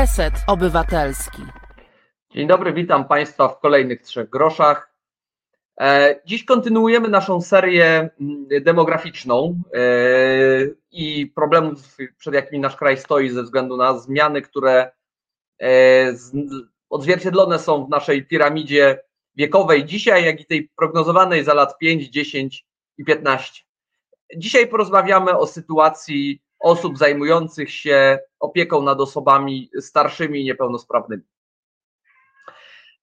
Reset 0.00 0.34
Obywatelski. 0.46 1.42
Dzień 2.30 2.46
dobry, 2.46 2.72
witam 2.72 3.04
Państwa 3.04 3.48
w 3.48 3.60
kolejnych 3.60 4.02
trzech 4.02 4.30
groszach. 4.30 4.94
E, 5.80 6.20
dziś 6.26 6.44
kontynuujemy 6.44 7.08
naszą 7.08 7.40
serię 7.40 8.10
mm, 8.20 8.46
demograficzną 8.62 9.62
e, 9.74 9.80
i 10.90 11.26
problemów, 11.26 11.96
przed 12.18 12.34
jakimi 12.34 12.60
nasz 12.60 12.76
kraj 12.76 12.98
stoi 12.98 13.30
ze 13.30 13.42
względu 13.42 13.76
na 13.76 13.98
zmiany, 13.98 14.42
które 14.42 14.90
e, 15.62 15.68
odzwierciedlone 16.90 17.58
są 17.58 17.86
w 17.86 17.90
naszej 17.90 18.26
piramidzie 18.26 19.00
wiekowej 19.36 19.84
dzisiaj, 19.84 20.24
jak 20.24 20.40
i 20.40 20.46
tej 20.46 20.70
prognozowanej 20.76 21.44
za 21.44 21.54
lat 21.54 21.78
5, 21.78 22.08
10 22.08 22.66
i 22.98 23.04
15. 23.04 23.62
Dzisiaj 24.36 24.68
porozmawiamy 24.68 25.38
o 25.38 25.46
sytuacji 25.46 26.45
osób 26.58 26.98
zajmujących 26.98 27.70
się 27.70 28.18
opieką 28.40 28.82
nad 28.82 29.00
osobami 29.00 29.70
starszymi 29.80 30.40
i 30.40 30.44
niepełnosprawnymi. 30.44 31.22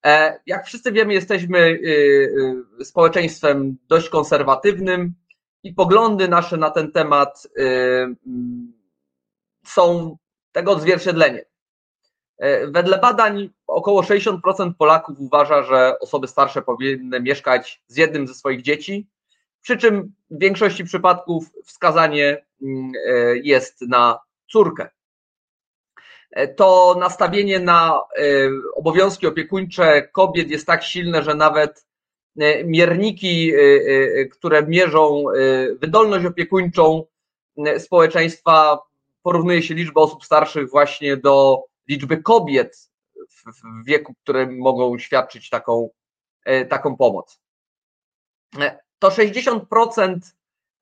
E, 0.05 0.39
jak 0.45 0.65
wszyscy 0.65 0.91
wiemy, 0.91 1.13
jesteśmy 1.13 1.59
y, 1.59 2.65
y, 2.81 2.85
społeczeństwem 2.85 3.77
dość 3.87 4.09
konserwatywnym 4.09 5.13
i 5.63 5.73
poglądy 5.73 6.27
nasze 6.27 6.57
na 6.57 6.69
ten 6.69 6.91
temat 6.91 7.47
y, 7.57 8.15
są 9.65 10.17
tego 10.51 10.71
odzwierciedleniem. 10.71 11.45
E, 12.37 12.67
wedle 12.67 12.97
badań 12.97 13.49
około 13.67 14.01
60% 14.01 14.73
Polaków 14.77 15.19
uważa, 15.19 15.63
że 15.63 15.99
osoby 15.99 16.27
starsze 16.27 16.61
powinny 16.61 17.19
mieszkać 17.19 17.83
z 17.87 17.97
jednym 17.97 18.27
ze 18.27 18.33
swoich 18.33 18.61
dzieci, 18.61 19.07
przy 19.63 19.77
czym 19.77 20.13
w 20.31 20.39
większości 20.39 20.83
przypadków 20.83 21.51
wskazanie 21.65 22.45
mm, 22.61 22.91
e, 23.07 23.37
jest 23.37 23.81
na 23.81 24.19
córkę. 24.51 24.89
E, 26.31 26.47
to 26.47 26.95
nastawienie 26.99 27.59
na 27.59 28.01
e, 28.17 28.23
obowiązki 28.75 29.27
opiekuńcze 29.27 30.07
kobiet 30.07 30.49
jest 30.49 30.67
tak 30.67 30.83
silne, 30.83 31.23
że 31.23 31.35
nawet 31.35 31.85
mierniki, 32.65 33.51
które 34.31 34.67
mierzą 34.67 35.23
wydolność 35.81 36.25
opiekuńczą 36.25 37.05
społeczeństwa, 37.79 38.79
porównuje 39.23 39.61
się 39.61 39.73
liczbę 39.73 40.01
osób 40.01 40.25
starszych 40.25 40.69
właśnie 40.69 41.17
do 41.17 41.63
liczby 41.87 42.17
kobiet 42.17 42.91
w 43.63 43.85
wieku, 43.85 44.13
które 44.23 44.47
mogą 44.47 44.97
świadczyć 44.97 45.49
taką, 45.49 45.89
taką 46.69 46.97
pomoc 46.97 47.39
to 49.03 49.09
60% 49.09 50.19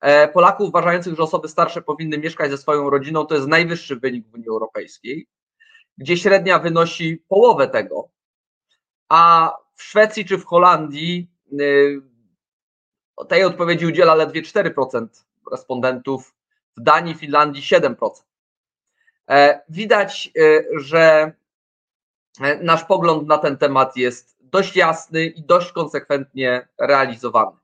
e, 0.02 0.27
Polaków 0.27 0.69
uważających, 0.69 1.16
że 1.16 1.23
osoby 1.23 1.47
starsze 1.47 1.81
powinny 1.81 2.17
mieszkać 2.17 2.52
ze 2.52 2.58
swoją 2.58 2.89
rodziną, 2.89 3.25
to 3.25 3.36
jest 3.36 3.47
najwyższy 3.47 3.95
wynik 3.95 4.27
w 4.27 4.33
Unii 4.33 4.47
Europejskiej, 4.47 5.27
gdzie 5.97 6.17
średnia 6.17 6.59
wynosi 6.59 7.23
połowę 7.27 7.67
tego. 7.67 8.09
A 9.09 9.53
w 9.75 9.83
Szwecji 9.83 10.25
czy 10.25 10.38
w 10.38 10.45
Holandii 10.45 11.31
e, 13.19 13.25
tej 13.25 13.44
odpowiedzi 13.44 13.86
udziela 13.86 14.16
ledwie 14.16 14.42
4% 14.42 15.08
respondentów, 15.52 16.36
w 16.77 16.81
Danii, 16.81 17.16
Finlandii 17.16 17.61
7%. 17.61 17.95
E, 19.30 19.61
widać, 19.69 20.31
że 20.75 21.33
nasz 22.61 22.83
pogląd 22.83 23.27
na 23.27 23.38
ten 23.38 23.58
temat 23.58 23.97
jest 23.97 24.38
dość 24.39 24.75
jasny 24.75 25.25
i 25.25 25.44
dość 25.44 25.72
konsekwentnie 25.72 26.67
realizowany. 26.77 27.61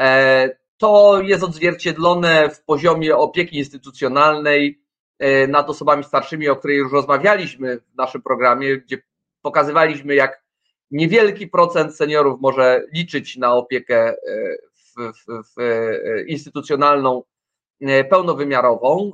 E, 0.00 0.56
to 0.76 1.20
jest 1.20 1.44
odzwierciedlone 1.44 2.50
w 2.50 2.64
poziomie 2.64 3.16
opieki 3.16 3.58
instytucjonalnej 3.58 4.82
e, 5.18 5.46
nad 5.46 5.70
osobami 5.70 6.04
starszymi, 6.04 6.48
o 6.48 6.56
której 6.56 6.76
już 6.76 6.92
rozmawialiśmy 6.92 7.80
w 7.80 7.96
naszym 7.96 8.22
programie, 8.22 8.76
gdzie 8.76 9.02
pokazywaliśmy, 9.42 10.14
jak 10.14 10.42
niewielki 10.90 11.46
procent 11.46 11.96
seniorów 11.96 12.40
może 12.40 12.84
liczyć 12.92 13.36
na 13.36 13.54
opiekę 13.54 14.08
e, 14.08 14.16
w, 14.74 15.12
w, 15.12 15.42
w 15.56 16.24
instytucjonalną, 16.26 17.22
pełnowymiarową. 18.10 19.12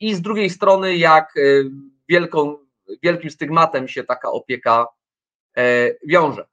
I 0.00 0.14
z 0.14 0.22
drugiej 0.22 0.50
strony, 0.50 0.96
jak 0.96 1.34
wielką, 2.08 2.58
wielkim 3.02 3.30
stygmatem 3.30 3.88
się 3.88 4.04
taka 4.04 4.30
opieka 4.30 4.86
wiąże. 6.06 6.46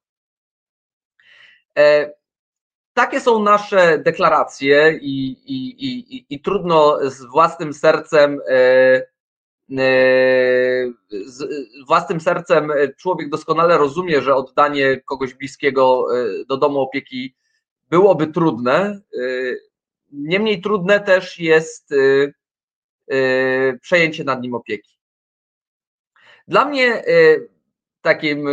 Takie 3.00 3.20
są 3.20 3.44
nasze 3.44 3.98
deklaracje 3.98 5.00
i, 5.02 5.32
i, 5.32 5.86
i, 5.86 6.26
i 6.30 6.42
trudno 6.42 6.98
z 7.10 7.26
własnym 7.26 7.74
sercem 7.74 8.40
e, 8.48 8.56
e, 8.56 9.04
z 11.26 11.48
własnym 11.88 12.22
sercem 12.22 12.72
człowiek 12.98 13.30
doskonale 13.30 13.78
rozumie, 13.78 14.22
że 14.22 14.36
oddanie 14.36 15.02
kogoś 15.02 15.34
bliskiego 15.34 16.06
e, 16.16 16.46
do 16.46 16.58
domu 16.58 16.80
opieki 16.80 17.36
byłoby 17.90 18.28
trudne. 18.28 19.02
Niemniej 20.12 20.62
trudne 20.62 21.00
też 21.00 21.40
jest 21.40 21.94
przejęcie 23.82 24.24
nad 24.24 24.42
nim 24.42 24.56
opieki. 24.56 25.00
Dla 26.48 26.66
mnie 26.66 27.04
takim 28.02 28.48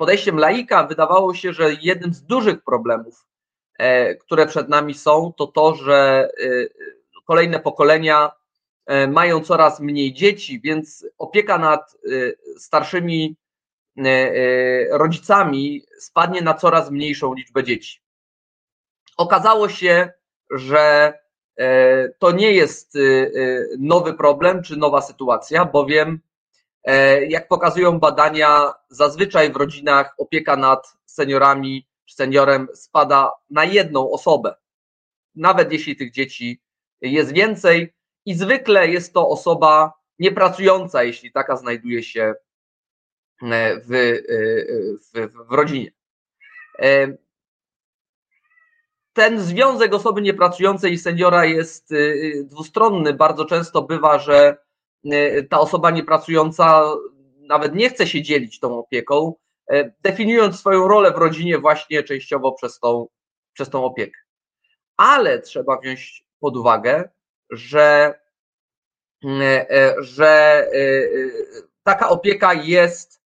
podejściem 0.00 0.38
laika 0.38 0.86
wydawało 0.86 1.34
się, 1.34 1.52
że 1.52 1.74
jednym 1.82 2.14
z 2.14 2.22
dużych 2.22 2.62
problemów, 2.62 3.26
e, 3.78 4.14
które 4.14 4.46
przed 4.46 4.68
nami 4.68 4.94
są, 4.94 5.32
to 5.36 5.46
to, 5.46 5.74
że 5.74 6.28
e, 6.40 6.48
kolejne 7.24 7.60
pokolenia 7.60 8.30
e, 8.86 9.06
mają 9.06 9.40
coraz 9.40 9.80
mniej 9.80 10.12
dzieci, 10.12 10.60
więc 10.60 11.06
opieka 11.18 11.58
nad 11.58 11.96
starszymi 12.58 13.36
rodzicami 14.90 15.82
spadnie 15.98 16.42
na 16.42 16.54
coraz 16.54 16.90
mniejszą 16.90 17.34
liczbę 17.34 17.64
dzieci. 17.64 18.00
Okazało 19.16 19.68
się, 19.68 20.12
że 20.50 21.14
to 22.18 22.32
nie 22.32 22.52
jest 22.52 22.98
nowy 23.78 24.14
problem 24.14 24.62
czy 24.62 24.76
nowa 24.76 25.00
sytuacja, 25.00 25.64
bowiem 25.64 26.20
jak 27.28 27.48
pokazują 27.48 27.98
badania, 27.98 28.72
zazwyczaj 28.88 29.52
w 29.52 29.56
rodzinach 29.56 30.14
opieka 30.18 30.56
nad 30.56 30.92
seniorami 31.06 31.86
czy 32.04 32.14
seniorem 32.14 32.68
spada 32.74 33.32
na 33.50 33.64
jedną 33.64 34.10
osobę, 34.10 34.54
nawet 35.34 35.72
jeśli 35.72 35.96
tych 35.96 36.12
dzieci 36.12 36.60
jest 37.00 37.32
więcej, 37.32 37.94
i 38.26 38.34
zwykle 38.34 38.88
jest 38.88 39.14
to 39.14 39.28
osoba 39.28 39.92
niepracująca, 40.18 41.02
jeśli 41.02 41.32
taka 41.32 41.56
znajduje 41.56 42.02
się 42.02 42.34
e, 43.42 43.80
w, 43.80 43.92
e, 43.92 45.26
w, 45.26 45.32
w 45.48 45.52
rodzinie. 45.52 45.92
Ten 49.12 49.40
związek 49.40 49.94
osoby 49.94 50.22
niepracującej 50.22 50.92
i 50.92 50.98
seniora 50.98 51.44
jest 51.44 51.94
dwustronny. 52.44 53.14
Bardzo 53.14 53.44
często 53.44 53.82
bywa, 53.82 54.18
że 54.18 54.56
E, 54.56 54.69
ta 55.50 55.60
osoba 55.60 55.90
niepracująca 55.90 56.84
nawet 57.50 57.74
nie 57.74 57.90
chce 57.90 58.06
się 58.06 58.22
dzielić 58.22 58.60
tą 58.60 58.78
opieką, 58.78 59.34
e, 59.70 59.92
definiując 60.00 60.58
swoją 60.58 60.88
rolę 60.88 61.12
w 61.12 61.18
rodzinie 61.18 61.58
właśnie 61.58 62.02
częściowo 62.02 62.52
przez 62.52 62.78
tą, 62.78 63.06
przez 63.52 63.70
tą 63.70 63.84
opiekę. 63.84 64.20
Ale 64.96 65.38
trzeba 65.38 65.78
wziąć 65.78 66.24
pod 66.40 66.56
uwagę, 66.56 67.08
że, 67.50 68.14
e, 69.24 69.94
że 69.98 70.66
taka 71.82 72.08
opieka 72.08 72.54
jest 72.54 73.20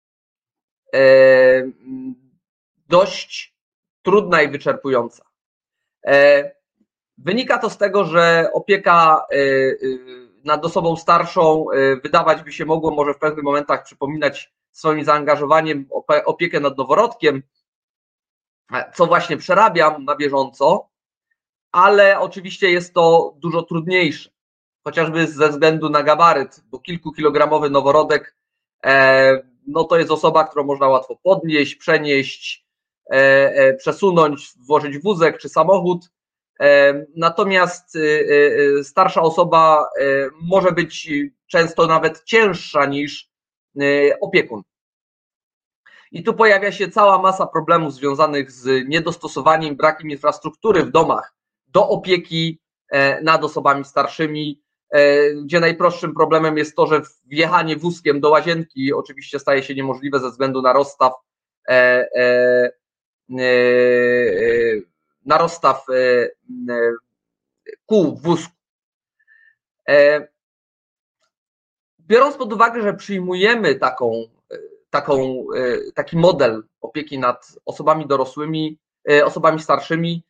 dość 2.88 3.56
trudna 4.02 4.42
i 4.42 4.50
wyczerpująca. 4.50 5.24
Wynika 7.18 7.58
to 7.58 7.70
z 7.70 7.78
tego, 7.78 8.04
że 8.04 8.50
opieka 8.52 9.26
nad 10.44 10.64
osobą 10.64 10.96
starszą 10.96 11.66
y, 11.70 12.00
wydawać 12.02 12.42
by 12.42 12.52
się 12.52 12.64
mogło, 12.64 12.90
może 12.90 13.14
w 13.14 13.18
pewnych 13.18 13.44
momentach 13.44 13.84
przypominać 13.84 14.52
swoim 14.72 15.04
zaangażowaniem 15.04 15.88
opiekę 16.24 16.60
nad 16.60 16.78
noworodkiem, 16.78 17.42
co 18.94 19.06
właśnie 19.06 19.36
przerabiam 19.36 20.04
na 20.04 20.16
bieżąco, 20.16 20.88
ale 21.72 22.20
oczywiście 22.20 22.70
jest 22.70 22.94
to 22.94 23.34
dużo 23.36 23.62
trudniejsze, 23.62 24.30
chociażby 24.84 25.26
ze 25.26 25.48
względu 25.48 25.88
na 25.90 26.02
gabaryt, 26.02 26.60
bo 26.64 26.78
kilkukilogramowy 26.78 27.70
noworodek 27.70 28.36
e, 28.84 29.50
no 29.66 29.84
to 29.84 29.98
jest 29.98 30.10
osoba, 30.10 30.44
którą 30.44 30.64
można 30.64 30.88
łatwo 30.88 31.16
podnieść, 31.22 31.74
przenieść, 31.74 32.66
e, 33.10 33.16
e, 33.54 33.74
przesunąć, 33.74 34.52
włożyć 34.66 34.98
wózek 34.98 35.38
czy 35.38 35.48
samochód, 35.48 36.10
Natomiast 37.16 37.96
y, 37.96 37.98
y, 37.98 38.78
y, 38.78 38.84
starsza 38.84 39.22
osoba 39.22 39.88
może 40.42 40.72
być 40.72 41.08
często 41.46 41.86
nawet 41.86 42.24
cięższa 42.24 42.86
niż 42.86 43.30
opiekun. 44.20 44.62
I 46.12 46.22
tu 46.22 46.34
pojawia 46.34 46.72
się 46.72 46.88
cała 46.88 47.18
masa 47.18 47.46
problemów 47.46 47.94
związanych 47.94 48.50
z 48.50 48.88
niedostosowaniem, 48.88 49.76
brakiem 49.76 50.10
infrastruktury 50.10 50.84
w 50.84 50.90
domach 50.90 51.34
do 51.68 51.88
opieki 51.88 52.60
e, 52.90 53.22
nad 53.22 53.44
osobami 53.44 53.84
starszymi. 53.84 54.62
gdzie 55.44 55.60
najprostszym 55.60 56.14
problemem 56.14 56.58
jest 56.58 56.76
to, 56.76 56.86
że 56.86 57.02
wjechanie 57.26 57.76
wózkiem 57.76 58.20
do 58.20 58.30
łazienki 58.30 58.92
oczywiście 58.92 59.38
staje 59.38 59.62
się 59.62 59.74
niemożliwe 59.74 60.18
ze 60.20 60.30
względu 60.30 60.62
na 60.62 60.72
rozstaw 60.72 61.12
na 65.24 65.38
rozstaw 65.38 65.86
kół 67.86 68.16
w 68.16 68.22
wózku. 68.22 68.54
Biorąc 72.00 72.36
pod 72.36 72.52
uwagę, 72.52 72.82
że 72.82 72.94
przyjmujemy 72.94 73.74
taką, 73.74 74.24
taką, 74.90 75.44
taki 75.94 76.16
model 76.16 76.62
opieki 76.80 77.18
nad 77.18 77.52
osobami 77.64 78.06
dorosłymi, 78.06 78.78
osobami 79.24 79.60
starszymi, 79.60 80.24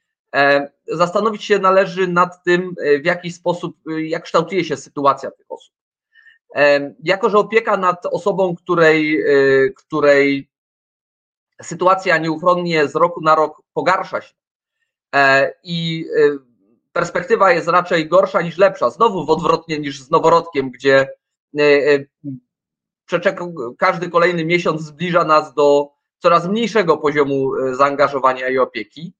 zastanowić 0.86 1.44
się 1.44 1.58
należy 1.58 2.08
nad 2.08 2.44
tym, 2.44 2.74
w 3.02 3.04
jaki 3.04 3.32
sposób, 3.32 3.76
jak 3.86 4.22
kształtuje 4.22 4.64
się 4.64 4.76
sytuacja 4.76 5.30
tych 5.30 5.46
osób. 5.48 5.74
Jako, 7.02 7.30
że 7.30 7.38
opieka 7.38 7.76
nad 7.76 8.06
osobą, 8.06 8.54
której, 8.56 9.24
której 9.76 10.50
sytuacja 11.62 12.18
nieuchronnie 12.18 12.88
z 12.88 12.94
roku 12.94 13.20
na 13.20 13.34
rok 13.34 13.62
pogarsza 13.72 14.20
się 14.20 14.34
e, 14.34 14.39
i 15.62 16.06
perspektywa 16.92 17.52
jest 17.52 17.68
raczej 17.68 18.08
gorsza 18.08 18.42
niż 18.42 18.58
lepsza, 18.58 18.90
znowu 18.90 19.26
w 19.26 19.30
odwrotnie 19.30 19.78
niż 19.78 20.02
z 20.02 20.10
noworodkiem, 20.10 20.70
gdzie 20.70 21.08
E, 21.58 21.62
e, 21.62 22.04
każdy 23.78 24.10
kolejny 24.10 24.44
miesiąc 24.44 24.82
zbliża 24.82 25.24
nas 25.24 25.54
do 25.54 25.88
coraz 26.18 26.48
mniejszego 26.48 26.96
poziomu 26.96 27.56
e, 27.56 27.74
zaangażowania 27.74 28.48
i 28.48 28.58
opieki. 28.58 29.14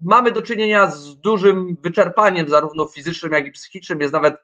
Mamy 0.00 0.32
do 0.32 0.42
czynienia 0.42 0.90
z 0.90 1.16
dużym 1.16 1.76
wyczerpaniem, 1.82 2.48
zarówno 2.48 2.86
fizycznym, 2.86 3.32
jak 3.32 3.46
i 3.46 3.52
psychicznym. 3.52 4.00
Jest 4.00 4.12
nawet 4.12 4.36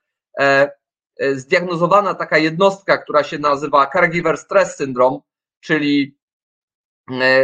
zdiagnozowana 1.34 2.14
taka 2.14 2.38
jednostka, 2.38 2.98
która 2.98 3.24
się 3.24 3.38
nazywa 3.38 3.86
Caregiver 3.86 4.38
Stress 4.38 4.76
Syndrome, 4.76 5.18
czyli 5.60 6.18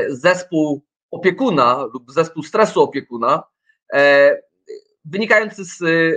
zespół 0.09 0.87
opiekuna 1.11 1.85
lub 1.95 2.13
zespół 2.13 2.43
stresu 2.43 2.83
opiekuna, 2.83 3.43
wynikający 5.05 5.65
z 5.65 5.83
y, 5.83 6.17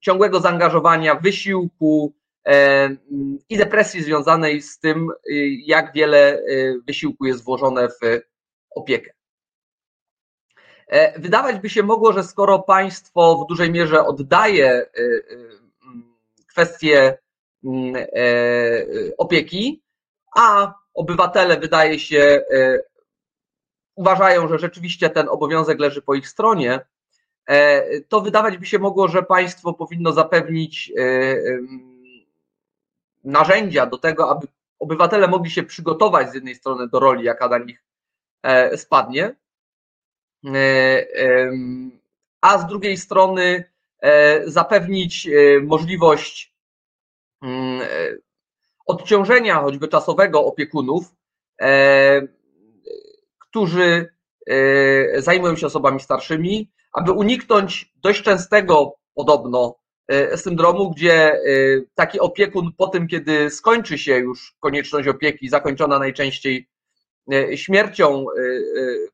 ciągłego 0.00 0.40
zaangażowania, 0.40 1.14
wysiłku 1.14 2.14
e, 2.46 2.90
i 3.48 3.56
depresji 3.56 4.02
związanej 4.02 4.62
z 4.62 4.78
tym, 4.78 5.08
jak 5.64 5.92
wiele 5.92 6.42
wysiłku 6.86 7.26
jest 7.26 7.44
włożone 7.44 7.88
w 7.88 8.20
opiekę. 8.70 9.10
E, 10.86 11.20
wydawać 11.20 11.56
by 11.56 11.70
się 11.70 11.82
mogło, 11.82 12.12
że 12.12 12.24
skoro 12.24 12.58
państwo 12.58 13.44
w 13.44 13.48
dużej 13.48 13.70
mierze 13.70 14.06
oddaje 14.06 14.86
mm, 17.64 17.96
e, 17.96 18.02
opieki, 19.18 19.82
a 20.36 20.74
obywatele 20.94 21.60
wydaje 21.60 21.98
się 21.98 22.42
uważają, 23.94 24.48
że 24.48 24.58
rzeczywiście 24.58 25.10
ten 25.10 25.28
obowiązek 25.28 25.78
leży 25.78 26.02
po 26.02 26.14
ich 26.14 26.28
stronie, 26.28 26.80
E, 27.46 28.00
to 28.00 28.20
wydawać 28.20 28.58
by 28.58 28.66
się 28.66 28.78
mogło, 28.78 29.08
że 29.08 29.22
państwo 29.22 29.72
powinno 29.72 30.12
zapewnić 30.12 30.92
e, 30.98 31.02
narzędzia 33.24 33.86
do 33.86 33.98
tego, 33.98 34.30
aby 34.30 34.46
obywatele 34.78 35.28
mogli 35.28 35.50
się 35.50 35.62
przygotować 35.62 36.30
z 36.30 36.34
jednej 36.34 36.54
strony 36.54 36.88
do 36.88 37.00
roli, 37.00 37.24
jaka 37.24 37.48
na 37.48 37.58
nich 37.58 37.84
e, 38.42 38.76
spadnie, 38.76 39.34
a 42.40 42.58
z 42.58 42.66
drugiej 42.66 42.96
strony 42.96 43.64
zapewnić 44.44 45.28
możliwość 45.62 46.54
mm, 47.42 47.88
odciążenia 48.86 49.54
choćby 49.54 49.88
czasowego 49.88 50.46
opiekunów, 50.46 51.14
którzy 53.54 54.08
zajmują 55.18 55.56
się 55.56 55.66
osobami 55.66 56.00
starszymi, 56.00 56.70
aby 56.92 57.12
uniknąć 57.12 57.92
dość 58.02 58.22
częstego 58.22 58.92
podobno 59.14 59.76
e, 60.08 60.36
syndromu, 60.36 60.90
gdzie 60.90 61.32
e, 61.32 61.38
taki 61.94 62.20
opiekun 62.20 62.72
po 62.76 62.88
tym, 62.88 63.08
kiedy 63.08 63.50
skończy 63.50 63.98
się 63.98 64.18
już 64.18 64.54
konieczność 64.60 65.08
opieki, 65.08 65.48
zakończona 65.48 65.98
najczęściej 65.98 66.68
e, 67.32 67.56
śmiercią 67.56 68.26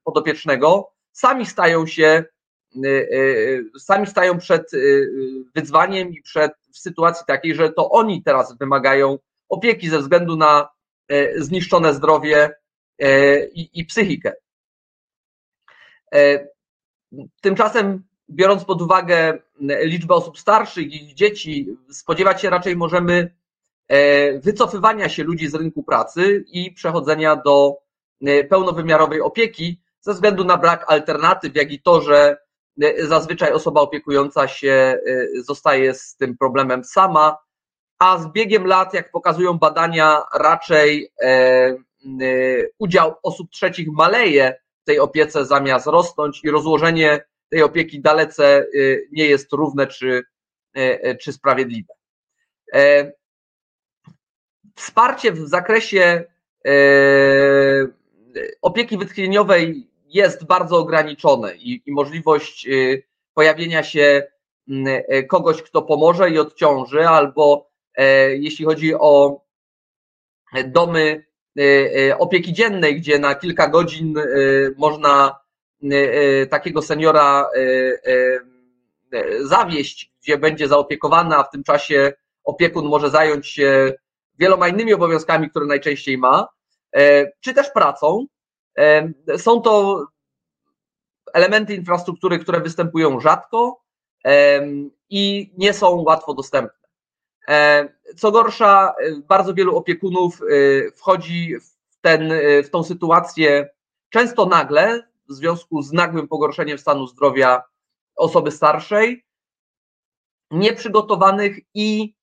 podopiecznego, 0.05 0.93
sami 1.13 1.47
stają 1.47 1.87
się, 1.87 2.25
sami 3.79 4.07
stają 4.07 4.39
przed 4.39 4.71
wyzwaniem 5.55 6.11
i 6.11 6.23
przed 6.23 6.53
w 6.75 6.79
sytuacji 6.79 7.25
takiej, 7.27 7.55
że 7.55 7.73
to 7.73 7.91
oni 7.91 8.23
teraz 8.23 8.59
wymagają 8.59 9.19
opieki 9.49 9.89
ze 9.89 9.99
względu 9.99 10.37
na 10.37 10.69
zniszczone 11.37 11.95
zdrowie 11.95 12.60
i, 13.55 13.71
i 13.73 13.85
psychikę. 13.85 14.33
Tymczasem, 17.41 18.03
biorąc 18.31 18.65
pod 18.65 18.83
uwagę 18.83 19.39
liczbę 19.61 20.15
osób 20.15 20.39
starszych 20.39 20.93
i 20.93 21.15
dzieci, 21.15 21.77
spodziewać 21.91 22.43
się 22.43 22.51
raczej 22.51 22.77
możemy 22.77 23.35
e, 23.89 24.39
wycofywania 24.39 25.09
się 25.09 25.25
ludzi 25.25 25.49
z 25.49 25.55
rynku 25.55 25.83
pracy 25.83 26.45
i 26.47 26.73
przechodzenia 26.73 27.37
do 27.37 27.77
e, 28.27 28.45
pełnowymiarowej 28.45 29.21
opieki 29.21 29.81
ze 30.01 30.15
względu 30.15 30.45
na 30.45 30.57
brak 30.57 30.85
alternatyw, 30.89 31.57
jak 31.57 31.73
i 31.73 31.83
to, 31.83 32.01
że 32.01 32.37
e, 32.83 33.07
zazwyczaj 33.07 33.53
osoba 33.53 33.81
opiekująca 33.81 34.49
się 34.49 34.99
zostaje 35.35 35.95
z 35.95 36.17
tym 36.17 36.37
problemem 36.37 36.85
sama, 36.85 37.39
a 37.99 38.19
z 38.19 38.33
biegiem 38.33 38.67
lat, 38.67 38.95
jak 38.95 39.11
pokazują 39.11 39.59
badania, 39.59 40.23
raczej 40.35 41.13
udział 42.79 43.15
osób 43.23 43.51
trzecich 43.51 43.89
maleje 43.89 44.61
tej 44.85 44.99
opiece 44.99 45.45
zamiast 45.45 45.87
rosnąć 45.87 46.45
i 46.45 46.51
rozłożenie 46.51 47.21
tej 47.49 47.63
opieki 47.63 48.01
dalece 48.01 48.67
y, 48.75 49.09
nie 49.13 49.27
jest 49.27 49.53
równe 49.53 49.87
czy, 49.87 50.23
y, 50.77 50.81
y, 50.81 51.17
czy 51.21 51.33
sprawiedliwe. 51.33 51.95
E, 52.75 53.13
wsparcie 54.77 55.33
w 55.33 55.49
zakresie 55.49 56.25
e, 56.67 56.73
opieki 58.63 58.99
wytchnieniowej 58.99 59.91
jest 60.07 60.47
bardzo 60.47 60.79
ograniczone 60.79 61.57
i, 61.57 61.83
i 61.87 61.93
możliwość 61.93 62.69
pojawienia 63.35 63.83
się 63.83 64.27
kogoś, 65.29 65.63
kto 65.63 65.83
pomoże 65.83 66.31
i 66.31 66.39
odciąży, 66.39 67.09
albo 67.09 67.71
e, 67.95 68.37
jeśli 68.37 68.65
chodzi 68.65 68.95
o 68.95 69.45
domy 70.67 71.25
Y, 71.25 71.25
y, 71.25 71.30
opieki 72.19 72.53
dziennej, 72.53 72.97
gdzie 72.97 73.19
na 73.19 73.35
kilka 73.35 73.69
godzin 73.69 74.19
y, 74.19 74.75
można 74.79 75.41
takiego 76.51 76.83
seniora 76.83 77.49
zawieść, 79.41 80.13
gdzie 80.23 80.39
będzie 80.39 80.69
zaopiekowany, 80.69 81.37
a 81.37 81.43
w 81.43 81.51
tym 81.51 81.63
czasie 81.63 82.13
opiekun 82.45 82.89
może 82.89 83.11
zająć 83.11 83.47
się 83.47 83.93
wieloma 84.39 84.69
innymi 84.69 84.95
obowiązkami, 84.95 85.51
które 85.51 85.67
najczęściej 85.67 86.19
ma, 86.19 86.49
czy 87.41 87.55
też 87.55 87.71
pracą. 87.71 88.27
Są 89.37 89.61
to 89.61 90.05
elementy 91.35 91.75
infrastruktury, 91.75 92.39
które 92.39 92.61
występują 92.61 93.21
rzadko 93.21 93.83
i 95.11 95.53
nie 95.59 95.73
są 95.73 95.91
łatwo 95.91 96.35
dostępne. 96.35 96.80
E, 97.49 97.89
co 98.17 98.31
gorsza, 98.31 98.95
e, 98.99 99.17
bardzo 99.29 99.55
wielu 99.55 99.77
opiekunów 99.77 100.41
e, 100.43 100.45
wchodzi 100.93 101.55
w, 101.61 102.01
ten, 102.01 102.33
w 102.65 102.71
tą 102.71 102.83
sytuację 102.83 103.71
często 104.11 104.47
nagle, 104.47 105.09
w 105.29 105.33
związku 105.33 105.83
z 105.83 105.93
nagłym 105.93 106.29
pogorszeniem 106.29 106.79
stanu 106.79 107.07
zdrowia 107.07 107.63
osoby 108.17 108.51
starszej, 108.51 109.25
nieprzygotowanych 110.51 111.59
i 111.75 112.15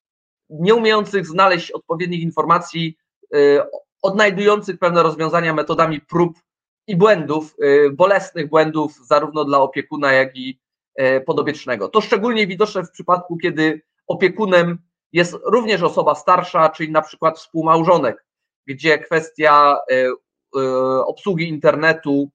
nieumiejących 0.50 1.28
znaleźć 1.28 1.72
odpowiednich 1.72 2.22
informacji, 2.22 2.98
odnajdujących 4.02 4.80
pewne 4.80 5.04
rozwiązania 5.04 5.54
metodami 5.54 6.02
prób 6.02 6.40
i 6.88 6.96
błędów, 6.96 7.56
bolesnych 7.94 8.50
błędów, 8.50 9.08
zarówno 9.08 9.46
dla 9.46 9.60
opiekuna, 9.60 10.14
jak 10.14 10.38
i 10.38 10.60
podobiecznego. 11.26 11.90
To 11.90 12.02
szczególnie 12.02 12.48
widoczne 12.48 12.84
w 12.84 12.92
przypadku, 12.92 13.38
kiedy 13.38 13.82
opiekunem 14.08 14.87
jest 15.14 15.36
również 15.46 15.84
osoba 15.84 16.16
starsza, 16.16 16.70
czyli 16.70 16.92
na 16.92 17.02
przykład 17.02 17.38
współmałżonek, 17.38 18.26
gdzie 18.68 18.98
kwestia 18.98 19.78
e, 19.92 19.96
e, 19.96 20.16
obsługi 21.06 21.50
internetu 21.50 22.30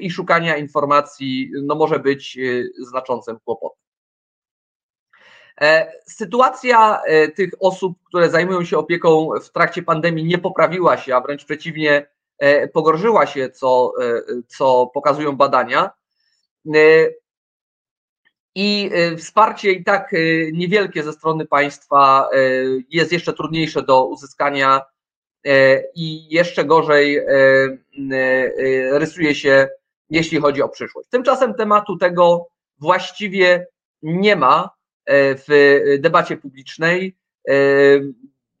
i 0.00 0.10
szukania 0.10 0.56
informacji 0.56 1.50
no, 1.62 1.74
może 1.74 1.98
być 1.98 2.38
e, 2.38 2.84
znaczącym 2.86 3.38
kłopotem. 3.44 3.82
Sytuacja 6.06 7.02
tych 7.36 7.50
osób, 7.60 7.98
które 8.08 8.30
zajmują 8.30 8.64
się 8.64 8.78
opieką 8.78 9.28
w 9.42 9.50
trakcie 9.50 9.82
pandemii 9.82 10.24
nie 10.24 10.38
poprawiła 10.38 10.96
się, 10.96 11.16
a 11.16 11.20
wręcz 11.20 11.44
przeciwnie, 11.44 12.06
pogorszyła 12.72 13.26
się, 13.26 13.50
co, 13.50 13.92
co 14.46 14.90
pokazują 14.94 15.36
badania. 15.36 15.90
I 18.54 18.90
wsparcie 19.18 19.72
i 19.72 19.84
tak 19.84 20.12
niewielkie 20.52 21.02
ze 21.02 21.12
strony 21.12 21.46
państwa 21.46 22.28
jest 22.90 23.12
jeszcze 23.12 23.32
trudniejsze 23.32 23.82
do 23.82 24.06
uzyskania 24.06 24.80
i 25.94 26.34
jeszcze 26.34 26.64
gorzej 26.64 27.20
rysuje 28.90 29.34
się, 29.34 29.68
jeśli 30.10 30.40
chodzi 30.40 30.62
o 30.62 30.68
przyszłość. 30.68 31.08
Tymczasem 31.08 31.54
tematu 31.54 31.96
tego 31.96 32.46
właściwie 32.78 33.66
nie 34.02 34.36
ma 34.36 34.70
w 35.08 35.78
debacie 35.98 36.36
publicznej. 36.36 37.16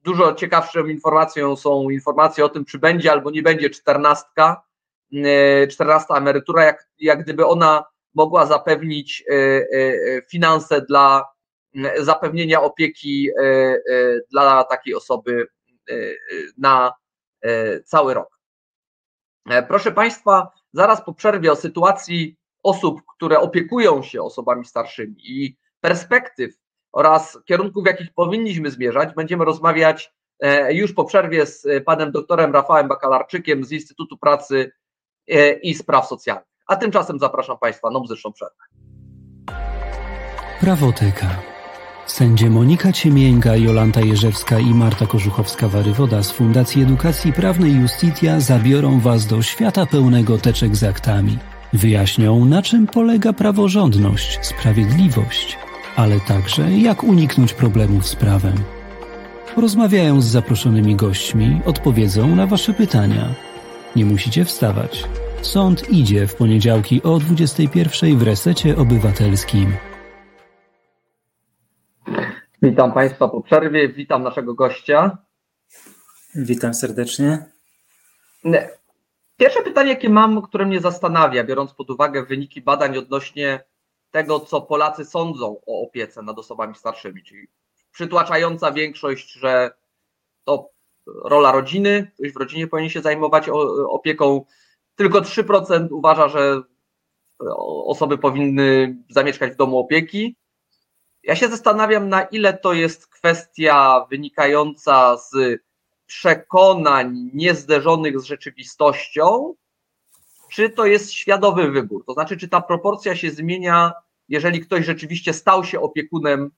Dużo 0.02 0.34
ciekawszą 0.34 0.86
informacją 0.86 1.56
są 1.56 1.90
informacje 1.90 2.44
o 2.44 2.48
tym, 2.48 2.64
czy 2.64 2.78
będzie 2.78 3.12
albo 3.12 3.30
nie 3.30 3.42
będzie 3.42 3.70
czternastka, 3.70 4.62
czternasta 5.70 6.16
emerytura, 6.16 6.64
jak, 6.64 6.88
jak 6.98 7.22
gdyby 7.22 7.46
ona 7.46 7.84
mogła 8.14 8.46
zapewnić 8.46 9.24
e, 9.28 9.34
e, 9.34 9.62
finanse 10.30 10.82
dla 10.82 11.24
zapewnienia 11.98 12.62
opieki 12.62 13.28
dla 14.30 14.64
takiej 14.64 14.94
osoby 14.94 15.46
na 16.58 16.92
cały 17.84 18.14
rok. 18.14 18.38
Proszę 19.68 19.92
Państwa, 19.92 20.50
zaraz 20.72 21.04
po 21.04 21.14
przerwie 21.14 21.52
o 21.52 21.56
sytuacji 21.56 22.36
osób, 22.62 23.02
które 23.16 23.40
opiekują 23.40 24.02
się 24.02 24.22
osobami 24.22 24.64
starszymi 24.64 25.16
i 25.18 25.56
perspektyw 25.80 26.54
oraz 26.92 27.38
kierunków, 27.44 27.84
w 27.84 27.86
jakich 27.86 28.14
powinniśmy 28.14 28.70
zmierzać, 28.70 29.14
będziemy 29.14 29.44
rozmawiać 29.44 30.12
e, 30.40 30.74
już 30.74 30.92
po 30.92 31.04
przerwie 31.04 31.46
z 31.46 31.66
e, 31.66 31.80
panem 31.80 32.12
doktorem 32.12 32.52
Rafałem 32.52 32.88
Bakalarczykiem 32.88 33.64
z 33.64 33.72
Instytutu 33.72 34.18
Pracy 34.18 34.72
e, 35.28 35.52
i 35.52 35.74
Spraw 35.74 36.06
Socjalnych. 36.06 36.51
A 36.66 36.76
tymczasem 36.76 37.18
zapraszam 37.18 37.58
Państwa 37.58 37.90
na 37.90 37.98
muzyczną 37.98 38.32
przerwę. 38.32 38.64
Prawoteka. 40.60 41.26
Sędzie 42.06 42.50
Monika 42.50 42.92
Ciemięga, 42.92 43.56
Jolanta 43.56 44.00
Jerzewska 44.00 44.58
i 44.58 44.74
Marta 44.74 45.04
Korzuchowska-Warywoda 45.04 46.22
z 46.22 46.30
Fundacji 46.32 46.82
Edukacji 46.82 47.32
Prawnej 47.32 47.74
Justitia 47.74 48.40
zabiorą 48.40 49.00
Was 49.00 49.26
do 49.26 49.42
świata 49.42 49.86
pełnego 49.86 50.38
teczek 50.38 50.76
z 50.76 50.84
aktami. 50.84 51.38
Wyjaśnią, 51.72 52.44
na 52.44 52.62
czym 52.62 52.86
polega 52.86 53.32
praworządność, 53.32 54.46
sprawiedliwość– 54.46 55.58
ale 55.96 56.20
także 56.20 56.72
jak 56.72 57.04
uniknąć 57.04 57.52
problemów 57.52 58.06
z 58.06 58.16
prawem. 58.16 58.54
Porozmawiają 59.54 60.20
z 60.20 60.26
zaproszonymi 60.26 60.96
gośćmi, 60.96 61.60
odpowiedzą 61.66 62.36
na 62.36 62.46
Wasze 62.46 62.74
pytania. 62.74 63.34
Nie 63.96 64.04
musicie 64.04 64.44
wstawać. 64.44 65.04
Sąd 65.42 65.90
idzie 65.90 66.26
w 66.26 66.34
poniedziałki 66.34 67.02
o 67.02 67.18
21 67.18 68.18
w 68.18 68.22
resecie 68.22 68.76
obywatelskim. 68.76 69.76
Witam 72.62 72.92
Państwa 72.92 73.28
po 73.28 73.40
przerwie, 73.40 73.88
witam 73.88 74.22
naszego 74.22 74.54
gościa. 74.54 75.18
Witam 76.34 76.74
serdecznie. 76.74 77.44
Pierwsze 79.36 79.62
pytanie, 79.62 79.90
jakie 79.90 80.08
mam, 80.08 80.42
które 80.42 80.66
mnie 80.66 80.80
zastanawia, 80.80 81.44
biorąc 81.44 81.74
pod 81.74 81.90
uwagę 81.90 82.26
wyniki 82.26 82.62
badań 82.62 82.98
odnośnie 82.98 83.64
tego, 84.10 84.40
co 84.40 84.60
Polacy 84.60 85.04
sądzą 85.04 85.56
o 85.66 85.82
opiece 85.82 86.22
nad 86.22 86.38
osobami 86.38 86.74
starszymi, 86.74 87.22
czyli 87.22 87.48
przytłaczająca 87.92 88.72
większość, 88.72 89.32
że 89.32 89.70
to 90.44 90.70
rola 91.24 91.52
rodziny, 91.52 92.10
ktoś 92.14 92.32
w 92.32 92.36
rodzinie 92.36 92.66
powinien 92.66 92.90
się 92.90 93.00
zajmować 93.00 93.48
opieką. 93.88 94.44
Tylko 94.96 95.20
3% 95.20 95.88
uważa, 95.90 96.28
że 96.28 96.62
osoby 97.86 98.18
powinny 98.18 98.96
zamieszkać 99.10 99.52
w 99.52 99.56
domu 99.56 99.78
opieki. 99.78 100.36
Ja 101.22 101.36
się 101.36 101.48
zastanawiam, 101.48 102.08
na 102.08 102.22
ile 102.22 102.58
to 102.58 102.72
jest 102.72 103.06
kwestia 103.06 104.06
wynikająca 104.10 105.16
z 105.16 105.60
przekonań 106.06 107.30
niezderzonych 107.34 108.20
z 108.20 108.24
rzeczywistością, 108.24 109.54
czy 110.52 110.70
to 110.70 110.86
jest 110.86 111.12
świadomy 111.12 111.70
wybór? 111.70 112.04
To 112.06 112.12
znaczy, 112.12 112.36
czy 112.36 112.48
ta 112.48 112.60
proporcja 112.60 113.16
się 113.16 113.30
zmienia, 113.30 113.92
jeżeli 114.28 114.60
ktoś 114.60 114.86
rzeczywiście 114.86 115.32
stał 115.32 115.64
się 115.64 115.80
opiekunem 115.80 116.50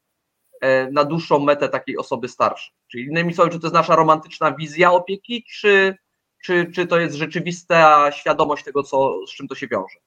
e, 0.60 0.90
na 0.90 1.04
dłuższą 1.04 1.38
metę 1.38 1.68
takiej 1.68 1.98
osoby 1.98 2.28
starszej? 2.28 2.74
Czyli 2.88 3.04
innymi 3.04 3.34
słowy, 3.34 3.50
czy 3.50 3.60
to 3.60 3.66
jest 3.66 3.74
nasza 3.74 3.96
romantyczna 3.96 4.52
wizja 4.52 4.92
opieki, 4.92 5.44
czy, 5.44 5.96
czy, 6.44 6.66
czy 6.74 6.86
to 6.86 6.98
jest 6.98 7.16
rzeczywista 7.16 8.12
świadomość 8.12 8.64
tego, 8.64 8.82
co, 8.82 9.26
z 9.26 9.30
czym 9.30 9.48
to 9.48 9.54
się 9.54 9.68
wiąże? 9.68 9.98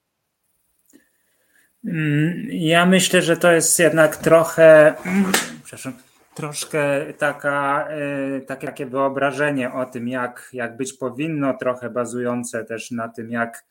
Mm, 1.85 2.47
ja 2.51 2.85
myślę, 2.85 3.21
że 3.21 3.37
to 3.37 3.51
jest 3.51 3.79
jednak 3.79 4.15
trochę, 4.17 4.95
przepraszam, 5.63 5.93
troszkę 6.33 7.13
taka, 7.13 7.87
e, 7.89 8.41
takie, 8.41 8.67
takie 8.67 8.85
wyobrażenie 8.85 9.73
o 9.73 9.85
tym, 9.85 10.07
jak, 10.07 10.49
jak 10.53 10.77
być 10.77 10.93
powinno, 10.93 11.53
trochę 11.53 11.89
bazujące 11.89 12.65
też 12.65 12.91
na 12.91 13.09
tym, 13.09 13.31
jak 13.31 13.65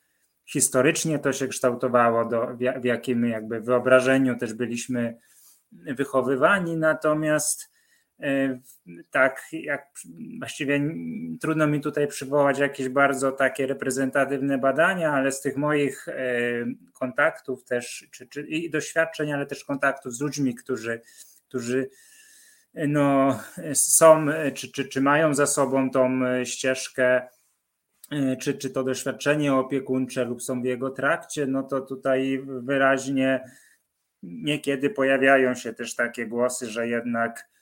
historycznie 0.47 1.19
to 1.19 1.33
się 1.33 1.49
kształtowało, 1.49 2.25
do, 2.25 2.47
w, 2.81 2.85
jakim 2.85 3.25
jakby 3.25 3.61
wyobrażeniu 3.61 4.39
też 4.39 4.55
byliśmy 4.55 5.19
wychowywani, 5.73 6.77
natomiast 6.77 7.76
tak, 9.11 9.43
jak 9.53 9.87
właściwie 10.39 10.81
trudno 11.41 11.67
mi 11.67 11.81
tutaj 11.81 12.07
przywołać 12.07 12.59
jakieś 12.59 12.89
bardzo 12.89 13.33
takie 13.33 13.67
reprezentatywne 13.67 14.59
badania, 14.59 15.13
ale 15.13 15.33
z 15.33 15.41
tych 15.41 15.57
moich 15.57 16.09
e, 16.09 16.15
kontaktów 16.93 17.65
też, 17.65 18.09
czy, 18.11 18.29
czy, 18.29 18.43
i 18.43 18.71
doświadczeń, 18.71 19.33
ale 19.33 19.47
też 19.47 19.65
kontaktów 19.65 20.15
z 20.15 20.21
ludźmi, 20.21 20.55
którzy, 20.55 21.01
którzy 21.49 21.91
no, 22.75 23.39
są, 23.75 24.27
czy, 24.55 24.73
czy, 24.73 24.89
czy 24.89 25.01
mają 25.01 25.35
za 25.35 25.47
sobą 25.47 25.91
tą 25.91 26.21
ścieżkę 26.45 27.23
E, 28.11 28.37
czy, 28.37 28.55
czy 28.55 28.71
to 28.71 28.85
doświadczenie 28.85 29.55
opiekuńcze 29.55 30.25
lub 30.25 30.43
są 30.43 30.63
w 30.63 30.65
jego 30.65 30.91
trakcie, 30.91 31.47
no 31.47 31.63
to 31.63 31.81
tutaj 31.81 32.43
wyraźnie 32.47 33.51
niekiedy 34.23 34.91
pojawiają 34.91 35.55
się 35.55 35.73
też 35.73 35.95
takie 35.95 36.27
głosy, 36.27 36.67
że 36.67 36.89
jednak, 36.89 37.39
e, 37.39 37.56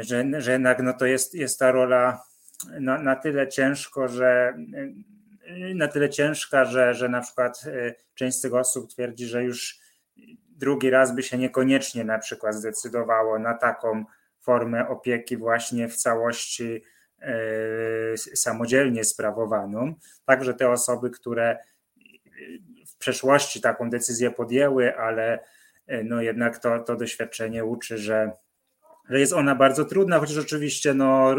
że, 0.00 0.24
że 0.38 0.52
jednak 0.52 0.82
no 0.82 0.92
to 0.92 1.06
jest, 1.06 1.34
jest 1.34 1.58
ta 1.58 1.72
rola 1.72 2.22
na, 2.80 3.02
na 3.02 3.16
tyle 3.16 3.48
ciężko, 3.48 4.08
że 4.08 4.54
e, 5.46 5.74
na 5.74 5.88
tyle 5.88 6.10
ciężka, 6.10 6.64
że, 6.64 6.94
że 6.94 7.08
na 7.08 7.20
przykład 7.20 7.64
część 8.14 8.38
z 8.38 8.40
tych 8.40 8.54
osób 8.54 8.90
twierdzi, 8.90 9.26
że 9.26 9.44
już 9.44 9.78
drugi 10.48 10.90
raz 10.90 11.14
by 11.14 11.22
się 11.22 11.38
niekoniecznie 11.38 12.04
na 12.04 12.18
przykład 12.18 12.54
zdecydowało 12.54 13.38
na 13.38 13.54
taką 13.54 14.04
formę 14.40 14.88
opieki 14.88 15.36
właśnie 15.36 15.88
w 15.88 15.96
całości 15.96 16.82
E, 17.22 18.16
samodzielnie 18.16 19.04
sprawowaną. 19.04 19.94
Także 20.24 20.54
te 20.54 20.70
osoby, 20.70 21.10
które 21.10 21.58
w 22.86 22.96
przeszłości 22.96 23.60
taką 23.60 23.90
decyzję 23.90 24.30
podjęły, 24.30 24.96
ale 24.96 25.38
e, 25.86 26.04
no 26.04 26.22
jednak 26.22 26.58
to, 26.58 26.78
to 26.78 26.96
doświadczenie 26.96 27.64
uczy, 27.64 27.98
że, 27.98 28.32
że 29.08 29.20
jest 29.20 29.32
ona 29.32 29.54
bardzo 29.54 29.84
trudna, 29.84 30.18
chociaż 30.18 30.38
oczywiście 30.38 30.94
no, 30.94 31.34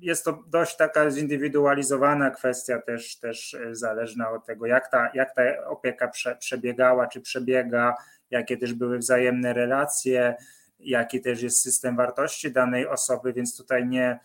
jest 0.00 0.24
to 0.24 0.44
dość 0.46 0.76
taka 0.76 1.10
zindywidualizowana 1.10 2.30
kwestia, 2.30 2.82
też, 2.82 3.16
też 3.16 3.56
zależna 3.72 4.30
od 4.30 4.46
tego, 4.46 4.66
jak 4.66 4.90
ta, 4.90 5.10
jak 5.14 5.34
ta 5.34 5.42
opieka 5.66 6.08
prze, 6.08 6.36
przebiegała, 6.36 7.06
czy 7.06 7.20
przebiega, 7.20 7.94
jakie 8.30 8.56
też 8.56 8.74
były 8.74 8.98
wzajemne 8.98 9.52
relacje, 9.52 10.34
jaki 10.78 11.20
też 11.20 11.42
jest 11.42 11.62
system 11.62 11.96
wartości 11.96 12.52
danej 12.52 12.86
osoby, 12.86 13.32
więc 13.32 13.56
tutaj 13.56 13.86
nie, 13.86 14.18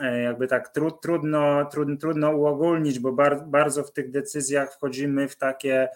E, 0.00 0.20
jakby 0.20 0.46
tak 0.46 0.68
tru, 0.68 0.90
trudno, 0.90 1.64
trudno, 1.64 1.96
trudno 1.96 2.30
uogólnić, 2.30 2.98
bo 2.98 3.12
bar, 3.12 3.46
bardzo 3.46 3.84
w 3.84 3.92
tych 3.92 4.10
decyzjach 4.10 4.72
wchodzimy 4.72 5.28
w 5.28 5.36
takie 5.36 5.88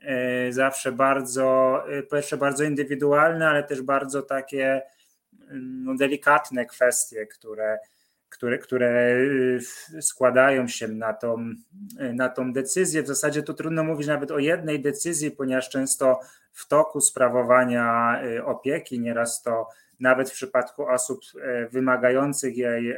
e, 0.00 0.52
zawsze 0.52 0.92
bardzo, 0.92 1.78
e, 1.88 2.02
po 2.02 2.36
bardzo 2.36 2.64
indywidualne, 2.64 3.48
ale 3.48 3.62
też 3.62 3.82
bardzo 3.82 4.22
takie 4.22 4.82
no, 5.60 5.94
delikatne 5.94 6.66
kwestie, 6.66 7.26
które, 7.26 7.78
które, 8.28 8.58
które 8.58 9.18
składają 10.00 10.68
się 10.68 10.88
na 10.88 11.12
tą, 11.12 11.50
na 12.14 12.28
tą 12.28 12.52
decyzję. 12.52 13.02
W 13.02 13.06
zasadzie 13.06 13.42
tu 13.42 13.54
trudno 13.54 13.84
mówić 13.84 14.06
nawet 14.06 14.30
o 14.30 14.38
jednej 14.38 14.80
decyzji, 14.80 15.30
ponieważ 15.30 15.68
często 15.68 16.20
w 16.52 16.68
toku 16.68 17.00
sprawowania 17.00 18.20
opieki 18.44 19.00
nieraz 19.00 19.42
to 19.42 19.68
nawet 20.00 20.30
w 20.30 20.32
przypadku 20.32 20.86
osób 20.86 21.20
wymagających 21.70 22.56
jej 22.56 22.94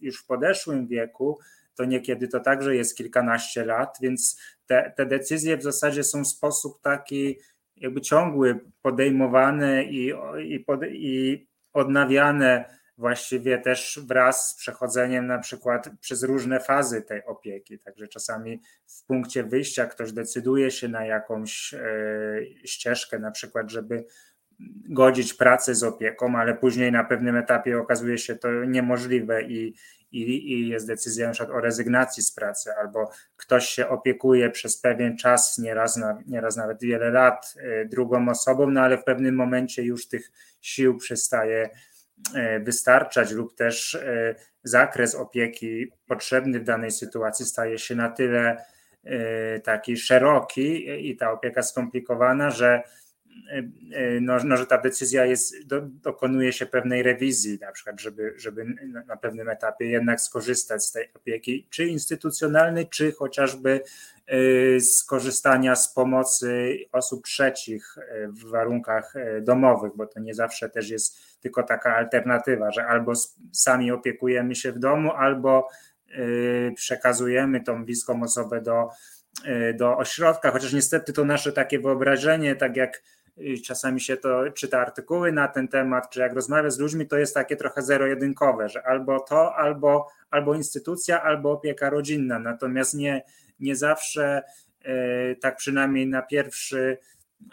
już 0.00 0.22
w 0.22 0.26
podeszłym 0.26 0.86
wieku, 0.86 1.38
to 1.74 1.84
niekiedy 1.84 2.28
to 2.28 2.40
także 2.40 2.76
jest 2.76 2.96
kilkanaście 2.96 3.64
lat, 3.64 3.98
więc 4.00 4.40
te, 4.66 4.92
te 4.96 5.06
decyzje 5.06 5.56
w 5.56 5.62
zasadzie 5.62 6.04
są 6.04 6.24
w 6.24 6.28
sposób 6.28 6.80
taki 6.80 7.38
jakby 7.76 8.00
ciągły 8.00 8.60
podejmowane 8.82 9.84
i, 9.84 10.12
i, 10.38 10.64
i 10.82 11.46
odnawiane 11.76 12.64
właściwie 12.98 13.58
też 13.58 14.00
wraz 14.06 14.50
z 14.50 14.54
przechodzeniem 14.54 15.26
na 15.26 15.38
przykład 15.38 15.90
przez 16.00 16.22
różne 16.22 16.60
fazy 16.60 17.02
tej 17.02 17.24
opieki. 17.24 17.78
Także 17.78 18.08
czasami 18.08 18.60
w 18.86 19.04
punkcie 19.04 19.44
wyjścia 19.44 19.86
ktoś 19.86 20.12
decyduje 20.12 20.70
się 20.70 20.88
na 20.88 21.06
jakąś 21.06 21.74
e, 21.74 21.86
ścieżkę, 22.64 23.18
na 23.18 23.30
przykład, 23.30 23.70
żeby 23.70 24.04
godzić 24.88 25.34
pracę 25.34 25.74
z 25.74 25.82
opieką, 25.82 26.38
ale 26.38 26.54
później 26.54 26.92
na 26.92 27.04
pewnym 27.04 27.36
etapie 27.36 27.78
okazuje 27.78 28.18
się 28.18 28.36
to 28.36 28.64
niemożliwe 28.64 29.42
i, 29.42 29.74
i, 30.22 30.52
i 30.52 30.68
jest 30.68 30.86
decyzja 30.86 31.26
na 31.26 31.32
przykład 31.32 31.56
o 31.56 31.60
rezygnacji 31.60 32.22
z 32.22 32.32
pracy, 32.32 32.70
albo 32.80 33.10
ktoś 33.36 33.68
się 33.68 33.88
opiekuje 33.88 34.50
przez 34.50 34.80
pewien 34.80 35.16
czas, 35.16 35.58
nieraz, 35.58 35.96
na, 35.96 36.18
nieraz 36.26 36.56
nawet 36.56 36.80
wiele 36.80 37.10
lat 37.10 37.54
e, 37.58 37.84
drugą 37.84 38.28
osobą, 38.28 38.70
no 38.70 38.80
ale 38.80 38.98
w 38.98 39.04
pewnym 39.04 39.34
momencie 39.34 39.82
już 39.82 40.08
tych 40.08 40.30
sił 40.60 40.96
przestaje 40.96 41.70
e, 42.34 42.60
wystarczać 42.60 43.32
lub 43.32 43.54
też 43.54 43.94
e, 43.94 44.34
zakres 44.62 45.14
opieki 45.14 45.92
potrzebny 46.06 46.60
w 46.60 46.64
danej 46.64 46.90
sytuacji 46.90 47.46
staje 47.46 47.78
się 47.78 47.94
na 47.94 48.08
tyle 48.08 48.64
taki 49.64 49.96
szeroki 49.96 50.86
i 51.10 51.16
ta 51.16 51.32
opieka 51.32 51.62
skomplikowana, 51.62 52.50
że 52.50 52.82
no, 54.20 54.36
no, 54.44 54.56
że 54.56 54.66
ta 54.66 54.78
decyzja 54.78 55.24
jest, 55.24 55.66
do, 55.66 55.80
dokonuje 55.80 56.52
się 56.52 56.66
pewnej 56.66 57.02
rewizji, 57.02 57.58
na 57.60 57.72
przykład, 57.72 58.00
żeby, 58.00 58.34
żeby 58.36 58.64
na 59.06 59.16
pewnym 59.16 59.48
etapie 59.48 59.86
jednak 59.86 60.20
skorzystać 60.20 60.84
z 60.84 60.92
tej 60.92 61.08
opieki, 61.14 61.66
czy 61.70 61.86
instytucjonalnej, 61.86 62.88
czy 62.88 63.12
chociażby 63.12 63.80
y, 64.32 64.80
skorzystania 64.80 65.76
z 65.76 65.94
pomocy 65.94 66.78
osób 66.92 67.24
trzecich 67.24 67.94
w 68.28 68.50
warunkach 68.50 69.14
domowych, 69.42 69.92
bo 69.96 70.06
to 70.06 70.20
nie 70.20 70.34
zawsze 70.34 70.68
też 70.68 70.90
jest 70.90 71.40
tylko 71.40 71.62
taka 71.62 71.96
alternatywa, 71.96 72.70
że 72.70 72.86
albo 72.86 73.12
sami 73.52 73.90
opiekujemy 73.90 74.54
się 74.54 74.72
w 74.72 74.78
domu, 74.78 75.12
albo 75.12 75.68
przekazujemy 76.74 77.60
tą 77.60 77.84
bliską 77.84 78.22
osobę 78.22 78.60
do, 78.60 78.88
do 79.74 79.96
ośrodka, 79.96 80.50
chociaż 80.50 80.72
niestety 80.72 81.12
to 81.12 81.24
nasze 81.24 81.52
takie 81.52 81.78
wyobrażenie, 81.78 82.56
tak 82.56 82.76
jak 82.76 83.02
czasami 83.64 84.00
się 84.00 84.16
to 84.16 84.50
czyta 84.50 84.80
artykuły 84.80 85.32
na 85.32 85.48
ten 85.48 85.68
temat, 85.68 86.10
czy 86.10 86.20
jak 86.20 86.32
rozmawia 86.32 86.70
z 86.70 86.78
ludźmi, 86.78 87.06
to 87.06 87.16
jest 87.18 87.34
takie 87.34 87.56
trochę 87.56 87.82
zero-jedynkowe, 87.82 88.68
że 88.68 88.86
albo 88.86 89.20
to, 89.20 89.56
albo, 89.56 90.08
albo 90.30 90.54
instytucja, 90.54 91.22
albo 91.22 91.52
opieka 91.52 91.90
rodzinna. 91.90 92.38
Natomiast 92.38 92.94
nie, 92.94 93.22
nie 93.60 93.76
zawsze, 93.76 94.42
e, 94.84 95.34
tak 95.34 95.56
przynajmniej 95.56 96.06
na 96.06 96.22
pierwszy, 96.22 96.98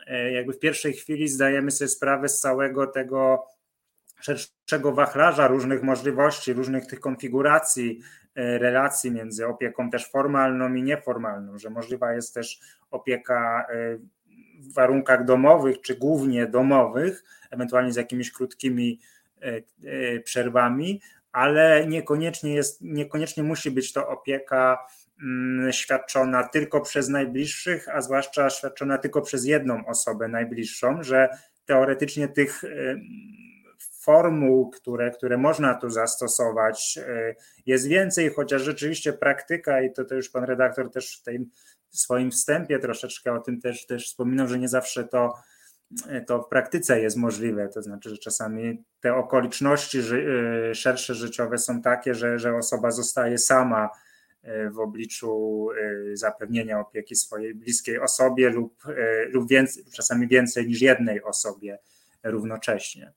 e, 0.08 0.32
jakby 0.32 0.54
w 0.54 0.60
pierwszej 0.60 0.94
chwili 0.94 1.28
zdajemy 1.28 1.72
sobie 1.72 1.90
sprawę 1.90 2.30
z 2.30 2.40
całego 2.40 2.88
tego 2.88 3.48
szerszego 4.22 4.92
wachlarza 4.92 5.48
różnych 5.48 5.84
możliwości, 5.84 6.54
różnych 6.54 6.86
tych 6.86 7.00
konfiguracji 7.00 8.00
e, 8.36 8.58
relacji 8.58 9.12
między 9.12 9.48
opieką 9.48 9.90
też 9.90 10.12
formalną 10.12 10.74
i 10.74 10.84
nieformalną, 10.84 11.58
że 11.58 11.70
możliwa 11.70 12.14
jest 12.14 12.34
też 12.34 12.60
opieka 12.92 13.68
warunkach 14.72 15.26
domowych, 15.26 15.82
czy 15.82 15.96
głównie 15.96 16.48
domowych, 16.48 17.24
ewentualnie 17.52 17.94
z 17.94 17.96
jakimiś 17.96 18.32
krótkimi 18.32 19.00
e, 19.42 19.62
e, 19.84 20.20
przerwami, 20.20 21.02
ale 21.32 21.88
niekoniecznie, 21.88 22.54
jest, 22.54 22.82
niekoniecznie 22.82 23.44
musi 23.44 23.72
być 23.72 23.94
to 23.94 24.08
opieka 24.08 24.78
mm, 25.22 25.72
świadczona 25.72 26.44
tylko 26.48 26.82
przez 26.82 27.10
najbliższych, 27.10 27.90
a 27.90 28.02
zwłaszcza 28.02 28.50
świadczona 28.50 28.98
tylko 28.98 29.22
przez 29.22 29.46
jedną 29.46 29.86
osobę 29.86 30.28
najbliższą, 30.28 31.04
że 31.04 31.30
teoretycznie 31.66 32.28
tych 32.28 32.64
e, 32.64 32.70
formuł, 34.04 34.70
które, 34.70 35.12
które 35.12 35.38
można 35.38 35.74
tu 35.74 35.90
zastosować, 35.90 37.00
jest 37.66 37.88
więcej, 37.88 38.34
chociaż 38.34 38.62
rzeczywiście 38.62 39.14
praktyka, 39.14 39.82
i 39.82 39.94
to, 39.94 40.06
to 40.06 40.16
już 40.16 40.30
pan 40.30 40.44
redaktor 40.44 40.92
też 40.92 41.18
w 41.18 41.24
w 41.94 42.00
swoim 42.00 42.32
wstępie 42.32 42.80
troszeczkę 42.80 43.34
o 43.34 43.40
tym 43.40 43.62
też, 43.62 43.86
też 43.86 44.06
wspominał, 44.06 44.48
że 44.48 44.60
nie 44.60 44.68
zawsze 44.68 45.04
to, 45.04 45.34
to 46.28 46.42
w 46.42 46.48
praktyce 46.48 47.02
jest 47.02 47.18
możliwe. 47.18 47.68
To 47.68 47.82
znaczy, 47.82 48.10
że 48.10 48.18
czasami 48.18 48.84
te 49.00 49.16
okoliczności 49.16 50.00
y, 50.72 50.76
szersze 50.76 51.16
życiowe 51.16 51.58
są 51.58 51.82
takie, 51.82 52.16
że, 52.16 52.40
że 52.40 52.56
osoba 52.56 52.92
zostaje 52.92 53.38
sama 53.38 53.90
y, 54.44 54.70
w 54.70 54.80
obliczu 54.80 55.68
y, 56.12 56.18
zapewnienia 56.18 56.80
opieki 56.80 57.16
swojej 57.16 57.56
bliskiej 57.56 58.00
osobie 58.00 58.50
lub, 58.50 58.84
lub 59.30 59.50
więcej, 59.50 59.84
czasami 59.94 60.28
więcej 60.28 60.68
niż 60.68 60.82
jednej 60.82 61.24
osobie 61.24 61.80
równocześnie. 62.24 63.12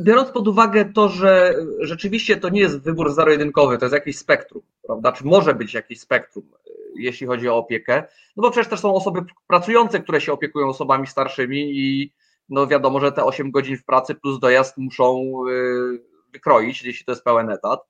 Biorąc 0.00 0.30
pod 0.30 0.48
uwagę 0.48 0.84
to, 0.84 1.08
że 1.08 1.54
rzeczywiście 1.80 2.36
to 2.36 2.48
nie 2.48 2.60
jest 2.60 2.82
wybór 2.82 3.12
zero-jedynkowy, 3.12 3.78
to 3.78 3.84
jest 3.84 3.94
jakieś 3.94 4.18
spektrum, 4.18 4.62
prawda? 4.86 5.12
Czy 5.12 5.24
może 5.24 5.54
być 5.54 5.74
jakieś 5.74 6.00
spektrum 6.00 6.44
jeśli 6.94 7.26
chodzi 7.26 7.48
o 7.48 7.56
opiekę. 7.56 8.02
No 8.36 8.42
bo 8.42 8.50
przecież 8.50 8.70
też 8.70 8.80
są 8.80 8.94
osoby 8.94 9.20
pracujące, 9.46 10.00
które 10.00 10.20
się 10.20 10.32
opiekują 10.32 10.68
osobami 10.68 11.06
starszymi 11.06 11.78
i 11.78 12.12
no 12.48 12.66
wiadomo, 12.66 13.00
że 13.00 13.12
te 13.12 13.24
8 13.24 13.50
godzin 13.50 13.76
w 13.76 13.84
pracy 13.84 14.14
plus 14.14 14.40
dojazd 14.40 14.76
muszą 14.76 15.32
wykroić, 16.32 16.82
jeśli 16.82 17.04
to 17.04 17.12
jest 17.12 17.24
pełen 17.24 17.50
etat. 17.50 17.80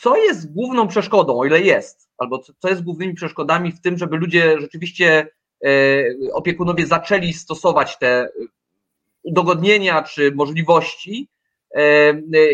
Co 0.00 0.16
jest 0.16 0.52
główną 0.52 0.88
przeszkodą, 0.88 1.38
o 1.38 1.44
ile 1.44 1.60
jest, 1.60 2.10
albo 2.18 2.38
co 2.58 2.68
jest 2.68 2.84
głównymi 2.84 3.14
przeszkodami 3.14 3.72
w 3.72 3.80
tym, 3.80 3.98
żeby 3.98 4.16
ludzie 4.16 4.60
rzeczywiście 4.60 5.28
opiekunowie 6.32 6.86
zaczęli 6.86 7.32
stosować 7.32 7.98
te 7.98 8.28
udogodnienia 9.22 10.02
czy 10.02 10.32
możliwości, 10.34 11.28
y, 11.78 11.80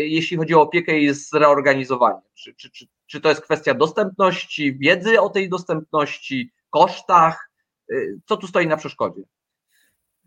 jeśli 0.07 0.37
chodzi 0.37 0.55
o 0.55 0.61
opiekę 0.61 0.99
i 0.99 1.13
zreorganizowanie? 1.13 2.21
Czy, 2.33 2.55
czy, 2.55 2.69
czy, 2.69 2.85
czy 3.07 3.21
to 3.21 3.29
jest 3.29 3.41
kwestia 3.41 3.73
dostępności, 3.73 4.77
wiedzy 4.77 5.21
o 5.21 5.29
tej 5.29 5.49
dostępności, 5.49 6.51
kosztach? 6.69 7.49
Y, 7.91 8.19
co 8.25 8.37
tu 8.37 8.47
stoi 8.47 8.67
na 8.67 8.77
przeszkodzie? 8.77 9.21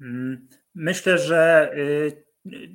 Mm, 0.00 0.48
myślę, 0.74 1.18
że 1.18 1.72
y, 1.76 2.28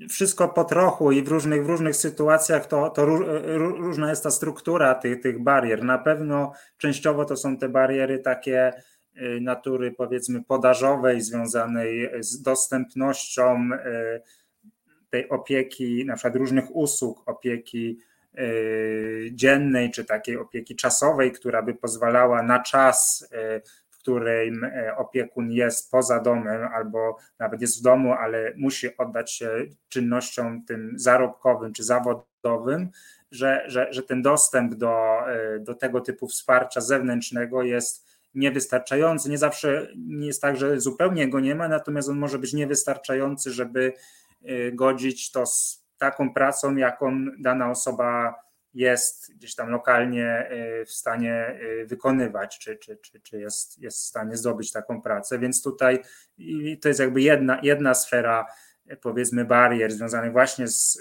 wszystko 0.10 0.50
po 0.50 0.64
trochu 0.64 1.12
i 1.12 1.24
w 1.24 1.28
różnych, 1.28 1.66
w 1.66 1.70
różnych 1.70 1.96
sytuacjach 1.96 2.66
to, 2.66 2.90
to 2.90 3.06
różna 3.06 4.10
jest 4.10 4.24
ta 4.24 4.32
struktura 4.32 4.96
tych, 4.96 5.22
tych 5.22 5.44
barier. 5.44 5.84
Na 5.84 5.98
pewno 5.98 6.52
częściowo 6.78 7.26
to 7.26 7.38
są 7.38 7.58
te 7.58 7.70
bariery 7.70 8.20
takie 8.20 8.74
natury 9.42 9.92
powiedzmy 9.92 10.44
podażowej, 10.44 11.22
związanej 11.22 12.10
z 12.20 12.42
dostępnością 12.42 13.70
tej 15.10 15.30
opieki, 15.30 16.06
na 16.06 16.16
przykład 16.16 16.36
różnych 16.36 16.76
usług 16.76 17.24
opieki 17.26 18.00
Y, 18.40 19.30
dziennej 19.34 19.92
czy 19.92 20.06
takiej 20.06 20.38
opieki 20.38 20.76
czasowej, 20.76 21.32
która 21.32 21.62
by 21.62 21.74
pozwalała 21.74 22.44
na 22.44 22.60
czas, 22.60 23.28
y, 23.34 23.62
w 23.90 23.98
którym 23.98 24.64
y, 24.64 24.96
opiekun 24.98 25.52
jest 25.52 25.92
poza 25.92 26.20
domem 26.20 26.68
albo 26.74 27.18
nawet 27.40 27.62
jest 27.62 27.80
w 27.80 27.82
domu, 27.82 28.14
ale 28.14 28.54
musi 28.58 28.98
oddać 28.98 29.32
się 29.32 29.50
czynnościom 29.90 30.66
tym 30.66 30.94
zarobkowym 30.96 31.74
czy 31.74 31.84
zawodowym, 31.84 32.90
że, 33.32 33.64
że, 33.68 33.94
że 33.94 34.04
ten 34.04 34.22
dostęp 34.22 34.74
do, 34.74 35.20
do 35.60 35.76
tego 35.76 36.02
typu 36.02 36.28
wsparcia 36.28 36.82
zewnętrznego 36.82 37.64
jest 37.64 38.08
niewystarczający. 38.36 39.30
Nie 39.30 39.38
zawsze 39.38 39.88
nie 39.98 40.28
jest 40.28 40.42
tak, 40.42 40.58
że 40.58 40.80
zupełnie 40.80 41.30
go 41.30 41.40
nie 41.40 41.56
ma, 41.56 41.68
natomiast 41.68 42.10
on 42.10 42.18
może 42.18 42.40
być 42.40 42.54
niewystarczający, 42.54 43.52
żeby 43.52 43.94
godzić 44.74 45.32
to 45.32 45.46
z 45.46 45.84
taką 45.98 46.34
pracą, 46.34 46.76
jaką 46.76 47.26
dana 47.40 47.70
osoba 47.72 48.36
jest 48.74 49.36
gdzieś 49.36 49.56
tam 49.56 49.70
lokalnie 49.70 50.52
y, 50.82 50.86
w 50.86 50.92
stanie 50.92 51.60
y, 51.62 51.86
wykonywać, 51.86 52.60
czy, 52.60 52.78
czy, 52.78 52.98
czy, 52.98 53.22
czy 53.22 53.40
jest, 53.40 53.82
jest 53.82 53.98
w 53.98 54.06
stanie 54.06 54.38
zdobyć 54.38 54.72
taką 54.72 55.02
pracę. 55.02 55.40
Więc 55.40 55.64
tutaj 55.64 56.00
to 56.82 56.88
jest 56.88 57.00
jakby 57.00 57.22
jedna, 57.22 57.60
jedna 57.64 57.94
sfera 57.94 58.46
powiedzmy 59.02 59.46
barier 59.46 59.92
związanych 59.92 60.32
właśnie 60.32 60.68
z 60.68 61.00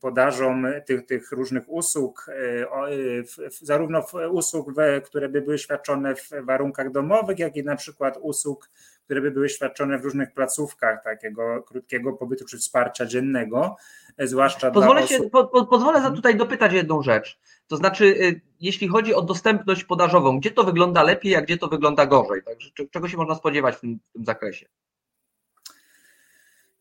podażą 0.00 0.62
tych, 0.86 1.06
tych 1.06 1.32
różnych 1.32 1.64
usług, 1.68 2.26
y, 2.28 3.24
zarówno 3.62 4.06
usług, 4.30 4.68
które 5.04 5.28
by 5.28 5.42
były 5.42 5.58
świadczone 5.58 6.14
w 6.14 6.30
warunkach 6.42 6.90
domowych, 6.90 7.38
jak 7.38 7.56
i 7.56 7.64
na 7.64 7.76
przykład 7.76 8.18
usług, 8.20 8.70
które 9.04 9.20
by 9.20 9.30
były 9.30 9.48
świadczone 9.48 9.98
w 9.98 10.04
różnych 10.04 10.32
placówkach 10.32 11.04
takiego 11.04 11.62
krótkiego 11.62 12.12
pobytu 12.12 12.44
czy 12.44 12.58
wsparcia 12.58 13.06
dziennego, 13.06 13.76
zwłaszcza 14.18 14.70
pozwolę 14.70 15.00
dla 15.00 15.04
osób... 15.04 15.24
Się, 15.24 15.30
po, 15.30 15.44
po, 15.44 15.66
pozwolę 15.66 16.02
za 16.02 16.10
tutaj 16.10 16.36
dopytać 16.36 16.72
jedną 16.72 17.02
rzecz. 17.02 17.38
To 17.66 17.76
znaczy, 17.76 18.14
jeśli 18.60 18.88
chodzi 18.88 19.14
o 19.14 19.22
dostępność 19.22 19.84
podażową, 19.84 20.38
gdzie 20.38 20.50
to 20.50 20.64
wygląda 20.64 21.02
lepiej, 21.02 21.36
a 21.36 21.42
gdzie 21.42 21.58
to 21.58 21.68
wygląda 21.68 22.06
gorzej? 22.06 22.42
Także 22.42 22.70
czego 22.90 23.08
się 23.08 23.16
można 23.16 23.34
spodziewać 23.34 23.76
w 23.76 23.80
tym, 23.80 23.98
w 24.10 24.12
tym 24.12 24.24
zakresie? 24.24 24.66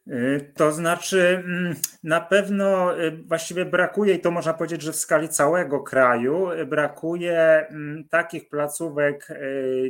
Y, 0.07 0.51
to 0.55 0.71
znaczy, 0.71 1.43
mm, 1.45 1.75
na 2.03 2.21
pewno 2.21 2.99
y, 3.01 3.11
właściwie 3.11 3.65
brakuje, 3.65 4.13
i 4.13 4.19
to 4.19 4.31
można 4.31 4.53
powiedzieć, 4.53 4.81
że 4.81 4.91
w 4.91 4.95
skali 4.95 5.29
całego 5.29 5.79
kraju, 5.79 6.51
y, 6.51 6.65
brakuje 6.65 7.67
mm, 7.69 8.07
takich 8.09 8.49
placówek 8.49 9.27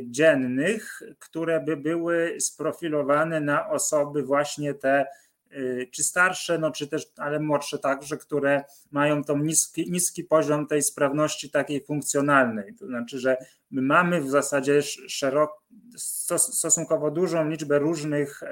dziennych, 0.02 1.02
które 1.18 1.60
by 1.60 1.76
były 1.76 2.36
sprofilowane 2.40 3.40
na 3.40 3.68
osoby 3.68 4.22
właśnie 4.22 4.74
te 4.74 5.06
czy 5.90 6.04
starsze, 6.04 6.58
no 6.58 6.70
czy 6.70 6.88
też, 6.88 7.12
ale 7.16 7.40
młodsze 7.40 7.78
także, 7.78 8.16
które 8.16 8.64
mają 8.90 9.24
tą 9.24 9.38
niski, 9.38 9.90
niski 9.90 10.24
poziom 10.24 10.66
tej 10.66 10.82
sprawności 10.82 11.50
takiej 11.50 11.84
funkcjonalnej. 11.84 12.74
To 12.74 12.86
znaczy, 12.86 13.18
że 13.18 13.36
my 13.70 13.82
mamy 13.82 14.20
w 14.20 14.30
zasadzie 14.30 14.82
szerok, 15.08 15.62
stosunkowo 16.36 17.10
dużą 17.10 17.48
liczbę 17.48 17.78
różnych 17.78 18.42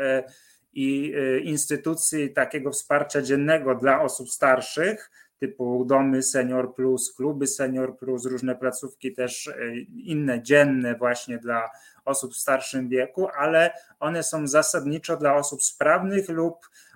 i 0.73 1.15
instytucji 1.43 2.33
takiego 2.33 2.71
wsparcia 2.71 3.23
dziennego 3.23 3.75
dla 3.75 4.03
osób 4.03 4.31
starszych, 4.31 5.11
typu 5.43 5.85
domy 5.85 6.23
Senior 6.23 6.75
Plus, 6.75 7.15
kluby 7.17 7.47
Senior 7.47 7.99
Plus, 7.99 8.27
różne 8.27 8.57
placówki 8.57 9.13
też 9.13 9.49
e, 9.49 9.77
inne, 10.05 10.43
dzienne 10.43 10.95
właśnie 10.95 11.39
dla 11.39 11.71
osób 12.05 12.33
w 12.33 12.37
starszym 12.37 12.89
wieku, 12.89 13.29
ale 13.39 13.71
one 14.01 14.23
są 14.23 14.47
zasadniczo 14.47 15.17
dla 15.17 15.35
osób 15.35 15.63
sprawnych 15.63 16.29
lub 16.29 16.55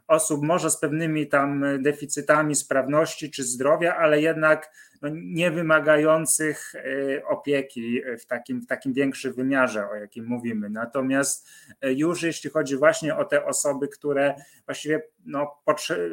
osób 0.08 0.42
może 0.42 0.70
z 0.70 0.80
pewnymi 0.80 1.26
tam 1.26 1.64
deficytami 1.82 2.54
sprawności 2.54 3.30
czy 3.30 3.44
zdrowia, 3.44 3.96
ale 3.96 4.20
jednak 4.20 4.70
no, 5.02 5.08
nie 5.12 5.50
wymagających 5.50 6.74
e, 6.74 7.26
opieki 7.26 8.02
w 8.20 8.26
takim, 8.26 8.60
w 8.60 8.66
takim 8.66 8.92
większym 8.92 9.32
wymiarze, 9.32 9.88
o 9.88 9.94
jakim 9.94 10.26
mówimy. 10.26 10.70
Natomiast 10.70 11.48
już 11.82 12.22
jeśli 12.22 12.50
chodzi 12.50 12.76
właśnie 12.76 13.16
o 13.16 13.24
te 13.24 13.44
osoby, 13.44 13.88
które 13.88 14.34
właściwie 14.66 15.02
no, 15.24 15.62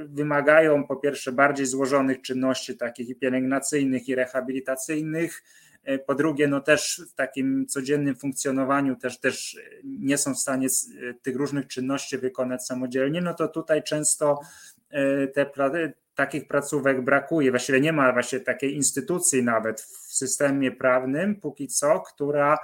wymagają 0.06 0.88
po 0.88 0.96
pierwsze 0.96 1.32
bardziej 1.32 1.66
złożonych 1.66 2.22
czynności 2.22 2.78
takich 2.78 3.10
i 3.10 3.16
pielęgnacyjnych 3.16 4.10
i 4.10 4.16
rehabilitacyjnych, 4.16 5.44
po 6.06 6.16
drugie, 6.16 6.48
no 6.48 6.62
też 6.62 7.02
w 7.12 7.14
takim 7.14 7.66
codziennym 7.68 8.16
funkcjonowaniu 8.16 8.96
też, 8.96 9.20
też 9.20 9.58
nie 9.84 10.18
są 10.18 10.34
w 10.34 10.40
stanie 10.40 10.68
tych 11.22 11.36
różnych 11.36 11.68
czynności 11.68 12.18
wykonać 12.18 12.66
samodzielnie, 12.66 13.22
no 13.22 13.34
to 13.34 13.48
tutaj 13.48 13.84
często 13.84 14.40
te, 15.34 15.46
takich 16.16 16.48
placówek 16.48 17.02
brakuje. 17.02 17.52
Właściwie 17.52 17.82
nie 17.82 17.94
ma 17.94 18.14
właśnie 18.14 18.40
takiej 18.40 18.76
instytucji 18.76 19.44
nawet 19.44 19.82
w 19.82 20.14
systemie 20.14 20.72
prawnym 20.72 21.36
póki 21.36 21.68
co, 21.68 22.00
która, 22.00 22.58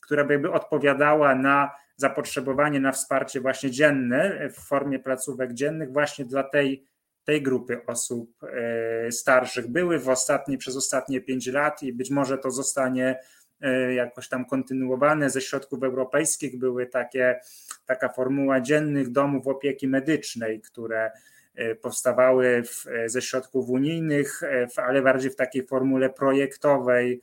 która 0.00 0.24
by 0.24 0.52
odpowiadała 0.52 1.34
na 1.34 1.70
zapotrzebowanie 1.96 2.80
na 2.80 2.92
wsparcie 2.92 3.40
właśnie 3.40 3.70
dzienne 3.70 4.50
w 4.50 4.60
formie 4.60 4.98
placówek 4.98 5.52
dziennych 5.52 5.92
właśnie 5.92 6.24
dla 6.24 6.42
tej, 6.42 6.84
tej 7.24 7.42
grupy 7.42 7.86
osób 7.86 8.30
e, 8.42 9.12
starszych. 9.12 9.66
Były 9.68 9.98
w 9.98 10.08
ostatnie, 10.08 10.58
przez 10.58 10.76
ostatnie 10.76 11.20
pięć 11.20 11.46
lat 11.46 11.82
i 11.82 11.92
być 11.92 12.10
może 12.10 12.38
to 12.38 12.50
zostanie 12.50 13.18
e, 13.60 13.94
jakoś 13.94 14.28
tam 14.28 14.44
kontynuowane 14.44 15.30
ze 15.30 15.40
środków 15.40 15.82
europejskich. 15.82 16.58
Były 16.58 16.86
takie, 16.86 17.40
taka 17.86 18.08
formuła 18.08 18.60
dziennych 18.60 19.10
domów 19.10 19.46
opieki 19.46 19.88
medycznej, 19.88 20.60
które 20.60 21.10
E, 21.54 21.74
powstawały 21.74 22.62
w, 22.62 22.84
ze 23.06 23.22
środków 23.22 23.68
unijnych, 23.68 24.42
e, 24.42 24.66
ale 24.76 25.02
bardziej 25.02 25.30
w 25.30 25.36
takiej 25.36 25.66
formule 25.66 26.10
projektowej. 26.10 27.20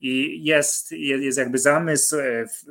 I 0.00 0.44
jest, 0.44 0.92
jest 0.92 1.38
jakby 1.38 1.58
zamysł 1.58 2.16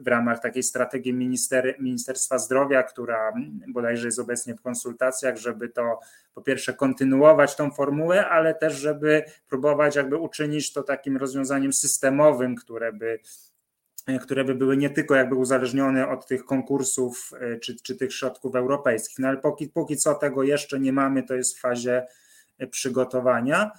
w 0.03 0.07
ramach 0.07 0.41
takiej 0.41 0.63
strategii 0.63 1.13
minister, 1.13 1.75
Ministerstwa 1.79 2.39
Zdrowia, 2.39 2.83
która 2.83 3.33
bodajże 3.67 4.07
jest 4.07 4.19
obecnie 4.19 4.55
w 4.55 4.61
konsultacjach, 4.61 5.37
żeby 5.37 5.69
to 5.69 5.99
po 6.33 6.41
pierwsze 6.41 6.73
kontynuować 6.73 7.55
tą 7.55 7.71
formułę, 7.71 8.27
ale 8.27 8.55
też 8.55 8.73
żeby 8.73 9.23
próbować 9.49 9.95
jakby 9.95 10.17
uczynić 10.17 10.73
to 10.73 10.83
takim 10.83 11.17
rozwiązaniem 11.17 11.73
systemowym, 11.73 12.55
które 12.55 12.93
by 12.93 13.19
E, 14.07 14.19
które 14.19 14.43
by 14.43 14.55
były 14.55 14.77
nie 14.77 14.89
tylko 14.89 15.15
jakby 15.15 15.35
uzależnione 15.35 16.09
od 16.09 16.27
tych 16.27 16.45
konkursów 16.45 17.31
e, 17.39 17.59
czy, 17.59 17.75
czy 17.75 17.95
tych 17.95 18.13
środków 18.13 18.55
europejskich. 18.55 19.19
No 19.19 19.27
ale 19.27 19.37
póki, 19.37 19.67
póki 19.67 19.97
co 19.97 20.15
tego 20.15 20.43
jeszcze 20.43 20.79
nie 20.79 20.93
mamy, 20.93 21.23
to 21.23 21.35
jest 21.35 21.57
w 21.57 21.59
fazie 21.59 22.07
e, 22.57 22.67
przygotowania. 22.67 23.71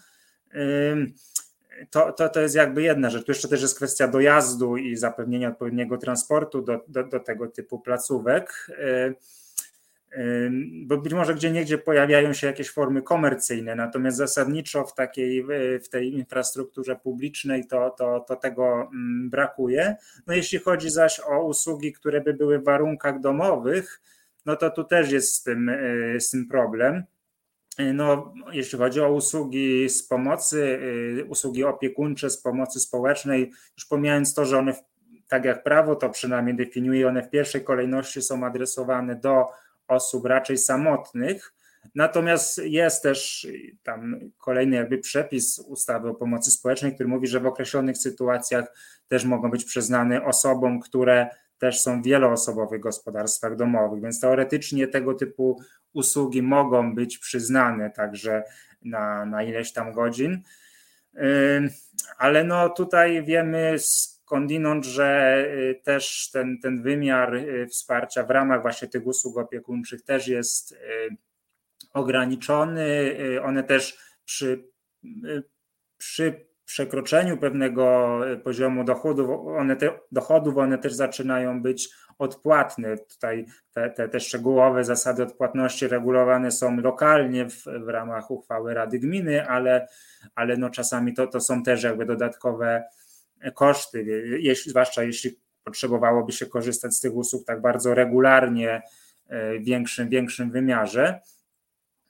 To, 1.91 2.13
to, 2.13 2.29
to 2.29 2.41
jest 2.41 2.55
jakby 2.55 2.83
jedna 2.83 3.11
rzecz. 3.11 3.25
Tu 3.25 3.31
jeszcze 3.33 3.49
też 3.49 3.63
jest 3.63 3.77
kwestia 3.77 4.09
dojazdu 4.09 4.77
i 4.77 4.97
zapewnienia 4.97 5.49
odpowiedniego 5.49 5.99
transportu 5.99 6.63
do, 6.63 6.85
do, 6.89 7.05
do 7.05 7.21
tego 7.21 7.47
typu 7.47 7.79
placówek 7.79 8.67
bo 10.87 10.99
być 10.99 11.15
może 11.15 11.35
gdzie 11.35 11.51
niegdzie 11.51 11.79
pojawiają 11.79 12.33
się 12.33 12.47
jakieś 12.47 12.71
formy 12.71 13.03
komercyjne, 13.03 13.75
natomiast 13.75 14.17
zasadniczo 14.17 14.85
w 14.85 14.95
takiej 14.95 15.45
w 15.83 15.89
tej 15.89 16.15
infrastrukturze 16.15 16.97
publicznej 16.97 17.67
to, 17.67 17.91
to, 17.91 18.21
to 18.21 18.37
tego 18.37 18.89
mm, 18.93 19.31
brakuje. 19.31 19.97
No 20.27 20.35
jeśli 20.35 20.59
chodzi 20.59 20.91
zaś 20.91 21.21
o 21.21 21.45
usługi, 21.45 21.93
które 21.93 22.21
by 22.21 22.35
były 22.35 22.59
w 22.59 22.65
warunkach 22.65 23.21
domowych, 23.21 24.01
no 24.47 24.57
to 24.57 24.71
tu 24.71 24.85
też 24.85 25.11
jest 25.11 25.35
z 25.35 25.43
tym, 25.43 25.69
e, 25.69 26.21
z 26.21 26.31
tym 26.31 26.49
problem. 26.49 27.05
No, 27.95 28.35
jeśli 28.53 28.79
chodzi 28.79 29.01
o 29.01 29.13
usługi 29.13 29.89
z 29.89 30.03
pomocy, 30.03 30.81
e, 31.21 31.25
usługi 31.25 31.65
opiekuńcze 31.65 32.31
z 32.31 32.43
pomocy 32.43 32.81
społecznej, 32.81 33.53
już 33.77 33.87
pomijając 33.87 34.35
to, 34.35 34.45
że 34.45 34.59
one, 34.59 34.75
tak 35.29 35.45
jak 35.45 35.63
prawo 35.63 35.97
to 35.97 36.11
przynajmniej 36.11 36.57
definiuje, 36.57 37.09
one 37.09 37.23
w 37.23 37.31
pierwszej 37.31 37.65
kolejności 37.65 38.23
są 38.23 38.47
adresowane 38.47 39.17
do 39.17 39.47
osób 39.89 40.25
raczej 40.25 40.59
samotnych. 40.59 41.55
Natomiast 41.95 42.59
jest 42.65 43.03
też 43.03 43.47
tam 43.83 44.21
kolejny 44.39 44.77
jakby 44.77 44.99
przepis 44.99 45.59
ustawy 45.59 46.09
o 46.09 46.15
pomocy 46.15 46.51
społecznej, 46.51 46.95
który 46.95 47.09
mówi, 47.09 47.27
że 47.27 47.41
w 47.41 47.47
określonych 47.47 47.99
sytuacjach 47.99 48.65
też 49.09 49.25
mogą 49.25 49.51
być 49.51 49.65
przyznane 49.65 50.25
osobom, 50.25 50.81
które 50.81 51.29
też 51.59 51.81
są 51.81 52.03
w 52.03 52.05
wieloosobowych 52.05 52.81
gospodarstwach 52.81 53.57
domowych, 53.57 54.03
więc 54.03 54.21
teoretycznie 54.21 54.89
tego 54.89 55.15
typu 55.15 55.61
usługi 55.93 56.43
mogą 56.43 56.95
być 56.95 57.19
przyznane 57.19 57.91
także 57.91 58.43
na, 58.83 59.25
na 59.25 59.43
ileś 59.43 59.73
tam 59.73 59.93
godzin. 59.93 60.43
Ale 62.19 62.45
no 62.45 62.69
tutaj 62.69 63.25
wiemy 63.25 63.77
skądinąd, 64.29 64.85
że 64.85 65.39
y, 65.49 65.81
też 65.85 66.31
ten, 66.33 66.59
ten 66.61 66.83
wymiar 66.83 67.35
y, 67.35 67.67
wsparcia 67.67 68.23
w 68.23 68.31
ramach 68.31 68.63
właśnie 68.63 68.89
tych 68.89 69.07
usług 69.07 69.39
opiekuńczych 69.39 70.03
też 70.03 70.29
jest 70.29 70.73
y, 70.73 70.77
ograniczony. 71.93 73.17
One 73.43 73.65
też 73.65 73.99
przy, 74.25 74.65
przy 75.99 76.49
przekroczeniu 76.65 77.37
pewnego 77.37 78.21
poziomu 78.45 78.85
dochodów, 78.85 79.31
one 79.47 79.77
te, 79.77 79.99
dochodów, 80.13 80.57
one 80.57 80.79
też 80.79 80.95
zaczynają 80.95 81.63
być 81.63 81.91
odpłatne. 82.19 82.99
Tutaj 82.99 83.47
te, 83.73 83.91
te, 83.91 84.09
te 84.09 84.21
szczegółowe 84.21 84.85
zasady 84.85 85.23
odpłatności 85.23 85.89
regulowane 85.89 86.51
są 86.51 86.77
lokalnie 86.77 87.49
w, 87.51 87.65
w 87.65 87.89
ramach 87.89 88.31
uchwały 88.31 88.75
Rady 88.75 88.99
Gminy, 88.99 89.49
ale, 89.49 89.89
ale 90.35 90.57
no 90.57 90.71
czasami 90.71 91.15
to, 91.15 91.27
to 91.27 91.41
są 91.41 91.63
też 91.63 91.83
jakby 91.83 92.07
dodatkowe 92.07 92.85
koszty, 93.55 94.03
jeśli, 94.41 94.71
zwłaszcza 94.71 95.03
jeśli 95.03 95.39
potrzebowałoby 95.65 96.33
się 96.33 96.47
korzystać 96.47 96.95
z 96.95 97.01
tych 97.01 97.15
usług 97.15 97.47
tak 97.47 97.61
bardzo 97.61 97.95
regularnie 97.95 98.83
e, 99.27 99.59
w 99.59 99.65
większym, 99.65 100.09
większym 100.09 100.51
wymiarze. 100.51 101.21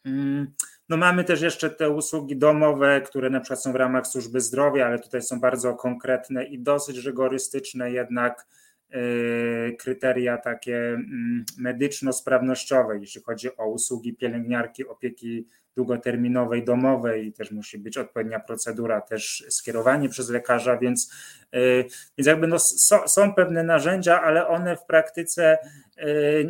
Mm, 0.05 0.55
no 0.89 0.97
mamy 0.97 1.25
też 1.25 1.41
jeszcze 1.41 1.71
te 1.71 1.91
usługi 1.91 2.37
domowe, 2.37 3.01
które 3.01 3.31
na 3.31 3.41
przykład 3.41 3.63
są 3.63 3.73
w 3.73 3.77
ramach 3.77 4.07
służby 4.07 4.41
zdrowia, 4.41 4.87
ale 4.87 4.99
tutaj 4.99 5.23
są 5.23 5.41
bardzo 5.41 5.75
konkretne 5.75 6.45
i 6.45 6.59
dosyć 6.59 6.99
rygorystyczne 6.99 7.91
jednak 7.91 8.47
kryteria 9.79 10.39
takie 10.39 10.77
mm, 10.77 11.45
medyczno-sprawnościowe, 11.59 12.99
jeśli 13.01 13.23
chodzi 13.23 13.57
o 13.57 13.69
usługi 13.69 14.15
pielęgniarki, 14.15 14.87
opieki 14.87 15.47
długoterminowej, 15.79 16.65
domowej, 16.65 17.33
też 17.33 17.51
musi 17.51 17.79
być 17.79 17.99
odpowiednia 17.99 18.41
procedura, 18.41 19.01
też 19.01 19.45
skierowanie 19.49 20.09
przez 20.09 20.31
lekarza, 20.31 20.77
więc, 20.77 21.13
y, 21.55 21.85
więc 22.19 22.27
jakby 22.27 22.47
no, 22.47 22.59
są, 22.59 23.09
są 23.09 23.35
pewne 23.35 23.63
narzędzia, 23.63 24.23
ale 24.23 24.49
one 24.49 24.77
w 24.77 24.85
praktyce 24.85 25.59
y, 25.99 26.49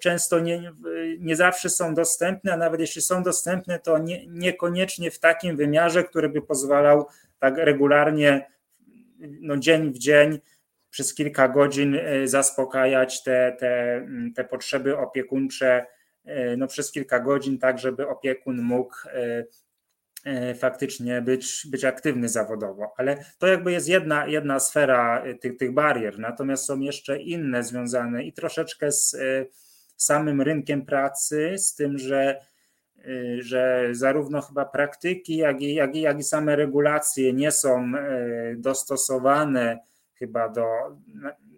często 0.00 0.40
nie, 0.40 0.72
nie 1.18 1.36
zawsze 1.36 1.70
są 1.70 1.94
dostępne, 1.94 2.52
a 2.52 2.56
nawet 2.56 2.80
jeśli 2.80 3.02
są 3.02 3.22
dostępne, 3.22 3.78
to 3.78 3.98
nie, 3.98 4.26
niekoniecznie 4.26 5.10
w 5.10 5.18
takim 5.18 5.56
wymiarze, 5.56 6.04
który 6.04 6.28
by 6.28 6.42
pozwalał 6.42 7.06
tak 7.38 7.56
regularnie, 7.56 8.50
no 9.18 9.56
dzień 9.56 9.92
w 9.92 9.98
dzień, 9.98 10.38
przez 10.90 11.14
kilka 11.14 11.48
godzin 11.48 11.94
y, 11.94 12.28
zaspokajać 12.28 13.22
te, 13.22 13.56
te, 13.58 14.06
te 14.34 14.44
potrzeby 14.44 14.98
opiekuńcze 14.98 15.86
E, 16.24 16.56
no, 16.56 16.66
przez 16.66 16.92
kilka 16.92 17.20
godzin, 17.20 17.58
tak 17.58 17.78
żeby 17.78 18.08
opiekun 18.08 18.62
mógł 18.62 18.94
e, 19.06 19.44
e, 20.24 20.54
faktycznie 20.54 21.22
być, 21.22 21.66
być 21.70 21.84
aktywny 21.84 22.28
zawodowo. 22.28 22.92
Ale 22.96 23.24
to 23.38 23.46
jakby 23.46 23.72
jest 23.72 23.88
jedna, 23.88 24.26
jedna 24.26 24.60
sfera 24.60 25.24
tych, 25.40 25.56
tych 25.56 25.72
barier, 25.72 26.18
natomiast 26.18 26.64
są 26.64 26.80
jeszcze 26.80 27.18
inne 27.18 27.64
związane 27.64 28.24
i 28.24 28.32
troszeczkę 28.32 28.92
z 28.92 29.16
samym 29.96 30.42
rynkiem 30.42 30.86
pracy, 30.86 31.58
z 31.58 31.74
tym, 31.74 31.98
że, 31.98 32.40
że 33.38 33.88
zarówno 33.92 34.40
chyba 34.40 34.64
praktyki, 34.64 35.36
jak 35.36 35.60
i, 35.60 35.74
jak, 35.74 35.96
i, 35.96 36.00
jak 36.00 36.18
i 36.18 36.22
same 36.22 36.56
regulacje 36.56 37.32
nie 37.32 37.50
są 37.50 37.92
dostosowane 38.56 39.78
chyba 40.20 40.48
do 40.48 40.66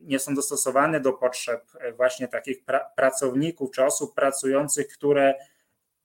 nie 0.03 0.19
są 0.19 0.35
dostosowane 0.35 1.01
do 1.01 1.13
potrzeb 1.13 1.65
właśnie 1.97 2.29
takich 2.29 2.65
pra 2.65 2.91
pracowników 2.97 3.71
czy 3.71 3.85
osób 3.85 4.15
pracujących, 4.15 4.89
które 4.89 5.35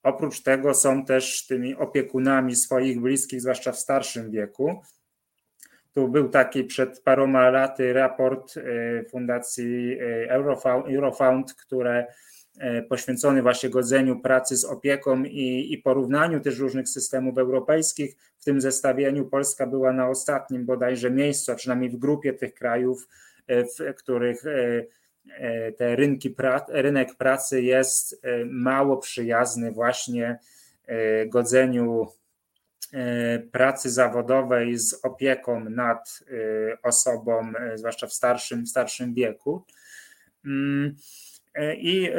oprócz 0.03 0.41
tego 0.41 0.73
są 0.73 1.05
też 1.05 1.47
tymi 1.47 1.75
opiekunami 1.75 2.55
swoich 2.55 3.01
bliskich, 3.01 3.41
zwłaszcza 3.41 3.71
w 3.71 3.79
starszym 3.79 4.31
wieku. 4.31 4.81
Tu 5.93 6.07
był 6.07 6.29
taki 6.29 6.63
przed 6.63 7.01
paroma 7.01 7.49
laty 7.49 7.93
raport 7.93 8.53
Fundacji 9.11 9.97
Eurofound, 10.87 11.53
które 11.53 11.99
E, 11.99 12.13
poświęcony 12.89 13.41
właśnie 13.41 13.69
godzeniu 13.69 14.19
pracy 14.19 14.57
z 14.57 14.65
opieką 14.65 15.23
i, 15.23 15.73
i, 15.73 15.77
porównaniu 15.77 16.39
też 16.39 16.59
różnych 16.59 16.89
systemów 16.89 17.37
europejskich. 17.37 18.15
W 18.37 18.43
tym 18.43 18.61
zestawieniu 18.61 19.25
Polska 19.25 19.67
była 19.67 19.93
na 19.93 20.09
ostatnim 20.09 20.65
bodajże 20.65 21.11
miejscu, 21.11 21.51
a 21.51 21.55
przynajmniej 21.55 21.89
w 21.89 21.97
grupie 21.97 22.33
tych 22.33 22.53
krajów, 22.53 23.07
e, 23.47 23.63
w 23.63 23.95
których 23.97 24.43
e, 24.45 25.71
te 25.71 25.95
rynki, 25.95 26.35
rynek 26.67 27.15
pracy 27.15 27.61
jest 27.61 28.21
mało 28.45 28.97
przyjazny 28.97 29.71
właśnie 29.71 30.39
godzeniu 31.27 32.07
pracy 33.51 33.89
zawodowej 33.89 34.77
z 34.77 35.05
opieką 35.05 35.69
nad 35.69 36.19
osobą, 36.83 37.51
zwłaszcza 37.75 38.07
w 38.07 38.13
starszym, 38.13 38.65
w 38.65 38.69
starszym 38.69 39.13
wieku. 39.13 39.65
E, 41.57 41.75
I 41.75 42.09
e, 42.09 42.15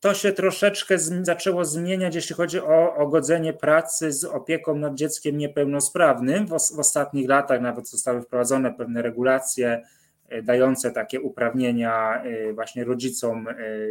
to 0.00 0.14
się 0.14 0.32
troszeczkę 0.32 0.98
zaczęło 1.22 1.64
zmieniać, 1.64 2.14
jeśli 2.14 2.34
chodzi 2.34 2.60
o, 2.60 2.94
o 2.96 3.06
godzenie 3.06 3.52
pracy 3.52 4.12
z 4.12 4.24
opieką 4.24 4.76
nad 4.76 4.94
dzieckiem 4.94 5.38
niepełnosprawnym. 5.38 6.46
W, 6.46 6.50
w 6.50 6.78
ostatnich 6.78 7.28
latach 7.28 7.60
nawet 7.60 7.88
zostały 7.88 8.22
wprowadzone 8.22 8.74
pewne 8.74 9.02
regulacje 9.02 9.82
e, 10.28 10.42
dające 10.42 10.90
takie 10.90 11.20
uprawnienia 11.20 12.22
właśnie 12.54 12.84
rodzicom 12.84 13.46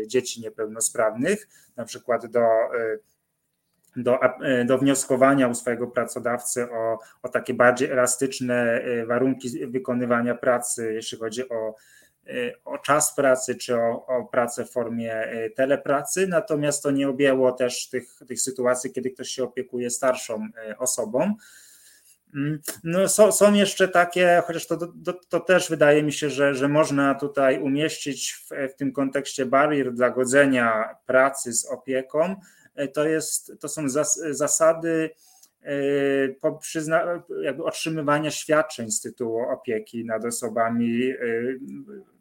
dzieci 0.07 0.41
niepełnosprawnych, 0.41 1.47
na 1.75 1.85
przykład 1.85 2.25
do, 2.25 2.45
do, 3.95 4.19
do 4.65 4.77
wnioskowania 4.77 5.47
u 5.47 5.53
swojego 5.53 5.87
pracodawcy 5.87 6.71
o, 6.71 6.99
o 7.23 7.29
takie 7.29 7.53
bardziej 7.53 7.91
elastyczne 7.91 8.81
warunki 9.07 9.67
wykonywania 9.67 10.35
pracy, 10.35 10.93
jeśli 10.93 11.17
chodzi 11.17 11.49
o 11.49 11.75
o 12.65 12.77
czas 12.77 13.15
pracy 13.15 13.55
czy 13.55 13.75
o, 13.75 14.05
o, 14.05 14.25
pracę 14.25 14.65
w 14.65 14.71
formie 14.71 15.13
e, 15.13 15.49
telepracy, 15.49 16.27
natomiast 16.27 16.83
to 16.83 16.91
nie 16.91 17.09
objęło 17.09 17.51
też 17.51 17.89
tych, 17.89 18.19
tych 18.27 18.41
sytuacji, 18.41 18.91
kiedy 18.91 19.09
ktoś 19.09 19.29
się 19.29 19.43
opiekuje 19.43 19.89
starszą 19.89 20.47
e, 20.57 20.77
osobą. 20.77 21.35
Mm, 22.35 22.59
no, 22.83 23.07
są, 23.07 23.31
są 23.31 23.53
jeszcze 23.53 23.87
takie, 23.87 24.43
chociaż 24.45 24.67
to, 24.67 24.77
to, 24.77 25.13
to, 25.29 25.39
też 25.39 25.69
wydaje 25.69 26.03
mi 26.03 26.13
się, 26.13 26.29
że, 26.29 26.55
że 26.55 26.67
można 26.67 27.15
tutaj 27.15 27.61
umieścić 27.61 28.33
w, 28.33 28.73
w 28.73 28.75
tym 28.75 28.91
kontekście 28.91 29.45
barier 29.45 29.93
dla 29.93 30.09
godzenia 30.09 30.95
pracy 31.05 31.53
z 31.53 31.65
opieką. 31.65 32.35
E, 32.75 32.87
to, 32.87 33.07
jest, 33.07 33.51
to 33.59 33.69
są 33.69 33.89
zas, 33.89 34.21
zasady 34.29 35.09
przyzna, 36.59 37.23
otrzymywania 37.63 38.31
świadczeń 38.31 38.91
z 38.91 39.01
tytułu 39.01 39.39
opieki 39.39 40.05
nad 40.05 40.25
osobami, 40.25 41.13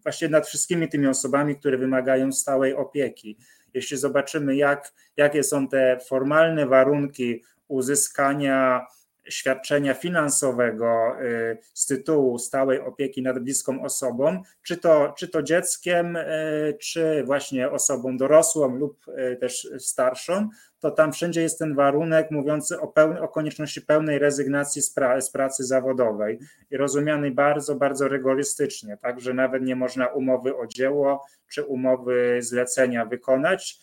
właśnie 0.06 0.28
nad 0.28 0.46
wszystkimi 0.46 0.88
tymi 0.88 1.06
osobami, 1.06 1.56
które 1.56 1.78
wymagają 1.78 2.32
stałej 2.32 2.74
opieki. 2.74 3.38
Jeśli 3.74 3.96
zobaczymy, 3.96 4.56
jak, 4.56 4.92
jakie 5.16 5.42
są 5.42 5.68
te 5.68 5.98
formalne 6.08 6.66
warunki 6.66 7.42
uzyskania 7.68 8.86
świadczenia 9.28 9.94
finansowego 9.94 11.16
y, 11.22 11.58
z 11.74 11.86
tytułu 11.86 12.38
stałej 12.38 12.80
opieki 12.80 13.22
nad 13.22 13.38
bliską 13.38 13.82
osobą, 13.82 14.42
czy 14.62 14.76
to, 14.76 15.14
czy 15.18 15.28
to 15.28 15.42
dzieckiem, 15.42 16.16
y, 16.16 16.76
czy 16.80 17.24
właśnie 17.24 17.70
osobą 17.70 18.16
dorosłą 18.16 18.76
lub 18.76 19.08
y, 19.08 19.36
też 19.36 19.68
starszą, 19.78 20.48
to 20.80 20.90
tam 20.90 21.12
wszędzie 21.12 21.42
jest 21.42 21.58
ten 21.58 21.74
warunek 21.74 22.30
mówiący 22.30 22.80
o, 22.80 22.88
pełni, 22.88 23.20
o 23.20 23.28
konieczności 23.28 23.82
pełnej 23.82 24.18
rezygnacji 24.18 24.82
z, 24.82 24.90
pra, 24.90 25.20
z 25.20 25.30
pracy 25.30 25.64
zawodowej 25.64 26.38
i 26.70 26.76
rozumiany 26.76 27.30
bardzo, 27.30 27.74
bardzo 27.74 28.08
rygorystycznie, 28.08 28.96
tak, 28.96 29.20
że 29.20 29.34
nawet 29.34 29.62
nie 29.62 29.76
można 29.76 30.06
umowy 30.06 30.56
o 30.56 30.66
dzieło 30.66 31.24
czy 31.48 31.64
umowy 31.64 32.38
zlecenia 32.42 33.06
wykonać 33.06 33.78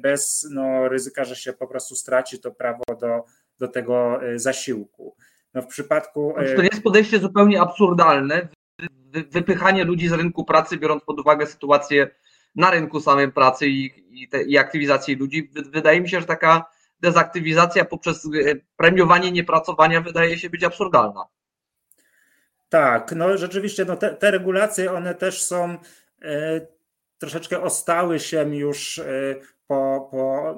bez 0.00 0.48
no, 0.50 0.88
ryzyka, 0.88 1.24
że 1.24 1.36
się 1.36 1.52
po 1.52 1.66
prostu 1.66 1.96
straci 1.96 2.40
to 2.40 2.50
prawo 2.50 2.84
do 3.00 3.24
do 3.58 3.68
tego 3.68 4.22
e, 4.22 4.38
zasiłku. 4.38 5.16
No 5.54 5.62
w 5.62 5.66
przypadku. 5.66 6.34
E, 6.38 6.54
to 6.54 6.62
jest 6.62 6.82
podejście 6.82 7.18
zupełnie 7.18 7.60
absurdalne. 7.60 8.48
Wypychanie 9.30 9.84
ludzi 9.84 10.08
z 10.08 10.12
rynku 10.12 10.44
pracy, 10.44 10.76
biorąc 10.76 11.04
pod 11.04 11.20
uwagę 11.20 11.46
sytuację 11.46 12.10
na 12.54 12.70
rynku 12.70 13.00
samej 13.00 13.32
pracy 13.32 13.68
i, 13.68 13.92
i, 14.22 14.28
te, 14.28 14.42
i 14.42 14.58
aktywizację 14.58 15.16
ludzi. 15.16 15.50
Wydaje 15.72 16.00
mi 16.00 16.08
się, 16.08 16.20
że 16.20 16.26
taka 16.26 16.70
dezaktywizacja 17.00 17.84
poprzez 17.84 18.24
e, 18.24 18.28
premiowanie 18.76 19.32
niepracowania 19.32 20.00
wydaje 20.00 20.38
się 20.38 20.50
być 20.50 20.64
absurdalna. 20.64 21.24
Tak, 22.68 23.12
no 23.16 23.36
rzeczywiście 23.36 23.84
no 23.84 23.96
te, 23.96 24.14
te 24.14 24.30
regulacje, 24.30 24.92
one 24.92 25.14
też 25.14 25.42
są 25.42 25.78
troszeczkę 27.18 27.62
ostały 27.62 28.20
się 28.20 28.56
już 28.56 28.98
e, 28.98 29.34
po, 29.66 30.08
po, 30.10 30.56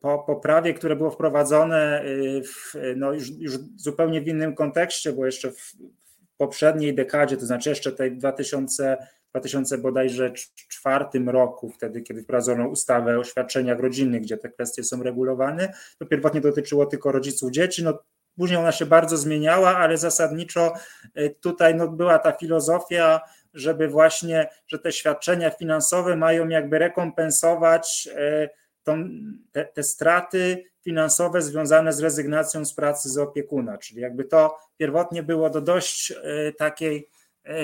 po, 0.00 0.18
po 0.18 0.36
prawie, 0.36 0.74
które 0.74 0.96
było 0.96 1.10
wprowadzone 1.10 2.04
y, 2.04 2.42
w, 2.42 2.74
no 2.96 3.12
już, 3.12 3.30
już 3.38 3.54
zupełnie 3.76 4.20
w 4.20 4.28
innym 4.28 4.54
kontekście, 4.54 5.12
bo 5.12 5.26
jeszcze 5.26 5.50
w 5.50 5.72
poprzedniej 6.36 6.94
dekadzie, 6.94 7.36
to 7.36 7.46
znaczy 7.46 7.68
jeszcze 7.68 7.92
tej 7.92 8.16
2000, 8.16 8.96
2000 9.30 9.78
bodajże 9.78 10.32
czwartym 10.68 11.28
roku, 11.28 11.70
wtedy 11.70 12.02
kiedy 12.02 12.22
wprowadzono 12.22 12.68
ustawę 12.68 13.18
o 13.18 13.24
świadczeniach 13.24 13.80
rodzinnych, 13.80 14.22
gdzie 14.22 14.36
te 14.36 14.48
kwestie 14.48 14.84
są 14.84 15.02
regulowane, 15.02 15.72
to 15.98 16.06
pierwotnie 16.06 16.40
dotyczyło 16.40 16.86
tylko 16.86 17.12
rodziców 17.12 17.50
dzieci, 17.50 17.84
no 17.84 17.98
później 18.36 18.58
ona 18.58 18.72
się 18.72 18.86
bardzo 18.86 19.16
zmieniała, 19.16 19.76
ale 19.76 19.98
zasadniczo 19.98 20.72
y, 21.18 21.36
tutaj 21.40 21.74
no, 21.74 21.88
była 21.88 22.18
ta 22.18 22.32
filozofia 22.32 23.20
żeby 23.54 23.88
właśnie, 23.88 24.48
że 24.66 24.78
te 24.78 24.92
świadczenia 24.92 25.50
finansowe 25.50 26.16
mają 26.16 26.48
jakby 26.48 26.78
rekompensować 26.78 28.08
e, 28.16 28.48
tą, 28.82 29.08
te, 29.52 29.64
te 29.64 29.82
straty 29.82 30.64
finansowe 30.82 31.42
związane 31.42 31.92
z 31.92 32.00
rezygnacją 32.00 32.64
z 32.64 32.74
pracy 32.74 33.08
z 33.08 33.18
opiekuna, 33.18 33.78
czyli 33.78 34.00
jakby 34.00 34.24
to 34.24 34.58
pierwotnie 34.76 35.22
było 35.22 35.50
do 35.50 35.60
dość 35.60 36.10
e, 36.12 36.52
takiej 36.52 37.08
e, 37.46 37.54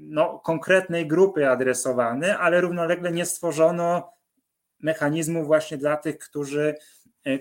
no, 0.00 0.38
konkretnej 0.38 1.06
grupy 1.06 1.48
adresowane, 1.48 2.38
ale 2.38 2.60
równolegle 2.60 3.12
nie 3.12 3.26
stworzono 3.26 4.12
mechanizmu 4.80 5.44
właśnie 5.44 5.78
dla 5.78 5.96
tych, 5.96 6.18
którzy 6.18 6.74